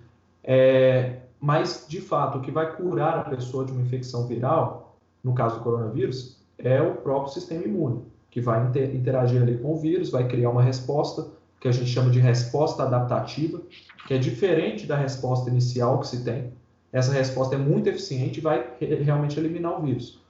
É, 0.42 1.18
mas, 1.38 1.84
de 1.86 2.00
fato, 2.00 2.38
o 2.38 2.40
que 2.40 2.50
vai 2.50 2.74
curar 2.76 3.18
a 3.18 3.24
pessoa 3.24 3.64
de 3.64 3.72
uma 3.72 3.82
infecção 3.82 4.26
viral 4.26 4.86
no 5.26 5.34
caso 5.34 5.56
do 5.56 5.64
coronavírus, 5.64 6.36
é 6.56 6.80
o 6.80 6.94
próprio 6.94 7.32
sistema 7.32 7.64
imune, 7.64 8.00
que 8.30 8.40
vai 8.40 8.64
interagir 8.94 9.42
ali 9.42 9.58
com 9.58 9.72
o 9.72 9.76
vírus, 9.76 10.10
vai 10.10 10.28
criar 10.28 10.50
uma 10.50 10.62
resposta 10.62 11.26
que 11.66 11.70
a 11.70 11.72
gente 11.72 11.90
chama 11.90 12.10
de 12.10 12.20
resposta 12.20 12.84
adaptativa, 12.84 13.60
que 14.06 14.14
é 14.14 14.18
diferente 14.18 14.86
da 14.86 14.96
resposta 14.96 15.50
inicial 15.50 15.98
que 15.98 16.06
se 16.06 16.22
tem. 16.22 16.52
Essa 16.92 17.12
resposta 17.12 17.56
é 17.56 17.58
muito 17.58 17.88
eficiente 17.88 18.38
e 18.38 18.40
vai 18.40 18.64
realmente 18.78 19.38
eliminar 19.38 19.76
o 19.76 19.82
vírus. 19.82 20.20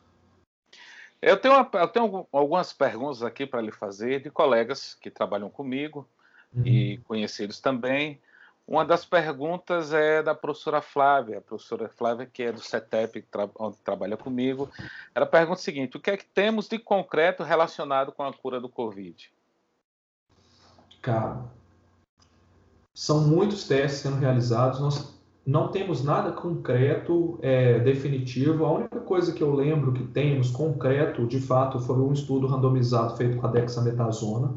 Eu 1.21 1.37
tenho, 1.37 1.55
uma, 1.55 1.69
eu 1.75 1.89
tenho 1.89 2.27
algumas 2.33 2.73
perguntas 2.73 3.23
aqui 3.23 3.47
para 3.47 3.61
lhe 3.61 3.71
fazer 3.71 4.23
de 4.23 4.31
colegas 4.31 4.97
que 4.99 5.11
trabalham 5.11 5.51
comigo 5.51 6.09
uhum. 6.55 6.67
e 6.67 6.99
conhecidos 7.07 7.61
também. 7.61 8.19
Uma 8.67 8.85
das 8.85 9.05
perguntas 9.05 9.93
é 9.93 10.23
da 10.23 10.35
professora 10.35 10.81
Flávia, 10.81 11.39
a 11.39 11.43
professora 11.43 11.89
Flávia, 11.89 12.27
que 12.27 12.45
é 12.45 12.51
do 12.53 12.61
CETEP, 12.61 13.25
onde 13.59 13.77
trabalha 13.79 14.17
comigo. 14.17 14.71
Ela 15.15 15.27
pergunta 15.27 15.61
o 15.61 15.63
seguinte: 15.63 15.97
o 15.97 16.01
que 16.01 16.11
é 16.11 16.17
que 16.17 16.25
temos 16.25 16.67
de 16.67 16.79
concreto 16.79 17.43
relacionado 17.43 18.11
com 18.11 18.25
a 18.25 18.33
cura 18.33 18.59
do 18.59 18.69
Covid? 18.69 19.31
Cara, 21.07 21.45
são 22.93 23.21
muitos 23.29 23.69
testes 23.69 24.01
sendo 24.01 24.17
realizados, 24.17 24.81
nós 24.81 25.15
não 25.47 25.69
temos 25.69 26.03
nada 26.03 26.33
concreto, 26.33 27.39
é, 27.43 27.79
definitivo. 27.79 28.65
A 28.65 28.73
única 28.73 28.99
coisa 28.99 29.33
que 29.33 29.41
eu 29.41 29.55
lembro 29.55 29.93
que 29.93 30.03
temos 30.03 30.51
concreto, 30.51 31.25
de 31.25 31.39
fato, 31.39 31.79
foi 31.79 31.97
um 31.97 32.13
estudo 32.13 32.49
randomizado 32.49 33.17
feito 33.17 33.37
com 33.37 33.47
a 33.47 33.51
dexametasona, 33.51 34.53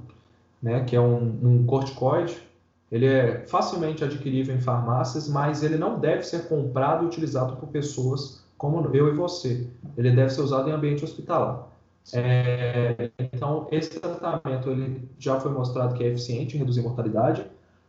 né, 0.60 0.84
que 0.86 0.96
é 0.96 1.00
um, 1.00 1.40
um 1.44 1.66
corticoide 1.68 2.50
ele 2.92 3.06
é 3.06 3.46
facilmente 3.46 4.04
adquirível 4.04 4.56
em 4.56 4.60
farmácias, 4.60 5.30
mas 5.30 5.62
ele 5.62 5.78
não 5.78 6.00
deve 6.00 6.24
ser 6.24 6.48
comprado 6.48 7.04
e 7.04 7.08
utilizado 7.08 7.56
por 7.58 7.70
pessoas 7.70 8.44
como 8.58 8.84
eu 8.96 9.10
e 9.10 9.16
você. 9.16 9.68
Ele 9.96 10.10
deve 10.10 10.32
ser 10.32 10.42
usado 10.42 10.68
em 10.68 10.74
ambiente 10.74 11.04
hospitalar. 11.04 11.68
É, 12.14 13.12
então, 13.18 13.68
esse 13.72 14.00
tratamento 14.00 14.70
ele 14.70 15.10
já 15.18 15.40
foi 15.40 15.52
mostrado 15.52 15.94
que 15.96 16.04
é 16.04 16.08
eficiente 16.08 16.56
em 16.56 16.60
reduzir 16.60 16.82
mortalidade. 16.82 17.46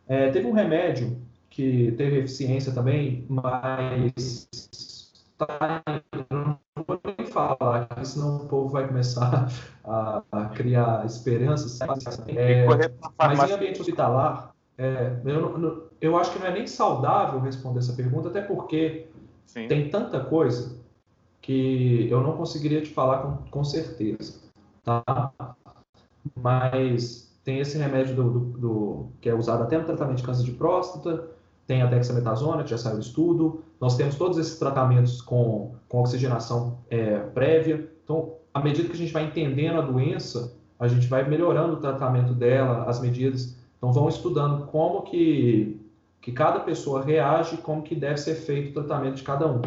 É, 0.07 0.29
teve 0.29 0.47
um 0.47 0.51
remédio 0.51 1.17
que 1.49 1.91
teve 1.93 2.19
eficiência 2.19 2.71
também, 2.71 3.25
mas 3.29 4.49
tá, 5.37 5.81
não 6.29 6.57
vou 6.87 6.99
nem 7.17 7.27
falar, 7.27 7.87
senão 8.03 8.37
o 8.37 8.47
povo 8.47 8.69
vai 8.69 8.87
começar 8.87 9.51
a, 9.83 10.23
a 10.31 10.45
criar 10.49 11.05
esperanças. 11.05 11.79
É, 12.27 12.65
mas 13.17 13.49
em 13.49 13.53
ambiente 13.53 13.81
hospitalar, 13.81 14.53
é, 14.77 15.19
eu, 15.25 15.91
eu 15.99 16.17
acho 16.17 16.31
que 16.33 16.39
não 16.39 16.47
é 16.47 16.53
nem 16.53 16.67
saudável 16.67 17.39
responder 17.39 17.79
essa 17.79 17.93
pergunta, 17.93 18.29
até 18.29 18.41
porque 18.41 19.07
Sim. 19.45 19.67
tem 19.67 19.89
tanta 19.89 20.19
coisa 20.21 20.80
que 21.41 22.07
eu 22.09 22.21
não 22.21 22.37
conseguiria 22.37 22.81
te 22.81 22.89
falar 22.89 23.19
com, 23.19 23.49
com 23.49 23.63
certeza, 23.63 24.39
tá? 24.83 25.31
Mas 26.39 27.31
tem 27.43 27.59
esse 27.59 27.77
remédio 27.77 28.15
do, 28.15 28.29
do, 28.29 28.39
do, 28.57 29.07
que 29.19 29.27
é 29.27 29.33
usado 29.33 29.63
até 29.63 29.77
no 29.77 29.85
tratamento 29.85 30.17
de 30.17 30.23
câncer 30.23 30.43
de 30.43 30.51
próstata, 30.51 31.29
tem 31.65 31.81
a 31.81 31.87
dexametasona, 31.87 32.63
que 32.63 32.69
já 32.69 32.77
saiu 32.77 32.97
do 32.97 33.01
estudo, 33.01 33.63
nós 33.79 33.95
temos 33.95 34.15
todos 34.15 34.37
esses 34.37 34.59
tratamentos 34.59 35.21
com, 35.21 35.75
com 35.87 36.01
oxigenação 36.01 36.77
é, 36.89 37.17
prévia. 37.19 37.89
Então, 38.03 38.33
à 38.53 38.61
medida 38.61 38.87
que 38.87 38.93
a 38.93 38.97
gente 38.97 39.13
vai 39.13 39.23
entendendo 39.23 39.79
a 39.79 39.81
doença, 39.81 40.55
a 40.77 40.87
gente 40.87 41.07
vai 41.07 41.27
melhorando 41.27 41.73
o 41.73 41.77
tratamento 41.77 42.33
dela, 42.33 42.85
as 42.85 42.99
medidas. 42.99 43.55
Então 43.77 43.91
vão 43.91 44.09
estudando 44.09 44.65
como 44.65 45.03
que, 45.03 45.79
que 46.19 46.31
cada 46.31 46.59
pessoa 46.59 47.03
reage, 47.03 47.57
como 47.57 47.81
que 47.81 47.95
deve 47.95 48.17
ser 48.17 48.35
feito 48.35 48.71
o 48.71 48.83
tratamento 48.83 49.15
de 49.15 49.23
cada 49.23 49.47
um. 49.47 49.61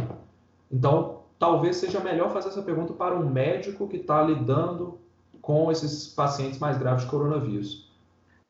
Então 0.71 1.14
talvez 1.39 1.77
seja 1.77 2.01
melhor 2.01 2.33
fazer 2.33 2.49
essa 2.49 2.63
pergunta 2.63 2.93
para 2.93 3.15
um 3.15 3.29
médico 3.29 3.89
que 3.89 3.97
está 3.97 4.23
lidando 4.23 5.01
com 5.41 5.71
esses 5.71 6.09
pacientes 6.09 6.59
mais 6.59 6.79
graves 6.79 7.05
de 7.05 7.11
coronavírus. 7.11 7.93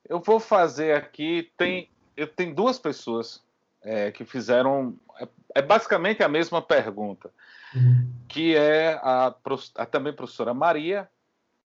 Eu 0.09 0.21
vou 0.21 0.39
fazer 0.39 0.95
aqui, 0.95 1.51
tem, 1.57 1.89
eu 2.17 2.27
tenho 2.27 2.55
duas 2.55 2.79
pessoas 2.79 3.43
é, 3.83 4.11
que 4.11 4.25
fizeram, 4.25 4.95
é, 5.19 5.29
é, 5.57 5.63
basicamente 5.63 6.23
a 6.23 6.29
mesma 6.29 6.63
pergunta, 6.63 7.31
uhum. 7.75 8.09
que 8.29 8.55
é 8.55 8.95
a, 9.03 9.35
a 9.77 9.87
também 9.87 10.13
professora 10.13 10.55
Maria, 10.55 11.09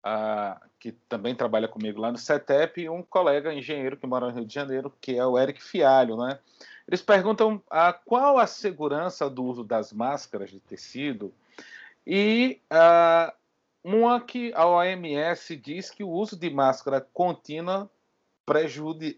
a, 0.02 0.60
que 0.78 0.92
também 1.08 1.34
trabalha 1.34 1.66
comigo 1.66 2.00
lá 2.00 2.12
no 2.12 2.18
CETEP, 2.18 2.82
e 2.82 2.88
um 2.88 3.02
colega 3.02 3.54
engenheiro 3.54 3.96
que 3.96 4.06
mora 4.06 4.26
no 4.26 4.34
Rio 4.34 4.44
de 4.44 4.54
Janeiro, 4.54 4.92
que 5.00 5.16
é 5.16 5.24
o 5.24 5.38
Eric 5.38 5.62
Fialho, 5.62 6.16
né? 6.16 6.38
Eles 6.88 7.02
perguntam 7.02 7.62
a, 7.68 7.92
qual 7.92 8.38
a 8.38 8.46
segurança 8.46 9.28
do 9.28 9.44
uso 9.44 9.64
das 9.64 9.92
máscaras 9.92 10.50
de 10.50 10.60
tecido 10.60 11.34
e 12.06 12.60
a, 12.70 13.34
uma 13.82 14.20
que 14.20 14.52
a 14.54 14.66
OMS 14.66 15.56
diz 15.56 15.90
que 15.90 16.04
o 16.04 16.08
uso 16.10 16.36
de 16.36 16.48
máscara 16.50 17.00
contínua 17.00 17.90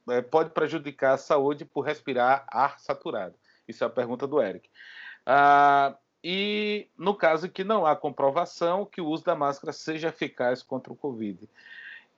é, 0.09 0.23
pode 0.23 0.51
prejudicar 0.51 1.14
a 1.14 1.19
saúde 1.19 1.64
por 1.66 1.83
respirar 1.83 2.47
ar 2.49 2.79
saturado. 2.79 3.35
Isso 3.66 3.85
é 3.85 3.87
a 3.87 3.91
pergunta 3.91 4.27
do 4.27 4.41
Eric. 4.41 4.71
Ah, 5.27 5.95
e 6.25 6.89
no 6.97 7.14
caso 7.14 7.51
que 7.51 7.62
não 7.62 7.85
há 7.85 7.95
comprovação 7.95 8.87
que 8.87 9.01
o 9.01 9.07
uso 9.07 9.25
da 9.25 9.35
máscara 9.35 9.73
seja 9.73 10.09
eficaz 10.09 10.62
contra 10.62 10.93
o 10.93 10.97
Covid. 10.97 11.49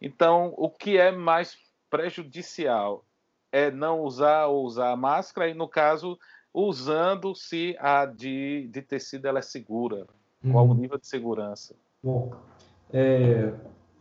Então, 0.00 0.54
o 0.56 0.70
que 0.70 0.96
é 0.96 1.10
mais 1.10 1.58
prejudicial 1.90 3.04
é 3.52 3.70
não 3.70 4.00
usar 4.00 4.46
ou 4.46 4.64
usar 4.64 4.92
a 4.92 4.96
máscara, 4.96 5.48
e 5.48 5.54
no 5.54 5.68
caso, 5.68 6.18
usando 6.52 7.34
se 7.34 7.76
a 7.78 8.06
de, 8.06 8.68
de 8.68 8.82
tecido 8.82 9.26
ela 9.26 9.38
é 9.38 9.42
segura. 9.42 10.06
Uhum. 10.42 10.52
Qual 10.52 10.68
o 10.68 10.74
nível 10.74 10.98
de 10.98 11.06
segurança? 11.06 11.74
Bom, 12.02 12.32
é, 12.92 13.52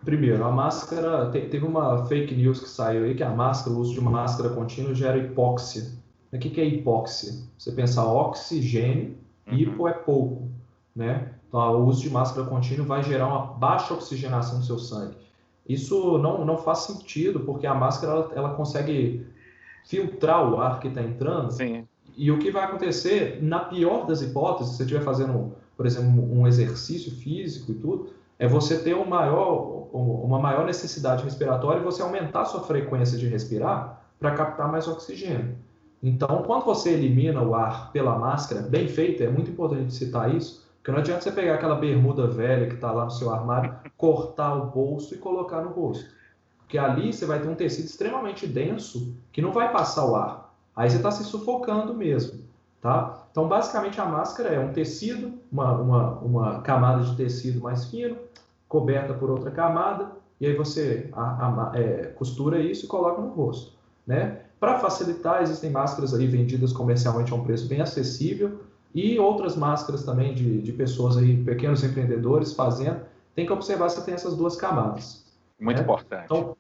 primeiro, 0.04 0.44
a 0.44 0.52
máscara, 0.52 1.30
te, 1.32 1.42
teve 1.42 1.66
uma 1.66 2.06
fake 2.06 2.36
news 2.36 2.60
que 2.60 2.70
saiu 2.70 3.04
aí 3.04 3.16
que 3.16 3.24
a 3.24 3.30
máscara, 3.30 3.76
o 3.76 3.80
uso 3.80 3.94
de 3.94 4.00
uma 4.00 4.12
máscara 4.12 4.50
contínua 4.50 4.94
gera 4.94 5.18
hipóxia. 5.18 5.84
O 6.32 6.38
que, 6.38 6.50
que 6.50 6.62
é 6.62 6.66
hipóxia? 6.66 7.34
Você 7.58 7.72
pensar 7.72 8.06
oxigênio 8.06 9.18
Uhum. 9.52 9.58
Hipo 9.58 9.88
é 9.88 9.94
pouco, 9.94 10.50
né? 10.96 11.34
Então, 11.48 11.60
o 11.82 11.86
uso 11.86 12.02
de 12.02 12.10
máscara 12.10 12.48
contínua 12.48 12.86
vai 12.86 13.04
gerar 13.04 13.28
uma 13.28 13.46
baixa 13.54 13.94
oxigenação 13.94 14.60
no 14.60 14.64
seu 14.64 14.78
sangue. 14.78 15.18
Isso 15.68 16.18
não, 16.20 16.46
não 16.46 16.58
faz 16.58 16.80
sentido, 16.80 17.42
porque 17.42 17.66
a 17.66 17.74
máscara 17.74 18.14
ela, 18.14 18.32
ela 18.36 18.54
consegue 18.54 19.26
filtrar 19.90 20.48
o 20.48 20.62
ar 20.62 20.80
que 20.80 20.88
está 20.88 21.02
entrando. 21.02 21.52
Sim. 21.52 21.88
E 22.16 22.32
o 22.32 22.38
que 22.38 22.52
vai 22.52 22.64
acontecer, 22.64 23.40
na 23.42 23.60
pior 23.60 24.06
das 24.06 24.22
hipóteses, 24.22 24.74
se 24.74 24.78
você 24.78 24.84
estiver 24.84 25.04
fazendo, 25.04 25.54
por 25.76 25.86
exemplo, 25.88 26.32
um 26.32 26.46
exercício 26.46 27.12
físico 27.12 27.72
e 27.72 27.76
tudo, 27.76 28.10
é 28.38 28.48
você 28.48 28.78
ter 28.78 28.96
um 28.96 29.06
maior, 29.06 29.90
uma 29.92 30.38
maior 30.38 30.64
necessidade 30.64 31.24
respiratória 31.24 31.80
e 31.80 31.84
você 31.84 32.04
aumentar 32.04 32.42
a 32.42 32.46
sua 32.46 32.62
frequência 32.62 33.18
de 33.18 33.28
respirar 33.28 34.02
para 34.20 34.32
captar 34.32 34.72
mais 34.72 34.88
oxigênio. 34.88 35.56
Então, 36.04 36.44
quando 36.46 36.66
você 36.66 36.92
elimina 36.92 37.42
o 37.42 37.56
ar 37.56 37.92
pela 37.92 38.18
máscara, 38.18 38.62
bem 38.62 38.88
feito, 38.88 39.24
é 39.24 39.28
muito 39.28 39.50
importante 39.50 39.92
citar 39.92 40.34
isso, 40.34 40.70
porque 40.78 40.92
não 40.92 41.00
adianta 41.00 41.22
você 41.22 41.32
pegar 41.32 41.56
aquela 41.56 41.76
bermuda 41.76 42.28
velha 42.28 42.68
que 42.68 42.76
está 42.76 42.92
lá 42.92 43.06
no 43.06 43.12
seu 43.12 43.34
armário, 43.34 43.74
cortar 43.98 44.56
o 44.56 44.68
bolso 44.68 45.16
e 45.16 45.18
colocar 45.18 45.62
no 45.62 45.72
rosto. 45.72 46.19
Porque 46.70 46.78
ali 46.78 47.12
você 47.12 47.26
vai 47.26 47.42
ter 47.42 47.48
um 47.48 47.56
tecido 47.56 47.86
extremamente 47.86 48.46
denso 48.46 49.16
que 49.32 49.42
não 49.42 49.52
vai 49.52 49.72
passar 49.72 50.06
o 50.06 50.16
ar. 50.16 50.54
Aí 50.76 50.88
você 50.88 50.98
está 50.98 51.10
se 51.10 51.24
sufocando 51.24 51.96
mesmo, 51.96 52.42
tá? 52.80 53.26
Então, 53.32 53.48
basicamente, 53.48 54.00
a 54.00 54.06
máscara 54.06 54.50
é 54.50 54.60
um 54.60 54.72
tecido, 54.72 55.34
uma, 55.52 55.72
uma, 55.72 56.10
uma 56.20 56.62
camada 56.62 57.04
de 57.04 57.16
tecido 57.16 57.60
mais 57.60 57.86
fino, 57.86 58.16
coberta 58.68 59.16
por 59.16 59.32
outra 59.32 59.50
camada, 59.50 60.12
e 60.40 60.46
aí 60.46 60.56
você 60.56 61.10
a, 61.12 61.72
a, 61.72 61.72
é, 61.74 62.04
costura 62.16 62.60
isso 62.60 62.86
e 62.86 62.88
coloca 62.88 63.20
no 63.20 63.30
rosto, 63.30 63.74
né? 64.06 64.42
Para 64.60 64.78
facilitar, 64.78 65.42
existem 65.42 65.72
máscaras 65.72 66.14
aí 66.14 66.28
vendidas 66.28 66.72
comercialmente 66.72 67.34
a 67.34 67.36
um 67.36 67.44
preço 67.44 67.68
bem 67.68 67.82
acessível 67.82 68.60
e 68.94 69.18
outras 69.18 69.56
máscaras 69.56 70.04
também 70.04 70.36
de, 70.36 70.62
de 70.62 70.72
pessoas 70.72 71.18
aí, 71.18 71.36
pequenos 71.44 71.84
empreendedores 71.84 72.54
fazendo. 72.54 73.02
Tem 73.34 73.48
que 73.48 73.52
observar 73.52 73.90
se 73.90 74.06
tem 74.06 74.14
essas 74.14 74.36
duas 74.36 74.56
camadas. 74.56 75.28
Muito 75.60 75.78
né? 75.78 75.84
importante. 75.84 76.26
Então, 76.26 76.56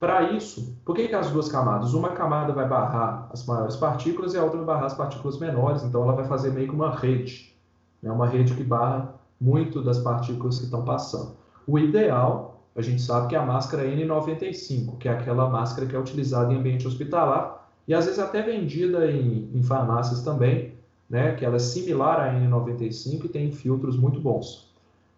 para 0.00 0.32
isso, 0.32 0.74
por 0.82 0.96
que, 0.96 1.08
que 1.08 1.14
as 1.14 1.30
duas 1.30 1.52
camadas? 1.52 1.92
Uma 1.92 2.12
camada 2.12 2.54
vai 2.54 2.66
barrar 2.66 3.28
as 3.30 3.44
maiores 3.44 3.76
partículas 3.76 4.32
e 4.32 4.38
a 4.38 4.42
outra 4.42 4.56
vai 4.56 4.66
barrar 4.68 4.86
as 4.86 4.94
partículas 4.94 5.38
menores, 5.38 5.84
então 5.84 6.02
ela 6.02 6.14
vai 6.14 6.24
fazer 6.24 6.50
meio 6.52 6.68
que 6.68 6.74
uma 6.74 6.90
rede, 6.96 7.54
né? 8.02 8.10
uma 8.10 8.26
rede 8.26 8.54
que 8.54 8.64
barra 8.64 9.14
muito 9.38 9.82
das 9.82 9.98
partículas 9.98 10.56
que 10.56 10.64
estão 10.64 10.86
passando. 10.86 11.36
O 11.66 11.78
ideal, 11.78 12.62
a 12.74 12.80
gente 12.80 13.02
sabe 13.02 13.28
que 13.28 13.36
é 13.36 13.38
a 13.38 13.44
máscara 13.44 13.84
N95, 13.84 14.96
que 14.96 15.06
é 15.06 15.12
aquela 15.12 15.50
máscara 15.50 15.86
que 15.86 15.94
é 15.94 15.98
utilizada 15.98 16.50
em 16.50 16.56
ambiente 16.56 16.88
hospitalar 16.88 17.68
e 17.86 17.92
às 17.92 18.06
vezes 18.06 18.18
até 18.18 18.40
vendida 18.40 19.10
em, 19.10 19.50
em 19.54 19.62
farmácias 19.62 20.22
também, 20.22 20.72
né? 21.10 21.34
que 21.34 21.44
ela 21.44 21.56
é 21.56 21.58
similar 21.58 22.20
à 22.20 22.32
N95 22.32 23.26
e 23.26 23.28
tem 23.28 23.52
filtros 23.52 23.98
muito 23.98 24.18
bons. 24.18 24.69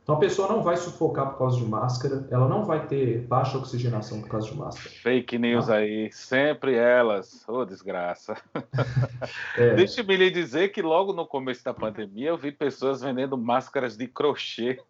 Então 0.03 0.17
a 0.17 0.19
pessoa 0.19 0.49
não 0.49 0.63
vai 0.63 0.77
sufocar 0.77 1.31
por 1.31 1.39
causa 1.39 1.57
de 1.59 1.65
máscara, 1.65 2.27
ela 2.29 2.49
não 2.49 2.65
vai 2.65 2.87
ter 2.89 3.21
baixa 3.21 3.57
oxigenação 3.57 4.21
por 4.21 4.29
causa 4.29 4.51
de 4.51 4.57
máscara. 4.57 4.91
Fake 4.97 5.39
news 5.39 5.67
tá? 5.67 5.77
aí, 5.77 6.11
sempre 6.11 6.75
elas. 6.75 7.49
Ô, 7.49 7.59
oh, 7.59 7.65
desgraça. 7.65 8.37
É. 9.57 9.75
Deixe-me 9.75 10.17
lhe 10.17 10.31
dizer 10.31 10.71
que 10.71 10.83
logo 10.83 11.13
no 11.13 11.27
começo 11.27 11.63
da 11.63 11.73
pandemia 11.73 12.31
eu 12.31 12.37
vi 12.37 12.51
pessoas 12.51 13.03
vendendo 13.03 13.39
máscaras 13.39 13.97
de 13.97 14.09
crochê. 14.09 14.83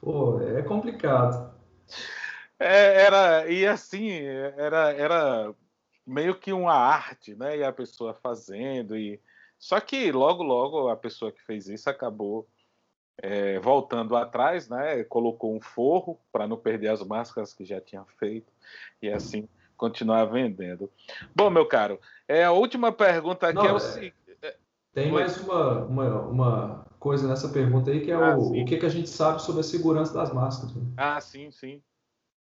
Pô, 0.00 0.40
é 0.40 0.62
complicado. 0.62 1.52
É, 2.58 3.02
era, 3.02 3.50
e 3.50 3.66
assim, 3.66 4.12
era, 4.12 4.92
era 4.92 5.54
meio 6.06 6.38
que 6.38 6.52
uma 6.52 6.74
arte, 6.74 7.34
né? 7.34 7.58
E 7.58 7.64
a 7.64 7.72
pessoa 7.72 8.14
fazendo. 8.14 8.96
e 8.96 9.20
Só 9.58 9.80
que 9.80 10.12
logo, 10.12 10.42
logo 10.42 10.88
a 10.88 10.96
pessoa 10.96 11.32
que 11.32 11.42
fez 11.42 11.68
isso 11.68 11.90
acabou 11.90 12.46
é, 13.22 13.58
voltando 13.58 14.16
atrás, 14.16 14.68
né, 14.68 15.04
colocou 15.04 15.54
um 15.54 15.60
forro 15.60 16.18
para 16.32 16.46
não 16.46 16.56
perder 16.56 16.88
as 16.88 17.02
máscaras 17.02 17.52
que 17.52 17.64
já 17.64 17.80
tinha 17.80 18.04
feito 18.18 18.52
e 19.00 19.08
assim 19.08 19.48
continuar 19.76 20.24
vendendo. 20.26 20.90
Bom, 21.34 21.48
meu 21.48 21.66
caro, 21.66 21.98
é 22.28 22.44
a 22.44 22.52
última 22.52 22.92
pergunta 22.92 23.48
aqui 23.48 23.56
não, 23.56 23.66
é 23.66 23.72
o 23.72 23.80
seguinte. 23.80 24.14
É, 24.42 24.56
tem 24.92 25.10
mais 25.10 25.38
uma, 25.38 25.84
uma, 25.84 26.20
uma, 26.22 26.86
coisa 26.98 27.26
nessa 27.26 27.48
pergunta 27.48 27.90
aí 27.90 28.00
que 28.00 28.10
é 28.10 28.14
ah, 28.14 28.36
o, 28.36 28.60
o 28.60 28.64
que, 28.64 28.76
que 28.76 28.86
a 28.86 28.90
gente 28.90 29.08
sabe 29.08 29.40
sobre 29.40 29.60
a 29.60 29.64
segurança 29.64 30.12
das 30.12 30.32
máscaras. 30.32 30.74
Né? 30.74 30.82
Ah, 30.96 31.20
sim, 31.20 31.50
sim. 31.50 31.80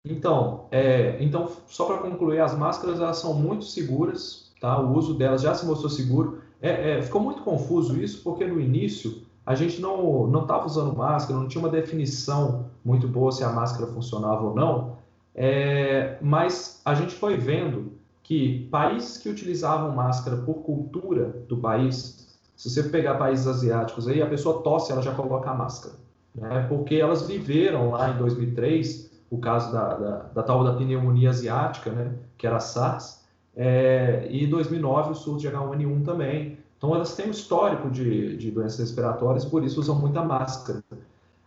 Então, 0.06 0.70
é, 0.72 1.22
então 1.22 1.52
só 1.68 1.86
para 1.86 1.98
concluir, 1.98 2.40
as 2.40 2.58
máscaras 2.58 3.00
elas 3.00 3.18
são 3.18 3.34
muito 3.34 3.66
seguras, 3.66 4.54
tá? 4.62 4.80
O 4.80 4.96
uso 4.96 5.14
delas 5.14 5.42
já 5.42 5.54
se 5.54 5.66
mostrou 5.66 5.90
seguro. 5.90 6.42
É, 6.62 6.92
é, 6.92 7.02
ficou 7.02 7.22
muito 7.22 7.44
confuso 7.44 8.02
isso 8.02 8.24
porque 8.24 8.46
no 8.46 8.60
início 8.60 9.27
a 9.48 9.56
gente 9.56 9.80
não 9.80 10.28
não 10.28 10.42
estava 10.42 10.66
usando 10.66 10.94
máscara, 10.94 11.40
não 11.40 11.48
tinha 11.48 11.64
uma 11.64 11.72
definição 11.72 12.66
muito 12.84 13.08
boa 13.08 13.32
se 13.32 13.46
a 13.46 13.50
máscara 13.50 13.90
funcionava 13.90 14.44
ou 14.44 14.54
não, 14.54 14.98
é, 15.34 16.18
mas 16.22 16.82
a 16.84 16.94
gente 16.94 17.16
foi 17.16 17.38
vendo 17.38 17.94
que 18.24 18.68
países 18.70 19.18
que 19.18 19.30
utilizavam 19.30 19.96
máscara 19.96 20.36
por 20.36 20.56
cultura 20.56 21.46
do 21.48 21.56
país, 21.56 22.38
se 22.58 22.70
você 22.70 22.84
pegar 22.84 23.16
países 23.16 23.48
asiáticos 23.48 24.06
aí, 24.06 24.22
a 24.22 24.28
pessoa 24.28 24.62
tosse, 24.62 24.92
ela 24.92 25.02
já 25.02 25.14
coloca 25.14 25.50
a 25.50 25.54
máscara, 25.54 25.96
né? 26.36 26.66
porque 26.68 26.96
elas 26.96 27.26
viveram 27.26 27.92
lá 27.92 28.10
em 28.10 28.18
2003 28.18 29.10
o 29.30 29.38
caso 29.38 29.72
da, 29.72 29.94
da, 29.94 30.18
da 30.34 30.44
tal 30.44 30.62
da 30.66 30.74
pneumonia 30.74 31.30
asiática, 31.30 31.90
né? 31.90 32.16
que 32.38 32.46
era 32.46 32.58
a 32.58 32.60
SARS, 32.60 33.26
é, 33.56 34.28
e 34.30 34.44
em 34.44 34.50
2009 34.50 35.12
o 35.12 35.16
surto 35.16 35.40
de 35.40 35.48
H1N1 35.48 36.04
também. 36.04 36.57
Então, 36.78 36.94
elas 36.94 37.16
têm 37.16 37.28
um 37.28 37.32
histórico 37.32 37.90
de, 37.90 38.38
de 38.38 38.52
doenças 38.52 38.80
respiratórias, 38.80 39.44
por 39.46 39.64
isso 39.64 39.80
usam 39.80 39.96
muita 39.96 40.24
máscara. 40.24 40.84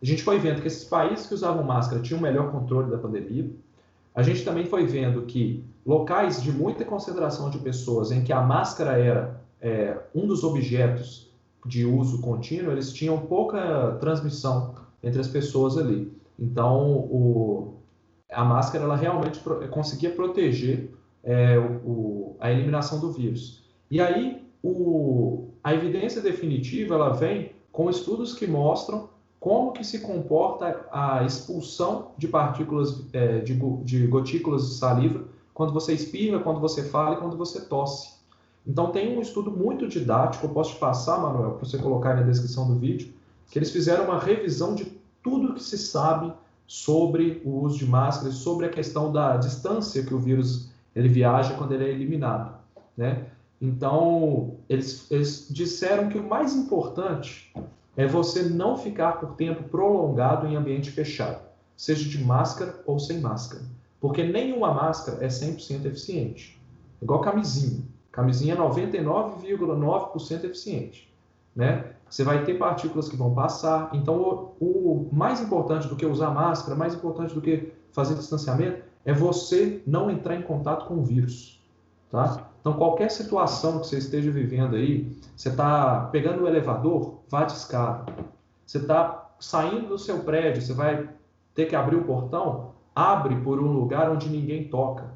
A 0.02 0.04
gente 0.04 0.22
foi 0.22 0.38
vendo 0.38 0.60
que 0.60 0.66
esses 0.66 0.84
países 0.84 1.26
que 1.26 1.34
usavam 1.34 1.62
máscara 1.62 2.02
tinham 2.02 2.20
melhor 2.20 2.50
controle 2.50 2.90
da 2.90 2.98
pandemia. 2.98 3.50
A 4.14 4.22
gente 4.22 4.44
também 4.44 4.66
foi 4.66 4.86
vendo 4.86 5.22
que 5.22 5.64
locais 5.86 6.42
de 6.42 6.50
muita 6.50 6.84
concentração 6.84 7.50
de 7.50 7.58
pessoas, 7.58 8.10
em 8.10 8.24
que 8.24 8.32
a 8.32 8.40
máscara 8.40 8.98
era 8.98 9.40
é, 9.60 9.98
um 10.14 10.26
dos 10.26 10.42
objetos 10.42 11.30
de 11.64 11.84
uso 11.84 12.20
contínuo, 12.20 12.72
eles 12.72 12.92
tinham 12.92 13.18
pouca 13.18 13.96
transmissão 14.00 14.74
entre 15.02 15.20
as 15.20 15.28
pessoas 15.28 15.76
ali. 15.76 16.10
Então, 16.38 16.90
o, 16.90 17.74
a 18.30 18.44
máscara 18.44 18.84
ela 18.84 18.96
realmente 18.96 19.38
pro, 19.40 19.68
conseguia 19.68 20.10
proteger 20.10 20.90
é, 21.22 21.58
o, 21.58 22.36
a 22.40 22.50
eliminação 22.50 22.98
do 22.98 23.12
vírus. 23.12 23.62
E 23.90 24.00
aí, 24.00 24.39
o, 24.62 25.48
a 25.62 25.74
evidência 25.74 26.20
definitiva 26.20 26.94
ela 26.94 27.11
vem 27.11 27.52
com 27.72 27.88
estudos 27.88 28.34
que 28.34 28.46
mostram 28.46 29.08
como 29.38 29.72
que 29.72 29.82
se 29.82 30.00
comporta 30.00 30.86
a 30.92 31.24
expulsão 31.24 32.12
de 32.18 32.28
partículas 32.28 33.02
é, 33.12 33.38
de, 33.38 33.54
de 33.84 34.06
gotículas 34.06 34.68
de 34.68 34.74
saliva 34.74 35.24
quando 35.54 35.72
você 35.72 35.94
espirra, 35.94 36.40
quando 36.40 36.61
você 36.61 36.84
fala 36.84 37.16
e 37.16 37.18
quando 37.18 37.36
você 37.36 37.62
tosse. 37.62 38.20
Então 38.66 38.90
tem 38.90 39.16
um 39.16 39.20
estudo 39.20 39.50
muito 39.50 39.88
didático, 39.88 40.46
eu 40.46 40.50
posso 40.50 40.74
te 40.74 40.78
passar, 40.78 41.18
Manuel, 41.18 41.52
para 41.52 41.66
você 41.66 41.78
colocar 41.78 42.14
na 42.14 42.22
descrição 42.22 42.66
do 42.66 42.78
vídeo, 42.78 43.12
que 43.50 43.58
eles 43.58 43.70
fizeram 43.70 44.04
uma 44.04 44.18
revisão 44.18 44.74
de 44.74 44.84
tudo 45.22 45.54
que 45.54 45.62
se 45.62 45.78
sabe 45.78 46.32
sobre 46.66 47.42
o 47.44 47.62
uso 47.62 47.78
de 47.78 47.86
máscaras, 47.86 48.34
sobre 48.34 48.66
a 48.66 48.68
questão 48.68 49.11
da 49.11 49.36
distância 49.38 50.04
que 50.04 50.14
o 50.14 50.18
vírus 50.18 50.70
ele 50.94 51.08
viaja 51.08 51.54
quando 51.54 51.72
ele 51.72 51.84
é 51.84 51.90
eliminado, 51.90 52.54
né? 52.96 53.26
Então, 53.61 54.56
eles, 54.68 55.11
eles 55.11 55.46
disseram 55.50 56.08
que 56.08 56.18
o 56.18 56.26
mais 56.26 56.54
importante 56.54 57.52
é 57.96 58.06
você 58.06 58.42
não 58.44 58.76
ficar 58.76 59.20
por 59.20 59.34
tempo 59.34 59.64
prolongado 59.64 60.46
em 60.46 60.56
ambiente 60.56 60.90
fechado, 60.90 61.42
seja 61.76 62.08
de 62.08 62.24
máscara 62.24 62.80
ou 62.86 62.98
sem 62.98 63.20
máscara, 63.20 63.62
porque 64.00 64.22
nenhuma 64.22 64.72
máscara 64.72 65.22
é 65.22 65.28
100% 65.28 65.84
eficiente. 65.84 66.58
Igual 67.02 67.20
camisinha. 67.20 67.82
Camisinha 68.11 68.54
é 68.54 68.56
99,9% 68.56 70.44
eficiente, 70.44 71.12
né? 71.54 71.92
Você 72.08 72.24
vai 72.24 72.44
ter 72.44 72.54
partículas 72.54 73.08
que 73.08 73.16
vão 73.16 73.32
passar. 73.32 73.90
Então, 73.94 74.52
o, 74.58 75.08
o 75.08 75.08
mais 75.12 75.40
importante 75.40 75.86
do 75.86 75.94
que 75.94 76.04
usar 76.04 76.30
máscara, 76.30 76.76
mais 76.76 76.92
importante 76.92 77.32
do 77.32 77.40
que 77.40 77.72
fazer 77.92 78.14
distanciamento, 78.16 78.82
é 79.04 79.12
você 79.12 79.80
não 79.86 80.11
entrar 80.11 80.34
em 80.34 80.42
contato 80.42 80.86
com 80.86 80.94
o 80.94 81.04
vírus, 81.04 81.62
tá? 82.11 82.49
Então, 82.61 82.74
qualquer 82.74 83.11
situação 83.11 83.80
que 83.80 83.86
você 83.86 83.98
esteja 83.98 84.30
vivendo 84.30 84.76
aí, 84.76 85.11
você 85.34 85.48
está 85.48 86.08
pegando 86.12 86.44
o 86.44 86.46
elevador, 86.46 87.20
vá 87.28 87.44
de 87.44 87.52
escada. 87.52 88.12
Você 88.66 88.78
está 88.78 89.30
saindo 89.40 89.88
do 89.88 89.98
seu 89.98 90.20
prédio, 90.20 90.61
você 90.61 90.74
vai 90.74 91.08
ter 91.54 91.66
que 91.66 91.74
abrir 91.74 91.96
o 91.96 92.04
portão, 92.04 92.72
abre 92.94 93.34
por 93.36 93.58
um 93.58 93.72
lugar 93.72 94.11
onde 94.11 94.28
ninguém 94.28 94.68
toca. 94.68 95.11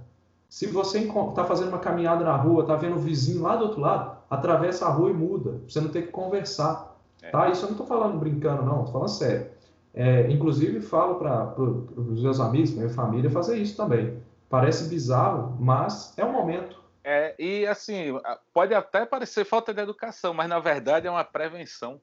Se 0.49 0.67
você 0.67 1.01
está 1.01 1.45
fazendo 1.45 1.69
uma 1.69 1.79
caminhada 1.79 2.25
na 2.25 2.37
rua, 2.37 2.63
está 2.63 2.77
vendo 2.77 2.97
o 2.97 3.01
vizinho 3.01 3.43
lá 3.43 3.57
do 3.57 3.65
outro 3.65 3.81
lado, 3.81 4.17
atravessa 4.31 4.87
a 4.87 4.91
rua 4.91 5.11
e 5.11 5.15
muda, 5.15 5.61
você 5.69 5.81
não 5.81 5.89
tem 5.89 6.03
que 6.03 6.09
conversar. 6.09 6.97
É. 7.23 7.31
Tá? 7.31 7.49
Isso 7.49 7.65
eu 7.65 7.67
não 7.67 7.73
estou 7.73 7.87
falando 7.87 8.19
brincando, 8.19 8.63
não, 8.63 8.79
estou 8.79 8.93
falando 8.93 9.09
sério. 9.09 9.47
É, 9.93 10.31
inclusive, 10.31 10.81
falo 10.81 11.17
para 11.17 11.55
os 11.61 12.23
meus 12.23 12.41
amigos, 12.41 12.73
minha 12.73 12.89
família, 12.89 13.31
fazer 13.31 13.57
isso 13.59 13.77
também. 13.77 14.17
Parece 14.49 14.89
bizarro, 14.89 15.57
mas 15.59 16.13
é 16.17 16.25
um 16.25 16.33
momento. 16.33 16.84
É, 17.05 17.35
e 17.39 17.67
assim, 17.67 18.19
pode 18.53 18.73
até 18.73 19.05
parecer 19.05 19.45
falta 19.45 19.75
de 19.75 19.81
educação, 19.81 20.33
mas 20.33 20.49
na 20.49 20.59
verdade 20.59 21.07
é 21.07 21.11
uma 21.11 21.23
prevenção. 21.23 22.01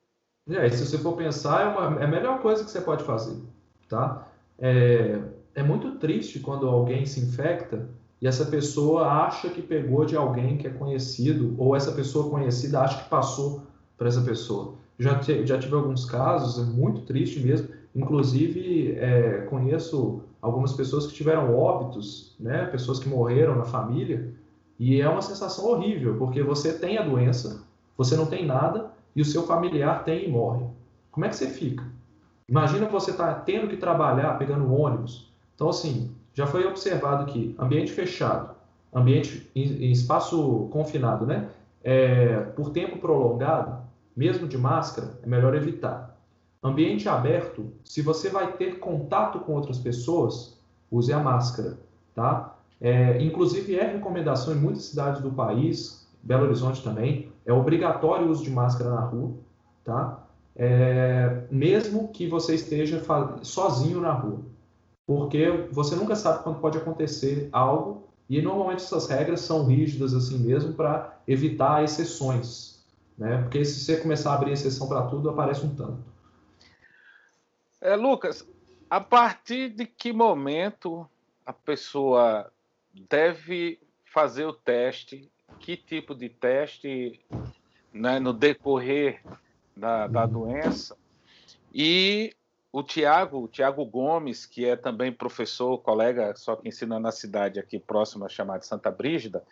É, 0.49 0.69
se 0.69 0.85
você 0.85 0.97
for 0.97 1.17
pensar, 1.17 1.61
é, 1.61 1.67
uma, 1.67 2.01
é 2.01 2.05
a 2.05 2.07
melhor 2.07 2.39
coisa 2.39 2.63
que 2.63 2.69
você 2.69 2.81
pode 2.81 3.03
fazer, 3.03 3.41
tá? 3.89 4.27
É, 4.59 5.19
é 5.55 5.63
muito 5.63 5.97
triste 5.97 6.39
quando 6.39 6.67
alguém 6.67 7.05
se 7.05 7.19
infecta 7.19 7.89
e 8.21 8.27
essa 8.27 8.45
pessoa 8.45 9.07
acha 9.07 9.49
que 9.49 9.61
pegou 9.61 10.05
de 10.05 10.15
alguém 10.15 10.57
que 10.57 10.67
é 10.67 10.69
conhecido, 10.69 11.55
ou 11.57 11.75
essa 11.75 11.91
pessoa 11.91 12.29
conhecida 12.29 12.81
acha 12.81 13.03
que 13.03 13.09
passou 13.09 13.63
para 13.97 14.07
essa 14.07 14.21
pessoa. 14.21 14.75
Já, 14.99 15.19
já 15.21 15.57
tive 15.57 15.73
alguns 15.73 16.05
casos, 16.05 16.59
é 16.59 16.71
muito 16.71 17.01
triste 17.01 17.39
mesmo, 17.39 17.69
Inclusive, 17.93 18.93
é, 18.93 19.41
conheço 19.49 20.23
algumas 20.41 20.73
pessoas 20.73 21.07
que 21.07 21.13
tiveram 21.13 21.55
óbitos, 21.55 22.35
né? 22.39 22.65
pessoas 22.65 22.99
que 22.99 23.09
morreram 23.09 23.55
na 23.55 23.65
família, 23.65 24.33
e 24.81 24.99
é 24.99 25.07
uma 25.07 25.21
sensação 25.21 25.67
horrível, 25.67 26.17
porque 26.17 26.41
você 26.41 26.73
tem 26.73 26.97
a 26.97 27.03
doença, 27.03 27.61
você 27.95 28.15
não 28.15 28.25
tem 28.25 28.47
nada, 28.47 28.89
e 29.15 29.21
o 29.21 29.25
seu 29.25 29.43
familiar 29.43 30.03
tem 30.03 30.25
e 30.25 30.27
morre. 30.27 30.65
Como 31.11 31.23
é 31.23 31.29
que 31.29 31.35
você 31.35 31.51
fica? 31.51 31.85
Imagina 32.49 32.87
você 32.87 33.11
estar 33.11 33.31
tá 33.31 33.39
tendo 33.41 33.67
que 33.67 33.77
trabalhar 33.77 34.39
pegando 34.39 34.73
ônibus. 34.73 35.31
Então, 35.53 35.69
assim, 35.69 36.09
já 36.33 36.47
foi 36.47 36.65
observado 36.65 37.31
que 37.31 37.55
ambiente 37.59 37.91
fechado, 37.91 38.55
ambiente 38.91 39.47
em, 39.53 39.85
em 39.85 39.91
espaço 39.91 40.67
confinado, 40.71 41.27
né? 41.27 41.51
É, 41.83 42.37
por 42.55 42.71
tempo 42.71 42.97
prolongado, 42.97 43.83
mesmo 44.17 44.47
de 44.47 44.57
máscara, 44.57 45.11
é 45.21 45.27
melhor 45.27 45.53
evitar. 45.53 46.17
Ambiente 46.63 47.07
aberto, 47.07 47.71
se 47.85 48.01
você 48.01 48.29
vai 48.29 48.53
ter 48.53 48.79
contato 48.79 49.41
com 49.41 49.53
outras 49.53 49.77
pessoas, 49.77 50.59
use 50.89 51.13
a 51.13 51.19
máscara, 51.19 51.77
tá? 52.15 52.55
É, 52.81 53.21
inclusive 53.21 53.75
é 53.75 53.85
recomendação 53.85 54.55
em 54.55 54.57
muitas 54.57 54.85
cidades 54.85 55.21
do 55.21 55.31
país, 55.31 56.07
Belo 56.23 56.45
Horizonte 56.45 56.83
também, 56.83 57.31
é 57.45 57.53
obrigatório 57.53 58.27
o 58.27 58.31
uso 58.31 58.43
de 58.43 58.49
máscara 58.49 58.89
na 58.89 59.01
rua, 59.01 59.35
tá? 59.83 60.23
É, 60.55 61.43
mesmo 61.51 62.07
que 62.09 62.27
você 62.27 62.55
esteja 62.55 63.01
sozinho 63.43 64.01
na 64.01 64.11
rua, 64.11 64.39
porque 65.05 65.67
você 65.71 65.95
nunca 65.95 66.15
sabe 66.15 66.43
quando 66.43 66.59
pode 66.59 66.77
acontecer 66.77 67.49
algo 67.51 68.09
e 68.27 68.41
normalmente 68.41 68.83
essas 68.83 69.07
regras 69.07 69.41
são 69.41 69.65
rígidas 69.65 70.13
assim 70.13 70.39
mesmo 70.39 70.73
para 70.73 71.19
evitar 71.27 71.83
exceções, 71.83 72.83
né? 73.17 73.41
Porque 73.43 73.63
se 73.63 73.79
você 73.81 73.97
começar 73.97 74.31
a 74.31 74.35
abrir 74.35 74.53
exceção 74.53 74.87
para 74.87 75.03
tudo, 75.03 75.29
aparece 75.29 75.65
um 75.65 75.75
tanto. 75.75 76.03
É, 77.79 77.95
Lucas, 77.95 78.45
a 78.89 78.99
partir 78.99 79.69
de 79.69 79.85
que 79.85 80.11
momento 80.11 81.07
a 81.45 81.53
pessoa 81.53 82.51
deve 82.93 83.79
fazer 84.05 84.45
o 84.45 84.53
teste? 84.53 85.29
Que 85.59 85.77
tipo 85.77 86.15
de 86.15 86.29
teste 86.29 87.19
né, 87.93 88.19
no 88.19 88.33
decorrer 88.33 89.21
da, 89.75 90.07
da 90.07 90.25
doença? 90.25 90.97
E 91.73 92.33
o 92.71 92.81
Tiago, 92.81 93.43
o 93.43 93.47
Tiago 93.47 93.85
Gomes, 93.85 94.45
que 94.45 94.65
é 94.65 94.75
também 94.75 95.11
professor, 95.11 95.77
colega, 95.79 96.33
só 96.35 96.55
que 96.55 96.67
ensina 96.67 96.99
na 96.99 97.11
cidade 97.11 97.59
aqui 97.59 97.77
próxima, 97.79 98.29
chamada 98.29 98.63
Santa 98.63 98.89
Brígida, 98.89 99.43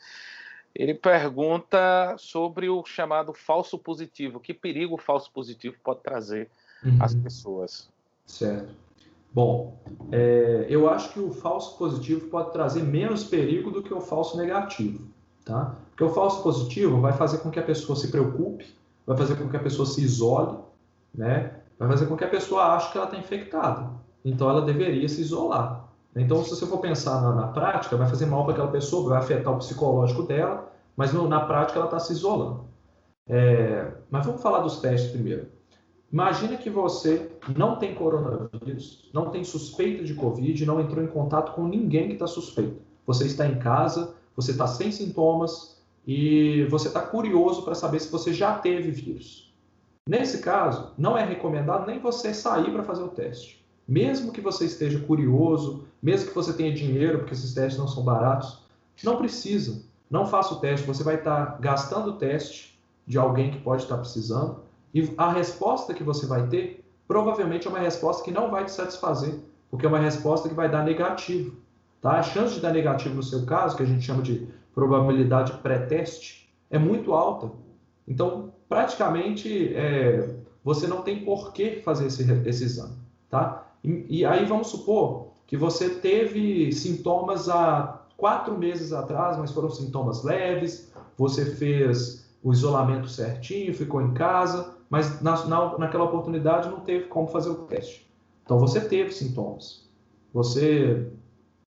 ele 0.73 0.93
pergunta 0.93 2.15
sobre 2.17 2.69
o 2.69 2.85
chamado 2.85 3.33
falso 3.33 3.77
positivo. 3.77 4.39
Que 4.39 4.53
perigo 4.53 4.95
o 4.95 4.99
falso 4.99 5.31
positivo 5.31 5.75
pode 5.83 6.01
trazer 6.01 6.49
uhum. 6.83 6.97
às 7.01 7.13
pessoas? 7.15 7.89
Certo. 8.25 8.88
Bom, 9.31 9.79
é, 10.11 10.65
eu 10.69 10.89
acho 10.89 11.13
que 11.13 11.19
o 11.19 11.31
falso 11.31 11.77
positivo 11.77 12.29
pode 12.29 12.51
trazer 12.51 12.83
menos 12.83 13.23
perigo 13.23 13.69
do 13.69 13.83
que 13.83 13.93
o 13.93 14.01
falso 14.01 14.37
negativo, 14.37 15.07
tá? 15.45 15.75
Porque 15.89 16.03
o 16.03 16.09
falso 16.09 16.41
positivo 16.41 16.99
vai 16.99 17.13
fazer 17.13 17.39
com 17.39 17.51
que 17.51 17.59
a 17.59 17.63
pessoa 17.63 17.95
se 17.95 18.09
preocupe, 18.09 18.65
vai 19.05 19.15
fazer 19.15 19.35
com 19.35 19.47
que 19.47 19.57
a 19.57 19.59
pessoa 19.59 19.85
se 19.85 20.01
isole, 20.01 20.57
né? 21.13 21.59
Vai 21.77 21.87
fazer 21.89 22.07
com 22.07 22.17
que 22.17 22.23
a 22.23 22.29
pessoa 22.29 22.75
ache 22.75 22.91
que 22.91 22.97
ela 22.97 23.07
está 23.07 23.17
infectada. 23.17 23.91
Então 24.25 24.49
ela 24.49 24.61
deveria 24.61 25.07
se 25.07 25.21
isolar. 25.21 25.87
Então, 26.15 26.43
se 26.43 26.49
você 26.49 26.65
for 26.65 26.79
pensar 26.79 27.21
na, 27.21 27.33
na 27.33 27.47
prática, 27.47 27.95
vai 27.95 28.09
fazer 28.09 28.25
mal 28.25 28.43
para 28.43 28.53
aquela 28.53 28.71
pessoa, 28.71 29.09
vai 29.09 29.19
afetar 29.19 29.53
o 29.53 29.57
psicológico 29.57 30.23
dela, 30.23 30.71
mas 30.95 31.13
no, 31.13 31.27
na 31.27 31.41
prática 31.41 31.77
ela 31.77 31.85
está 31.85 31.99
se 31.99 32.13
isolando. 32.13 32.65
É, 33.27 33.91
mas 34.09 34.25
vamos 34.25 34.41
falar 34.41 34.59
dos 34.59 34.79
testes 34.81 35.11
primeiro. 35.11 35.47
Imagina 36.11 36.57
que 36.57 36.69
você 36.69 37.31
não 37.55 37.75
tem 37.75 37.93
coronavírus, 37.93 39.09
não 39.13 39.29
tem 39.29 39.43
suspeita 39.43 40.03
de 40.03 40.15
Covid, 40.15 40.65
não 40.65 40.81
entrou 40.81 41.03
em 41.03 41.07
contato 41.07 41.53
com 41.53 41.67
ninguém 41.67 42.07
que 42.07 42.13
está 42.13 42.25
suspeito. 42.25 42.81
Você 43.05 43.25
está 43.25 43.45
em 43.45 43.59
casa, 43.59 44.15
você 44.35 44.51
está 44.51 44.65
sem 44.65 44.91
sintomas 44.91 45.79
e 46.07 46.63
você 46.65 46.87
está 46.87 47.01
curioso 47.01 47.61
para 47.63 47.75
saber 47.75 47.99
se 47.99 48.11
você 48.11 48.33
já 48.33 48.57
teve 48.57 48.89
vírus. 48.89 49.53
Nesse 50.07 50.39
caso, 50.39 50.93
não 50.97 51.15
é 51.15 51.23
recomendado 51.23 51.85
nem 51.85 51.99
você 51.99 52.33
sair 52.33 52.71
para 52.71 52.83
fazer 52.83 53.03
o 53.03 53.09
teste. 53.09 53.63
Mesmo 53.87 54.31
que 54.31 54.41
você 54.41 54.65
esteja 54.65 54.99
curioso, 54.99 55.87
mesmo 56.01 56.29
que 56.29 56.35
você 56.35 56.53
tenha 56.53 56.73
dinheiro, 56.73 57.19
porque 57.19 57.33
esses 57.33 57.53
testes 57.53 57.79
não 57.79 57.87
são 57.87 58.03
baratos, 58.03 58.63
não 59.03 59.17
precisa. 59.17 59.83
Não 60.09 60.25
faça 60.25 60.55
o 60.55 60.59
teste. 60.59 60.87
Você 60.87 61.03
vai 61.03 61.15
estar 61.15 61.59
gastando 61.59 62.09
o 62.09 62.13
teste 62.13 62.79
de 63.05 63.19
alguém 63.19 63.51
que 63.51 63.59
pode 63.59 63.83
estar 63.83 63.97
precisando 63.97 64.68
e 64.93 65.13
a 65.17 65.31
resposta 65.31 65.93
que 65.93 66.03
você 66.03 66.25
vai 66.25 66.47
ter 66.47 66.83
provavelmente 67.07 67.65
é 67.67 67.69
uma 67.71 67.79
resposta 67.79 68.23
que 68.23 68.31
não 68.31 68.51
vai 68.51 68.65
te 68.65 68.71
satisfazer, 68.71 69.33
porque 69.71 69.85
é 69.85 69.89
uma 69.89 69.97
resposta 69.97 70.47
que 70.47 70.53
vai 70.53 70.69
dar 70.69 70.83
negativo. 70.83 71.57
Tá? 71.99 72.19
A 72.19 72.23
chance 72.23 72.53
de 72.53 72.61
dar 72.61 72.71
negativo 72.71 73.15
no 73.15 73.23
seu 73.23 73.45
caso, 73.47 73.75
que 73.75 73.81
a 73.81 73.85
gente 73.85 74.05
chama 74.05 74.21
de 74.21 74.47
probabilidade 74.75 75.53
pré-teste, 75.53 76.53
é 76.69 76.77
muito 76.77 77.13
alta. 77.13 77.51
Então, 78.07 78.53
praticamente, 78.69 79.73
é, 79.75 80.35
você 80.63 80.87
não 80.87 81.01
tem 81.01 81.25
por 81.25 81.51
que 81.51 81.81
fazer 81.81 82.05
esse, 82.05 82.31
esse 82.47 82.63
exame. 82.63 82.93
Tá? 83.27 83.67
E, 83.83 84.19
e 84.19 84.25
aí 84.25 84.45
vamos 84.45 84.67
supor 84.67 85.29
que 85.47 85.57
você 85.57 85.89
teve 85.89 86.71
sintomas 86.71 87.49
há 87.49 88.03
quatro 88.15 88.55
meses 88.55 88.93
atrás, 88.93 89.35
mas 89.35 89.51
foram 89.51 89.71
sintomas 89.71 90.23
leves, 90.23 90.91
você 91.17 91.43
fez 91.43 92.29
o 92.43 92.53
isolamento 92.53 93.09
certinho, 93.09 93.73
ficou 93.73 93.99
em 93.99 94.13
casa, 94.13 94.75
mas 94.89 95.21
na, 95.21 95.45
na, 95.45 95.77
naquela 95.77 96.05
oportunidade 96.05 96.69
não 96.69 96.79
teve 96.81 97.05
como 97.05 97.27
fazer 97.27 97.49
o 97.49 97.55
teste. 97.65 98.09
Então 98.43 98.57
você 98.57 98.81
teve 98.81 99.11
sintomas. 99.11 99.87
Você 100.33 101.07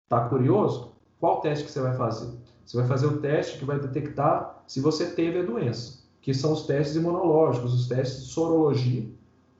está 0.05 0.29
curioso? 0.29 0.93
Qual 1.21 1.41
teste 1.41 1.65
que 1.65 1.71
você 1.71 1.81
vai 1.81 1.97
fazer? 1.97 2.31
Você 2.65 2.77
vai 2.77 2.87
fazer 2.87 3.07
o 3.07 3.19
teste 3.19 3.59
que 3.59 3.65
vai 3.65 3.79
detectar 3.79 4.63
se 4.67 4.81
você 4.81 5.11
teve 5.11 5.39
a 5.39 5.43
doença, 5.43 6.03
que 6.21 6.35
são 6.35 6.53
os 6.53 6.67
testes 6.67 6.97
imunológicos, 6.97 7.75
os 7.75 7.89
testes 7.89 8.25
de 8.25 8.31
sorologia 8.31 9.09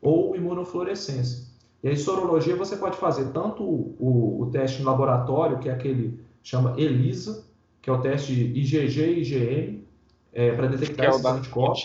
ou 0.01 0.35
imunofluorescência. 0.35 1.47
E 1.83 1.89
aí, 1.89 1.97
sorologia 1.97 2.55
você 2.55 2.77
pode 2.77 2.97
fazer 2.97 3.33
tanto 3.33 3.63
o, 3.65 3.97
o, 3.99 4.43
o 4.43 4.51
teste 4.51 4.81
em 4.81 4.85
laboratório, 4.85 5.59
que 5.59 5.69
é 5.69 5.73
aquele 5.73 6.21
chama 6.43 6.75
ELISA, 6.79 7.45
que 7.81 7.91
é 7.91 7.93
o 7.93 8.01
teste 8.01 8.33
IgG 8.33 9.01
e 9.01 9.21
IgM, 9.21 9.85
é, 10.33 10.53
para 10.53 10.69
detectar 10.69 11.07
é 11.07 11.09
esses 11.11 11.25
anticorpos. 11.25 11.83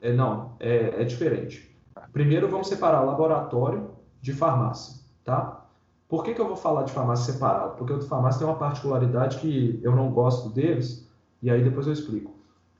É, 0.00 0.12
não, 0.12 0.56
é, 0.58 1.02
é 1.02 1.04
diferente. 1.04 1.70
Primeiro 2.12 2.48
vamos 2.48 2.68
separar 2.68 3.02
laboratório 3.02 3.90
de 4.20 4.32
farmácia, 4.32 5.00
tá? 5.24 5.66
Por 6.08 6.24
que, 6.24 6.34
que 6.34 6.40
eu 6.40 6.48
vou 6.48 6.56
falar 6.56 6.82
de 6.82 6.92
farmácia 6.92 7.32
separado? 7.32 7.76
Porque 7.76 7.92
o 7.92 7.98
de 7.98 8.06
farmácia 8.06 8.40
tem 8.40 8.48
uma 8.48 8.58
particularidade 8.58 9.38
que 9.38 9.78
eu 9.82 9.94
não 9.94 10.10
gosto 10.10 10.48
deles, 10.48 11.08
e 11.40 11.50
aí 11.50 11.62
depois 11.62 11.86
eu 11.86 11.92
explico. 11.92 12.34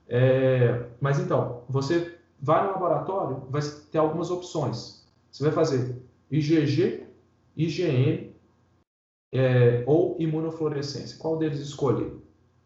É, 0.07 0.87
mas 0.99 1.17
então, 1.19 1.63
você 1.69 2.17
vai 2.41 2.65
no 2.65 2.73
laboratório, 2.73 3.43
vai 3.49 3.61
ter 3.91 3.99
algumas 3.99 4.29
opções. 4.29 5.07
Você 5.31 5.43
vai 5.43 5.53
fazer 5.53 5.95
IgG, 6.29 7.07
IgM 7.55 8.33
é, 9.31 9.83
ou 9.87 10.17
imunofluorescência. 10.19 11.17
Qual 11.17 11.37
deles 11.37 11.59
escolher? 11.59 12.13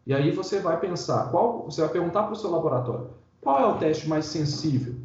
E 0.07 0.13
aí 0.13 0.31
você 0.31 0.59
vai 0.59 0.79
pensar, 0.79 1.29
qual, 1.29 1.65
você 1.65 1.81
vai 1.81 1.91
perguntar 1.91 2.23
para 2.23 2.33
o 2.33 2.35
seu 2.35 2.49
laboratório, 2.49 3.09
qual 3.45 3.59
é 3.59 3.65
o 3.67 3.77
teste 3.77 4.09
mais 4.09 4.25
sensível 4.25 4.95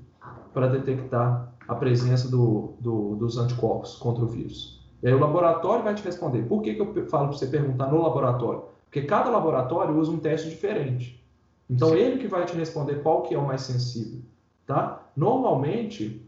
para 0.54 0.66
detectar 0.66 1.52
a 1.68 1.74
presença 1.74 2.26
do, 2.26 2.72
do, 2.80 3.14
dos 3.16 3.36
anticorpos 3.36 3.96
contra 3.96 4.24
o 4.24 4.26
vírus? 4.26 4.80
E 5.02 5.08
aí 5.08 5.12
o 5.12 5.18
laboratório 5.18 5.84
vai 5.84 5.94
te 5.94 6.02
responder. 6.02 6.48
Por 6.48 6.62
que, 6.62 6.72
que 6.74 6.80
eu 6.80 7.06
falo 7.06 7.28
para 7.28 7.36
você 7.36 7.46
perguntar 7.46 7.88
no 7.88 8.00
laboratório? 8.00 8.62
Porque 8.86 9.02
cada 9.02 9.28
laboratório 9.28 9.94
usa 9.94 10.10
um 10.10 10.18
teste 10.18 10.48
diferente. 10.48 11.22
Então, 11.68 11.90
Sim. 11.90 11.96
ele 11.96 12.18
que 12.18 12.28
vai 12.28 12.46
te 12.46 12.56
responder 12.56 13.02
qual 13.02 13.22
que 13.24 13.34
é 13.34 13.38
o 13.38 13.46
mais 13.46 13.60
sensível. 13.60 14.22
Tá? 14.66 15.02
Normalmente, 15.14 16.26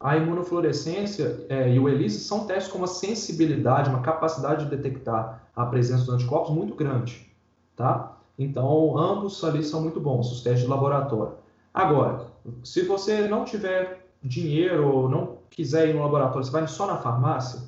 a 0.00 0.16
imunofluorescência 0.16 1.46
é, 1.48 1.72
e 1.72 1.78
o 1.78 1.88
ELISA 1.88 2.18
são 2.18 2.46
testes 2.48 2.72
com 2.72 2.78
uma 2.78 2.88
sensibilidade, 2.88 3.90
uma 3.90 4.00
capacidade 4.00 4.64
de 4.64 4.76
detectar 4.76 5.48
a 5.54 5.64
presença 5.66 6.04
dos 6.04 6.14
anticorpos 6.14 6.50
muito 6.50 6.74
grande. 6.74 7.32
Tá? 7.76 8.18
Então, 8.36 8.98
ambos 8.98 9.44
ali 9.44 9.62
são 9.62 9.80
muito 9.80 10.00
bons, 10.00 10.32
os 10.32 10.42
testes 10.42 10.64
de 10.64 10.68
laboratório. 10.68 11.43
Agora, 11.74 12.28
se 12.62 12.82
você 12.82 13.26
não 13.26 13.44
tiver 13.44 14.06
dinheiro 14.22 14.88
ou 14.88 15.08
não 15.08 15.38
quiser 15.50 15.88
ir 15.88 15.94
no 15.94 16.02
laboratório, 16.02 16.44
você 16.44 16.52
vai 16.52 16.68
só 16.68 16.86
na 16.86 16.98
farmácia, 16.98 17.60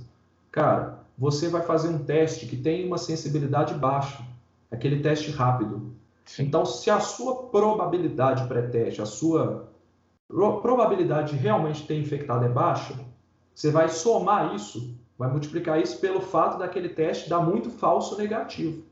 cara, 0.53 1.01
você 1.19 1.49
vai 1.49 1.63
fazer 1.63 1.89
um 1.89 2.05
teste 2.05 2.47
que 2.47 2.57
tem 2.57 2.87
uma 2.87 2.99
sensibilidade 2.99 3.75
baixa, 3.75 4.25
aquele 4.71 5.01
teste 5.01 5.33
rápido. 5.33 5.93
Sim. 6.25 6.45
Então, 6.45 6.65
se 6.65 6.89
a 6.89 7.01
sua 7.01 7.49
probabilidade 7.49 8.47
pré-teste, 8.47 9.03
a 9.03 9.07
sua 9.07 9.69
probabilidade 10.29 11.33
de 11.33 11.39
realmente 11.39 11.85
ter 11.85 11.99
infectado 11.99 12.45
é 12.45 12.49
baixa, 12.49 12.95
você 13.53 13.73
vai 13.73 13.89
somar 13.89 14.55
isso, 14.55 14.95
vai 15.19 15.29
multiplicar 15.31 15.81
isso 15.81 16.01
pelo 16.01 16.21
fato 16.21 16.59
daquele 16.59 16.91
teste 16.91 17.29
dar 17.29 17.41
muito 17.41 17.71
falso 17.71 18.17
negativo. 18.17 18.85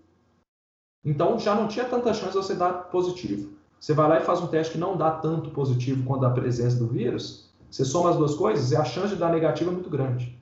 Então, 1.04 1.38
já 1.38 1.54
não 1.54 1.68
tinha 1.68 1.84
tanta 1.84 2.12
chance 2.14 2.32
de 2.32 2.38
você 2.38 2.54
dar 2.54 2.72
positivo. 2.84 3.52
Você 3.78 3.92
vai 3.92 4.08
lá 4.08 4.20
e 4.20 4.24
faz 4.24 4.40
um 4.40 4.46
teste 4.46 4.72
que 4.72 4.78
não 4.78 4.96
dá 4.96 5.10
tanto 5.10 5.50
positivo 5.50 6.04
quanto 6.04 6.24
a 6.24 6.30
presença 6.30 6.76
do 6.76 6.86
vírus, 6.86 7.50
você 7.70 7.84
soma 7.84 8.10
as 8.10 8.16
duas 8.16 8.34
coisas 8.34 8.70
e 8.70 8.76
a 8.76 8.84
chance 8.84 9.08
de 9.08 9.16
dar 9.16 9.32
negativo 9.32 9.70
é 9.70 9.72
muito 9.72 9.90
grande. 9.90 10.38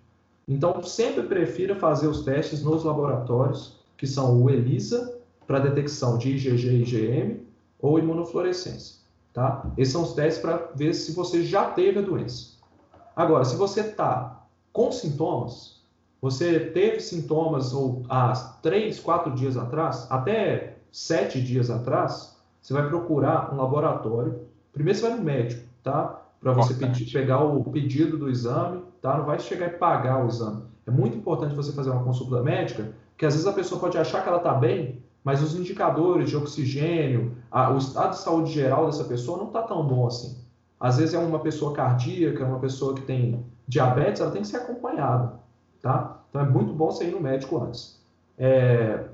Então, 0.47 0.83
sempre 0.83 1.23
prefira 1.23 1.75
fazer 1.75 2.07
os 2.07 2.23
testes 2.23 2.63
nos 2.63 2.85
laboratórios, 2.85 3.79
que 3.97 4.07
são 4.07 4.43
o 4.43 4.51
ELISA, 4.51 5.19
para 5.47 5.61
detecção 5.61 6.19
de 6.19 6.31
IgG 6.31 6.69
e 6.69 6.83
IgM, 6.83 7.41
ou 7.81 7.99
imunofluorescência. 7.99 8.97
Tá? 9.33 9.65
Esses 9.79 9.93
são 9.93 10.03
os 10.03 10.13
testes 10.13 10.43
para 10.43 10.71
ver 10.75 10.93
se 10.93 11.13
você 11.13 11.43
já 11.43 11.71
teve 11.71 12.01
a 12.01 12.03
doença. 12.03 12.53
Agora, 13.17 13.45
se 13.45 13.57
você 13.57 13.81
está 13.81 14.45
com 14.73 14.93
sintomas, 14.93 15.81
você 16.21 16.61
teve 16.61 17.01
sintomas 17.01 17.73
ou 17.73 18.03
há 18.09 18.33
três, 18.63 19.01
quatro 19.01 19.35
dias 19.35 19.57
atrás, 19.57 20.07
até 20.11 20.79
sete 20.91 21.41
dias 21.41 21.71
atrás, 21.71 22.32
você 22.63 22.73
vai 22.73 22.89
procurar 22.89 23.53
um 23.53 23.57
laboratório. 23.57 24.41
Primeiro 24.73 24.99
você 24.99 25.09
vai 25.09 25.19
no 25.19 25.25
médico, 25.25 25.63
tá? 25.83 26.23
Para 26.41 26.53
você 26.53 26.75
pedir, 26.75 27.13
pegar 27.13 27.43
o 27.43 27.63
pedido 27.65 28.17
do 28.17 28.31
exame, 28.31 28.83
tá? 29.01 29.19
Não 29.19 29.27
vai 29.27 29.39
chegar 29.39 29.67
e 29.67 29.71
pagar 29.71 30.25
o 30.25 30.29
exame. 30.29 30.63
É 30.87 30.91
muito 30.91 31.17
importante 31.17 31.55
você 31.55 31.73
fazer 31.73 31.91
uma 31.91 32.03
consulta 32.03 32.41
médica, 32.43 32.93
que 33.17 33.27
às 33.27 33.35
vezes 33.35 33.47
a 33.47 33.53
pessoa 33.53 33.81
pode 33.81 33.99
achar 33.99 34.23
que 34.23 34.29
ela 34.29 34.39
está 34.39 34.55
bem, 34.55 35.03
mas 35.23 35.43
os 35.43 35.55
indicadores 35.55 36.31
de 36.31 36.37
oxigênio, 36.37 37.37
a, 37.51 37.71
o 37.71 37.79
estado 37.79 38.11
de 38.11 38.19
saúde 38.19 38.53
geral 38.53 38.87
dessa 38.87 39.05
pessoa 39.05 39.39
não 39.39 39.47
está 39.49 39.63
tão 39.63 39.87
bom 39.87 40.07
assim. 40.07 40.37
Às 40.81 40.97
vezes 40.97 41.15
é 41.15 41.19
uma 41.19 41.39
pessoa 41.39 41.73
cardíaca, 41.73 42.45
uma 42.45 42.59
pessoa 42.59 42.95
que 42.95 43.03
tem 43.03 43.45
diabetes, 43.69 44.21
ela 44.21 44.33
tem 44.33 44.43
que 44.43 44.49
ser 44.49 44.57
acompanhada, 44.57 45.35
tá? 45.81 46.23
Então 46.29 46.43
é 46.43 46.49
muito 46.49 46.73
bom 46.73 46.91
você 46.91 47.05
ir 47.05 47.13
no 47.13 47.21
médico 47.21 47.63
antes. 47.63 48.01
É, 48.37 49.05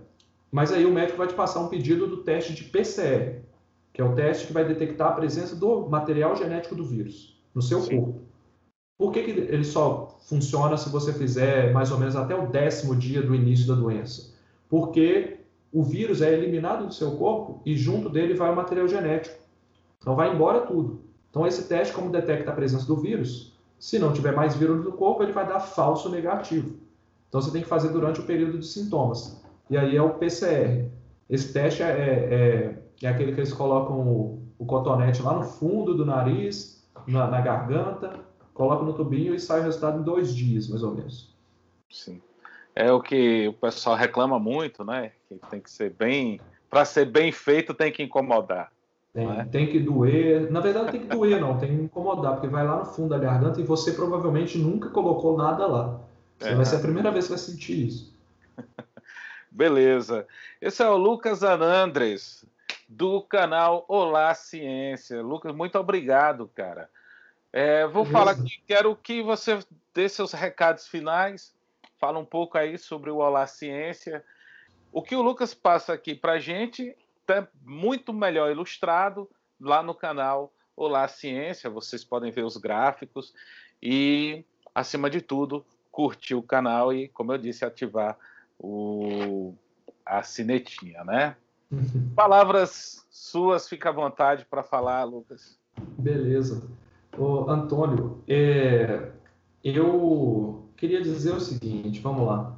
mas 0.51 0.73
aí 0.73 0.87
o 0.87 0.93
médico 0.93 1.19
vai 1.19 1.27
te 1.27 1.35
passar 1.35 1.61
um 1.61 1.69
pedido 1.69 2.07
do 2.07 2.19
teste 2.19 2.55
de 2.55 2.65
PCR, 2.65 3.41
que 3.93 4.01
é 4.01 4.05
o 4.05 4.15
teste 4.15 4.47
que 4.47 4.53
vai 4.53 4.65
detectar 4.65 5.09
a 5.09 5.13
presença 5.13 5.55
do 5.55 5.89
material 5.89 6.35
genético 6.37 6.75
do 6.75 6.85
vírus 6.85 7.39
no 7.55 7.61
seu 7.61 7.81
Sim. 7.81 7.97
corpo. 7.97 8.21
Por 8.97 9.13
que, 9.13 9.23
que 9.23 9.31
ele 9.31 9.65
só 9.65 10.19
funciona 10.29 10.77
se 10.77 10.89
você 10.89 11.13
fizer 11.13 11.73
mais 11.73 11.93
ou 11.93 11.99
menos 11.99 12.17
até 12.17 12.35
o 12.35 12.49
décimo 12.49 12.97
dia 12.97 13.23
do 13.23 13.35
início 13.35 13.67
da 13.67 13.75
doença? 13.75 14.35
Porque 14.69 15.39
o 15.73 15.83
vírus 15.83 16.23
é 16.23 16.33
eliminado 16.33 16.87
do 16.87 16.95
seu 16.95 17.13
corpo 17.13 17.61
e 17.65 17.77
junto 17.77 18.09
dele 18.09 18.35
vai 18.35 18.51
o 18.51 18.57
material 18.57 18.89
genético. 18.89 19.37
Então 20.01 20.17
vai 20.17 20.35
embora 20.35 20.63
tudo. 20.63 21.01
Então 21.31 21.47
esse 21.47 21.69
teste, 21.69 21.95
como 21.95 22.11
detecta 22.11 22.51
a 22.51 22.55
presença 22.55 22.87
do 22.87 22.97
vírus, 22.97 23.53
se 23.79 23.99
não 23.99 24.13
tiver 24.13 24.33
mais 24.33 24.57
vírus 24.57 24.85
no 24.85 24.93
corpo, 24.93 25.23
ele 25.23 25.33
vai 25.33 25.47
dar 25.47 25.61
falso 25.61 26.09
negativo. 26.09 26.77
Então 27.29 27.41
você 27.41 27.51
tem 27.51 27.63
que 27.63 27.69
fazer 27.69 27.91
durante 27.91 28.21
o 28.21 28.25
período 28.25 28.59
de 28.59 28.67
sintomas. 28.67 29.41
E 29.71 29.77
aí 29.77 29.97
é 29.97 30.03
o 30.03 30.11
PCR. 30.11 30.89
Esse 31.29 31.53
teste 31.53 31.83
é, 31.83 31.87
é, 31.87 32.79
é 33.03 33.09
aquele 33.09 33.33
que 33.33 33.41
eles 33.41 33.53
colocam 33.53 34.01
o, 34.01 34.43
o, 34.59 34.65
cotonete 34.65 35.23
lá 35.23 35.35
no 35.35 35.45
fundo 35.45 35.95
do 35.95 36.07
nariz, 36.07 36.89
na, 37.07 37.27
na 37.27 37.41
garganta, 37.41 38.21
colocam 38.55 38.87
no 38.87 38.95
tubinho 38.95 39.35
e 39.35 39.41
sai 39.41 39.61
o 39.61 39.65
resultado 39.65 40.01
em 40.01 40.03
dois 40.03 40.35
dias, 40.35 40.69
mais 40.69 40.83
ou 40.83 40.95
menos. 40.95 41.35
Sim. 41.91 42.21
É 42.75 42.91
o 42.93 43.01
que 43.01 43.49
o 43.49 43.53
pessoal 43.53 43.97
reclama 43.97 44.39
muito, 44.39 44.85
né? 44.85 45.13
Que 45.29 45.37
tem 45.51 45.61
que 45.61 45.71
ser 45.71 45.91
bem. 45.91 46.41
Para 46.71 46.85
ser 46.85 47.07
bem 47.07 47.33
feito, 47.33 47.75
tem 47.75 47.93
que 47.93 48.03
incomodar. 48.03 48.71
Tem, 49.13 49.29
é? 49.29 49.45
tem 49.45 49.67
que 49.67 49.81
doer. 49.81 50.51
Na 50.51 50.61
verdade, 50.61 50.93
tem 50.93 51.01
que 51.01 51.09
doer, 51.09 51.41
não, 51.41 51.59
tem 51.59 51.77
que 51.77 51.83
incomodar, 51.83 52.35
porque 52.35 52.47
vai 52.47 52.65
lá 52.65 52.79
no 52.79 52.85
fundo 52.85 53.09
da 53.09 53.19
garganta 53.19 53.61
e 53.61 53.65
você 53.65 53.93
provavelmente 53.93 54.59
nunca 54.59 54.91
colocou 54.91 55.37
nada 55.37 55.67
lá. 55.67 56.01
É. 56.41 56.55
vai 56.55 56.65
ser 56.65 56.77
a 56.77 56.81
primeira 56.81 57.11
vez 57.11 57.25
que 57.25 57.31
vai 57.31 57.39
sentir 57.39 57.87
isso. 57.87 58.17
Beleza. 59.51 60.27
Esse 60.61 60.83
é 60.83 60.89
o 60.89 60.97
Lucas 60.97 61.43
Anandres, 61.43 62.45
do 62.89 63.23
canal 63.23 63.85
Olá 63.89 64.35
Ciência. 64.35 65.23
Lucas, 65.23 65.55
muito 65.55 65.79
obrigado, 65.79 66.51
cara. 66.55 66.91
É, 67.53 67.87
vou 67.87 68.05
Beleza. 68.05 68.13
falar 68.13 68.31
aqui, 68.33 68.63
quero 68.67 68.95
que 68.95 69.23
você 69.23 69.59
dê 69.95 70.09
seus 70.09 70.33
recados 70.33 70.87
finais, 70.87 71.55
fala 71.99 72.19
um 72.19 72.25
pouco 72.25 72.59
aí 72.59 72.77
sobre 72.77 73.11
o 73.11 73.17
Olá 73.17 73.47
Ciência. 73.47 74.23
O 74.93 75.03
que 75.03 75.17
o 75.17 75.23
Lucas 75.23 75.55
passa 75.55 75.93
aqui 75.93 76.15
para 76.15 76.39
gente 76.39 76.95
está 77.21 77.47
muito 77.65 78.13
melhor 78.13 78.51
ilustrado 78.51 79.29
lá 79.61 79.83
no 79.83 79.95
canal 79.95 80.53
Olá 80.77 81.09
Ciência. 81.09 81.69
Vocês 81.69 82.05
podem 82.05 82.31
ver 82.31 82.45
os 82.45 82.57
gráficos 82.57 83.35
e, 83.83 84.45
acima 84.75 85.11
de 85.11 85.21
tudo, 85.21 85.65
curtir 85.91 86.35
o 86.35 86.43
canal 86.43 86.93
e, 86.93 87.09
como 87.09 87.33
eu 87.33 87.39
disse, 87.39 87.65
ativar 87.65 88.17
o, 88.59 89.55
a 90.05 90.23
sinetinha, 90.23 91.05
né? 91.05 91.37
Palavras 92.15 93.07
suas, 93.11 93.69
fica 93.69 93.91
à 93.91 93.93
vontade 93.93 94.47
para 94.49 94.63
falar, 94.63 95.05
Lucas. 95.05 95.59
Beleza. 95.99 96.63
Ô, 97.17 97.51
Antônio, 97.51 98.23
é, 98.27 99.11
eu 99.63 100.69
queria 100.77 101.03
dizer 101.03 101.33
o 101.33 101.41
seguinte, 101.41 102.01
vamos 102.01 102.27
lá. 102.27 102.57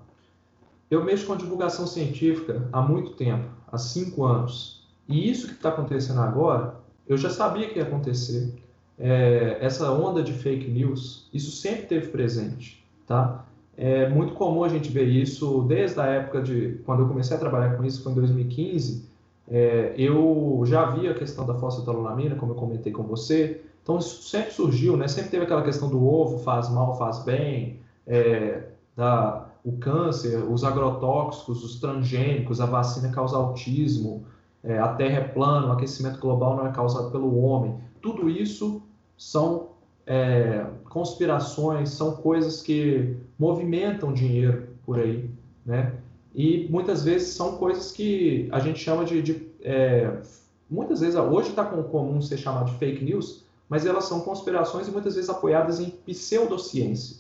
Eu 0.91 1.05
mexo 1.05 1.27
com 1.27 1.37
divulgação 1.37 1.87
científica 1.87 2.69
há 2.73 2.81
muito 2.83 3.13
tempo, 3.13 3.49
há 3.71 3.79
cinco 3.79 4.25
anos. 4.25 4.89
E 5.09 5.31
isso 5.31 5.49
que 5.49 5.55
está 5.55 5.71
acontecendo 5.71 6.21
agora, 6.21 6.77
eu 7.09 7.17
já 7.17 7.31
sabia 7.31 7.69
que 7.69 7.79
ia 7.79 7.85
acontecer. 7.85 8.55
É, 8.99 9.59
essa 9.61 9.91
onda 9.91 10.23
de 10.23 10.33
fake 10.33 10.71
news, 10.71 11.29
isso 11.33 11.51
sempre 11.51 11.87
teve 11.87 12.09
presente. 12.09 12.85
Tá? 13.07 13.45
É 13.77 14.09
muito 14.09 14.35
comum 14.35 14.63
a 14.63 14.69
gente 14.69 14.91
ver 14.91 15.05
isso 15.05 15.63
desde 15.63 16.01
a 16.01 16.07
época 16.07 16.43
de 16.43 16.81
quando 16.85 17.01
eu 17.01 17.09
comecei 17.09 17.37
a 17.37 17.41
trabalhar 17.41 17.77
com 17.77 17.85
isso, 17.85 18.03
foi 18.03 18.13
em 18.13 18.17
2015. 18.17 19.09
É, 19.49 19.95
eu 19.97 20.63
já 20.65 20.87
vi 20.91 21.09
a 21.09 21.15
questão 21.15 21.47
da 21.47 21.55
fosfetanolamina, 21.55 22.37
como 22.37 22.53
eu 22.53 22.57
comentei 22.57 22.93
com 22.93 23.03
você. 23.03 23.63
Então 23.83 23.99
isso 23.99 24.23
sempre 24.23 24.53
surgiu, 24.53 24.97
né? 24.97 25.09
Sempre 25.09 25.31
teve 25.31 25.45
aquela 25.45 25.63
questão 25.63 25.89
do 25.89 26.07
ovo 26.07 26.39
faz 26.39 26.69
mal, 26.69 26.97
faz 26.97 27.25
bem, 27.25 27.81
é, 28.07 28.65
da, 28.95 29.49
o 29.65 29.73
câncer, 29.73 30.45
os 30.45 30.63
agrotóxicos, 30.63 31.65
os 31.65 31.81
transgênicos, 31.81 32.61
a 32.61 32.67
vacina 32.67 33.11
causa 33.11 33.37
autismo, 33.37 34.25
é, 34.63 34.79
a 34.79 34.89
Terra 34.89 35.19
é 35.21 35.29
plana, 35.29 35.69
o 35.69 35.73
aquecimento 35.73 36.21
global 36.21 36.57
não 36.57 36.67
é 36.67 36.73
causado 36.73 37.11
pelo 37.11 37.43
homem. 37.43 37.75
Tudo 38.01 38.29
isso 38.29 38.83
são 39.17 39.71
é, 40.07 40.67
conspirações, 40.91 41.91
são 41.91 42.17
coisas 42.17 42.61
que 42.61 43.17
movimentam 43.39 44.13
dinheiro 44.13 44.69
por 44.85 44.99
aí, 44.99 45.31
né? 45.65 45.95
E 46.35 46.69
muitas 46.69 47.05
vezes 47.05 47.29
são 47.29 47.57
coisas 47.57 47.93
que 47.93 48.49
a 48.53 48.59
gente 48.59 48.79
chama 48.81 49.05
de, 49.05 49.23
de 49.23 49.47
é, 49.63 50.21
muitas 50.69 51.01
vezes 51.01 51.17
hoje 51.17 51.51
está 51.51 51.65
comum 51.65 52.21
ser 52.21 52.39
chamado 52.39 52.73
de 52.73 52.79
fake 52.79 53.05
news, 53.05 53.45
mas 53.69 53.87
elas 53.87 54.05
são 54.05 54.21
conspirações 54.21 54.89
e 54.89 54.91
muitas 54.91 55.15
vezes 55.15 55.31
apoiadas 55.31 55.79
em 55.81 55.91
pseudociência. 55.91 57.19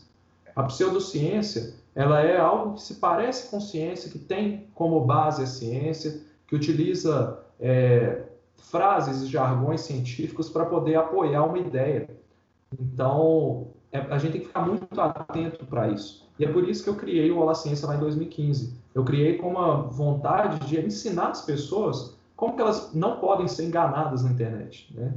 A 0.54 0.64
pseudociência 0.64 1.74
ela 1.94 2.20
é 2.20 2.38
algo 2.38 2.74
que 2.74 2.82
se 2.82 2.94
parece 2.94 3.50
com 3.50 3.60
ciência, 3.60 4.10
que 4.10 4.18
tem 4.18 4.66
como 4.74 5.04
base 5.04 5.42
a 5.42 5.46
ciência, 5.46 6.20
que 6.46 6.56
utiliza 6.56 7.38
é, 7.60 8.22
frases 8.56 9.22
e 9.22 9.26
jargões 9.26 9.82
científicos 9.82 10.48
para 10.48 10.64
poder 10.66 10.96
apoiar 10.96 11.44
uma 11.44 11.58
ideia. 11.58 12.08
Então, 12.78 13.68
é, 13.92 13.98
a 13.98 14.18
gente 14.18 14.32
tem 14.32 14.40
que 14.42 14.46
ficar 14.48 14.66
muito 14.66 15.00
atento 15.00 15.64
para 15.66 15.88
isso. 15.88 16.28
E 16.38 16.44
é 16.44 16.48
por 16.52 16.68
isso 16.68 16.82
que 16.84 16.90
eu 16.90 16.94
criei 16.94 17.30
o 17.30 17.38
Olá 17.38 17.54
Ciência 17.54 17.86
lá 17.86 17.96
em 17.96 18.00
2015. 18.00 18.74
Eu 18.94 19.04
criei 19.04 19.38
com 19.38 19.50
uma 19.50 19.82
vontade 19.82 20.66
de 20.66 20.80
ensinar 20.80 21.28
as 21.28 21.42
pessoas 21.42 22.16
como 22.36 22.56
que 22.56 22.62
elas 22.62 22.94
não 22.94 23.20
podem 23.20 23.46
ser 23.46 23.66
enganadas 23.66 24.22
na 24.22 24.30
internet, 24.30 24.90
né? 24.94 25.12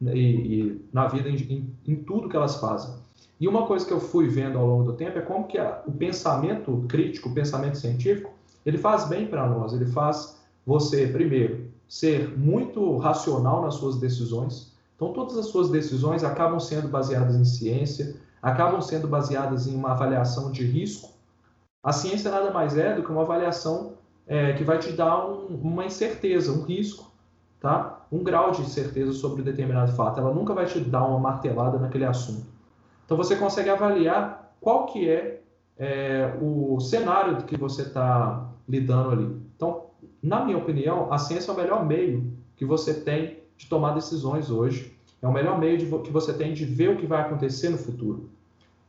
E, 0.00 0.60
e 0.60 0.84
na 0.92 1.08
vida, 1.08 1.28
em, 1.28 1.74
em, 1.84 1.96
tudo 1.96 2.28
que 2.28 2.36
elas 2.36 2.60
fazem. 2.60 2.94
E 3.40 3.48
uma 3.48 3.66
coisa 3.66 3.84
que 3.84 3.92
eu 3.92 3.98
fui 3.98 4.28
vendo 4.28 4.56
ao 4.56 4.64
longo 4.64 4.84
do 4.84 4.92
tempo 4.92 5.18
é 5.18 5.22
como 5.22 5.48
que 5.48 5.58
a, 5.58 5.82
o 5.88 5.90
pensamento 5.90 6.84
crítico, 6.88 7.30
o 7.30 7.34
pensamento 7.34 7.76
científico, 7.76 8.30
ele 8.64 8.78
faz 8.78 9.08
bem 9.08 9.26
para 9.26 9.48
nós. 9.48 9.72
Ele 9.72 9.86
faz 9.86 10.40
você, 10.64 11.08
primeiro, 11.08 11.68
ser 11.88 12.38
muito 12.38 12.96
racional 12.98 13.62
nas 13.62 13.74
suas 13.74 13.98
decisões, 13.98 14.72
então, 14.98 15.12
todas 15.12 15.38
as 15.38 15.46
suas 15.46 15.70
decisões 15.70 16.24
acabam 16.24 16.58
sendo 16.58 16.88
baseadas 16.88 17.36
em 17.36 17.44
ciência, 17.44 18.16
acabam 18.42 18.82
sendo 18.82 19.06
baseadas 19.06 19.68
em 19.68 19.76
uma 19.76 19.92
avaliação 19.92 20.50
de 20.50 20.66
risco. 20.66 21.10
A 21.80 21.92
ciência 21.92 22.32
nada 22.32 22.50
mais 22.50 22.76
é 22.76 22.96
do 22.96 23.04
que 23.04 23.12
uma 23.12 23.22
avaliação 23.22 23.92
é, 24.26 24.54
que 24.54 24.64
vai 24.64 24.80
te 24.80 24.90
dar 24.90 25.24
um, 25.24 25.54
uma 25.54 25.84
incerteza, 25.84 26.50
um 26.50 26.64
risco, 26.64 27.12
tá? 27.60 28.04
um 28.10 28.24
grau 28.24 28.50
de 28.50 28.68
certeza 28.68 29.12
sobre 29.12 29.40
determinado 29.40 29.92
fato. 29.92 30.18
Ela 30.18 30.34
nunca 30.34 30.52
vai 30.52 30.66
te 30.66 30.80
dar 30.80 31.04
uma 31.04 31.20
martelada 31.20 31.78
naquele 31.78 32.04
assunto. 32.04 32.48
Então, 33.04 33.16
você 33.16 33.36
consegue 33.36 33.70
avaliar 33.70 34.52
qual 34.60 34.86
que 34.86 35.08
é, 35.08 35.42
é 35.78 36.36
o 36.42 36.80
cenário 36.80 37.44
que 37.44 37.56
você 37.56 37.82
está 37.82 38.50
lidando 38.68 39.10
ali. 39.12 39.40
Então, 39.54 39.90
na 40.20 40.44
minha 40.44 40.58
opinião, 40.58 41.12
a 41.12 41.18
ciência 41.18 41.52
é 41.52 41.54
o 41.54 41.56
melhor 41.56 41.86
meio 41.86 42.36
que 42.56 42.64
você 42.64 42.92
tem 42.92 43.38
de 43.58 43.66
tomar 43.66 43.92
decisões 43.92 44.50
hoje. 44.50 44.96
É 45.20 45.26
o 45.26 45.32
melhor 45.32 45.58
meio 45.58 45.76
de, 45.76 45.84
que 45.84 46.12
você 46.12 46.32
tem 46.32 46.54
de 46.54 46.64
ver 46.64 46.90
o 46.90 46.96
que 46.96 47.06
vai 47.06 47.20
acontecer 47.20 47.68
no 47.68 47.76
futuro. 47.76 48.30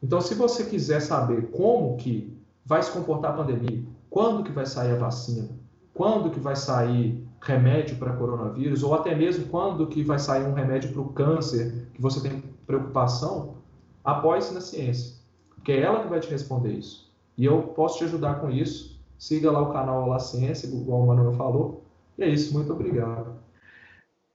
Então, 0.01 0.22
se 0.22 0.36
você 0.36 0.63
quiser 0.63 1.01
saber 1.01 1.49
como 1.49 1.97
que 1.97 2.34
vai 2.65 2.82
se 2.82 2.91
comportar 2.91 3.32
a 3.32 3.38
pandemia, 3.38 3.84
quando 4.09 4.43
que 4.43 4.51
vai 4.51 4.65
sair 4.65 4.91
a 4.91 4.97
vacina, 4.97 5.49
quando 5.93 6.30
que 6.30 6.39
vai 6.39 6.55
sair 6.55 7.22
remédio 7.41 7.97
para 7.97 8.13
coronavírus, 8.13 8.84
ou 8.84 8.93
até 8.93 9.15
mesmo 9.15 9.47
quando 9.47 9.88
que 9.88 10.03
vai 10.03 10.20
sair 10.20 10.45
um 10.45 10.53
remédio 10.53 10.91
para 10.91 11.01
o 11.01 11.09
câncer, 11.09 11.88
que 11.93 12.01
você 12.01 12.22
tem 12.22 12.43
preocupação, 12.65 13.55
apoie-se 14.03 14.53
na 14.53 14.61
ciência. 14.61 15.17
porque 15.55 15.72
é 15.74 15.82
ela 15.82 16.01
que 16.03 16.07
vai 16.07 16.20
te 16.20 16.30
responder 16.30 16.72
isso. 16.72 17.11
E 17.38 17.43
eu 17.43 17.61
posso 17.61 17.97
te 17.97 18.03
ajudar 18.05 18.39
com 18.39 18.49
isso. 18.49 18.99
Siga 19.17 19.51
lá 19.51 19.61
o 19.61 19.74
canal 19.74 20.03
Olá 20.03 20.20
Ciência, 20.20 20.67
igual 20.67 21.01
o 21.01 21.07
Manuel 21.07 21.34
falou. 21.34 21.84
E 22.17 22.24
é 22.24 22.30
isso, 22.30 22.53
muito 22.53 22.72
obrigado. 22.72 23.34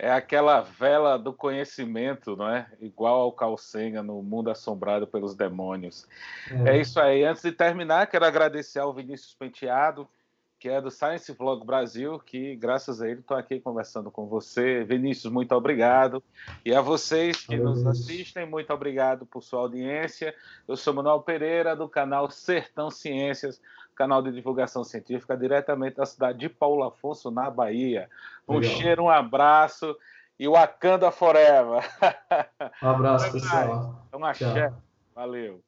É 0.05 0.13
aquela 0.13 0.61
vela 0.61 1.19
do 1.19 1.33
conhecimento, 1.33 2.37
não 2.37 2.47
é? 2.47 2.67
Igual 2.79 3.23
ao 3.23 3.33
Calcenga 3.33 4.03
no 4.03 4.23
mundo 4.23 4.51
assombrado 4.51 5.07
pelos 5.07 5.35
demônios. 5.35 6.07
É. 6.67 6.77
é 6.77 6.81
isso 6.83 7.01
aí. 7.01 7.25
Antes 7.25 7.43
de 7.43 7.51
terminar, 7.51 8.07
quero 8.07 8.27
agradecer 8.27 8.81
ao 8.81 8.93
Vinícius 8.93 9.33
Penteado, 9.33 10.07
que 10.59 10.69
é 10.69 10.79
do 10.79 10.91
Science 10.91 11.33
Vlog 11.33 11.65
Brasil, 11.65 12.19
que 12.19 12.55
graças 12.55 13.01
a 13.01 13.09
ele 13.09 13.21
estou 13.21 13.35
aqui 13.35 13.59
conversando 13.59 14.11
com 14.11 14.27
você. 14.27 14.85
Vinícius, 14.85 15.33
muito 15.33 15.55
obrigado. 15.55 16.23
E 16.67 16.75
a 16.75 16.83
vocês 16.83 17.39
que 17.39 17.57
nos 17.57 17.87
assistem, 17.87 18.45
muito 18.45 18.75
obrigado 18.75 19.25
por 19.25 19.43
sua 19.43 19.61
audiência. 19.61 20.35
Eu 20.69 20.77
sou 20.77 20.93
Manuel 20.93 21.23
Pereira, 21.23 21.75
do 21.75 21.89
canal 21.89 22.31
Sertão 22.31 22.91
Ciências, 22.91 23.59
canal 23.95 24.23
de 24.23 24.33
divulgação 24.33 24.85
científica, 24.85 25.37
diretamente 25.37 25.97
da 25.97 26.07
cidade 26.07 26.39
de 26.39 26.49
Paulo 26.49 26.85
Afonso, 26.85 27.31
na 27.31 27.51
Bahia. 27.51 28.09
Um 28.49 28.59
Legal. 28.59 28.77
cheiro, 28.77 29.05
um 29.05 29.11
abraço 29.11 29.97
e 30.39 30.49
o 30.49 30.57
Akanda 30.57 31.11
Forever. 31.11 31.83
Um 32.83 32.89
abraço, 32.89 33.33
pessoal. 33.33 34.05
Um 34.13 34.25
axé. 34.25 34.73
Valeu. 35.15 35.63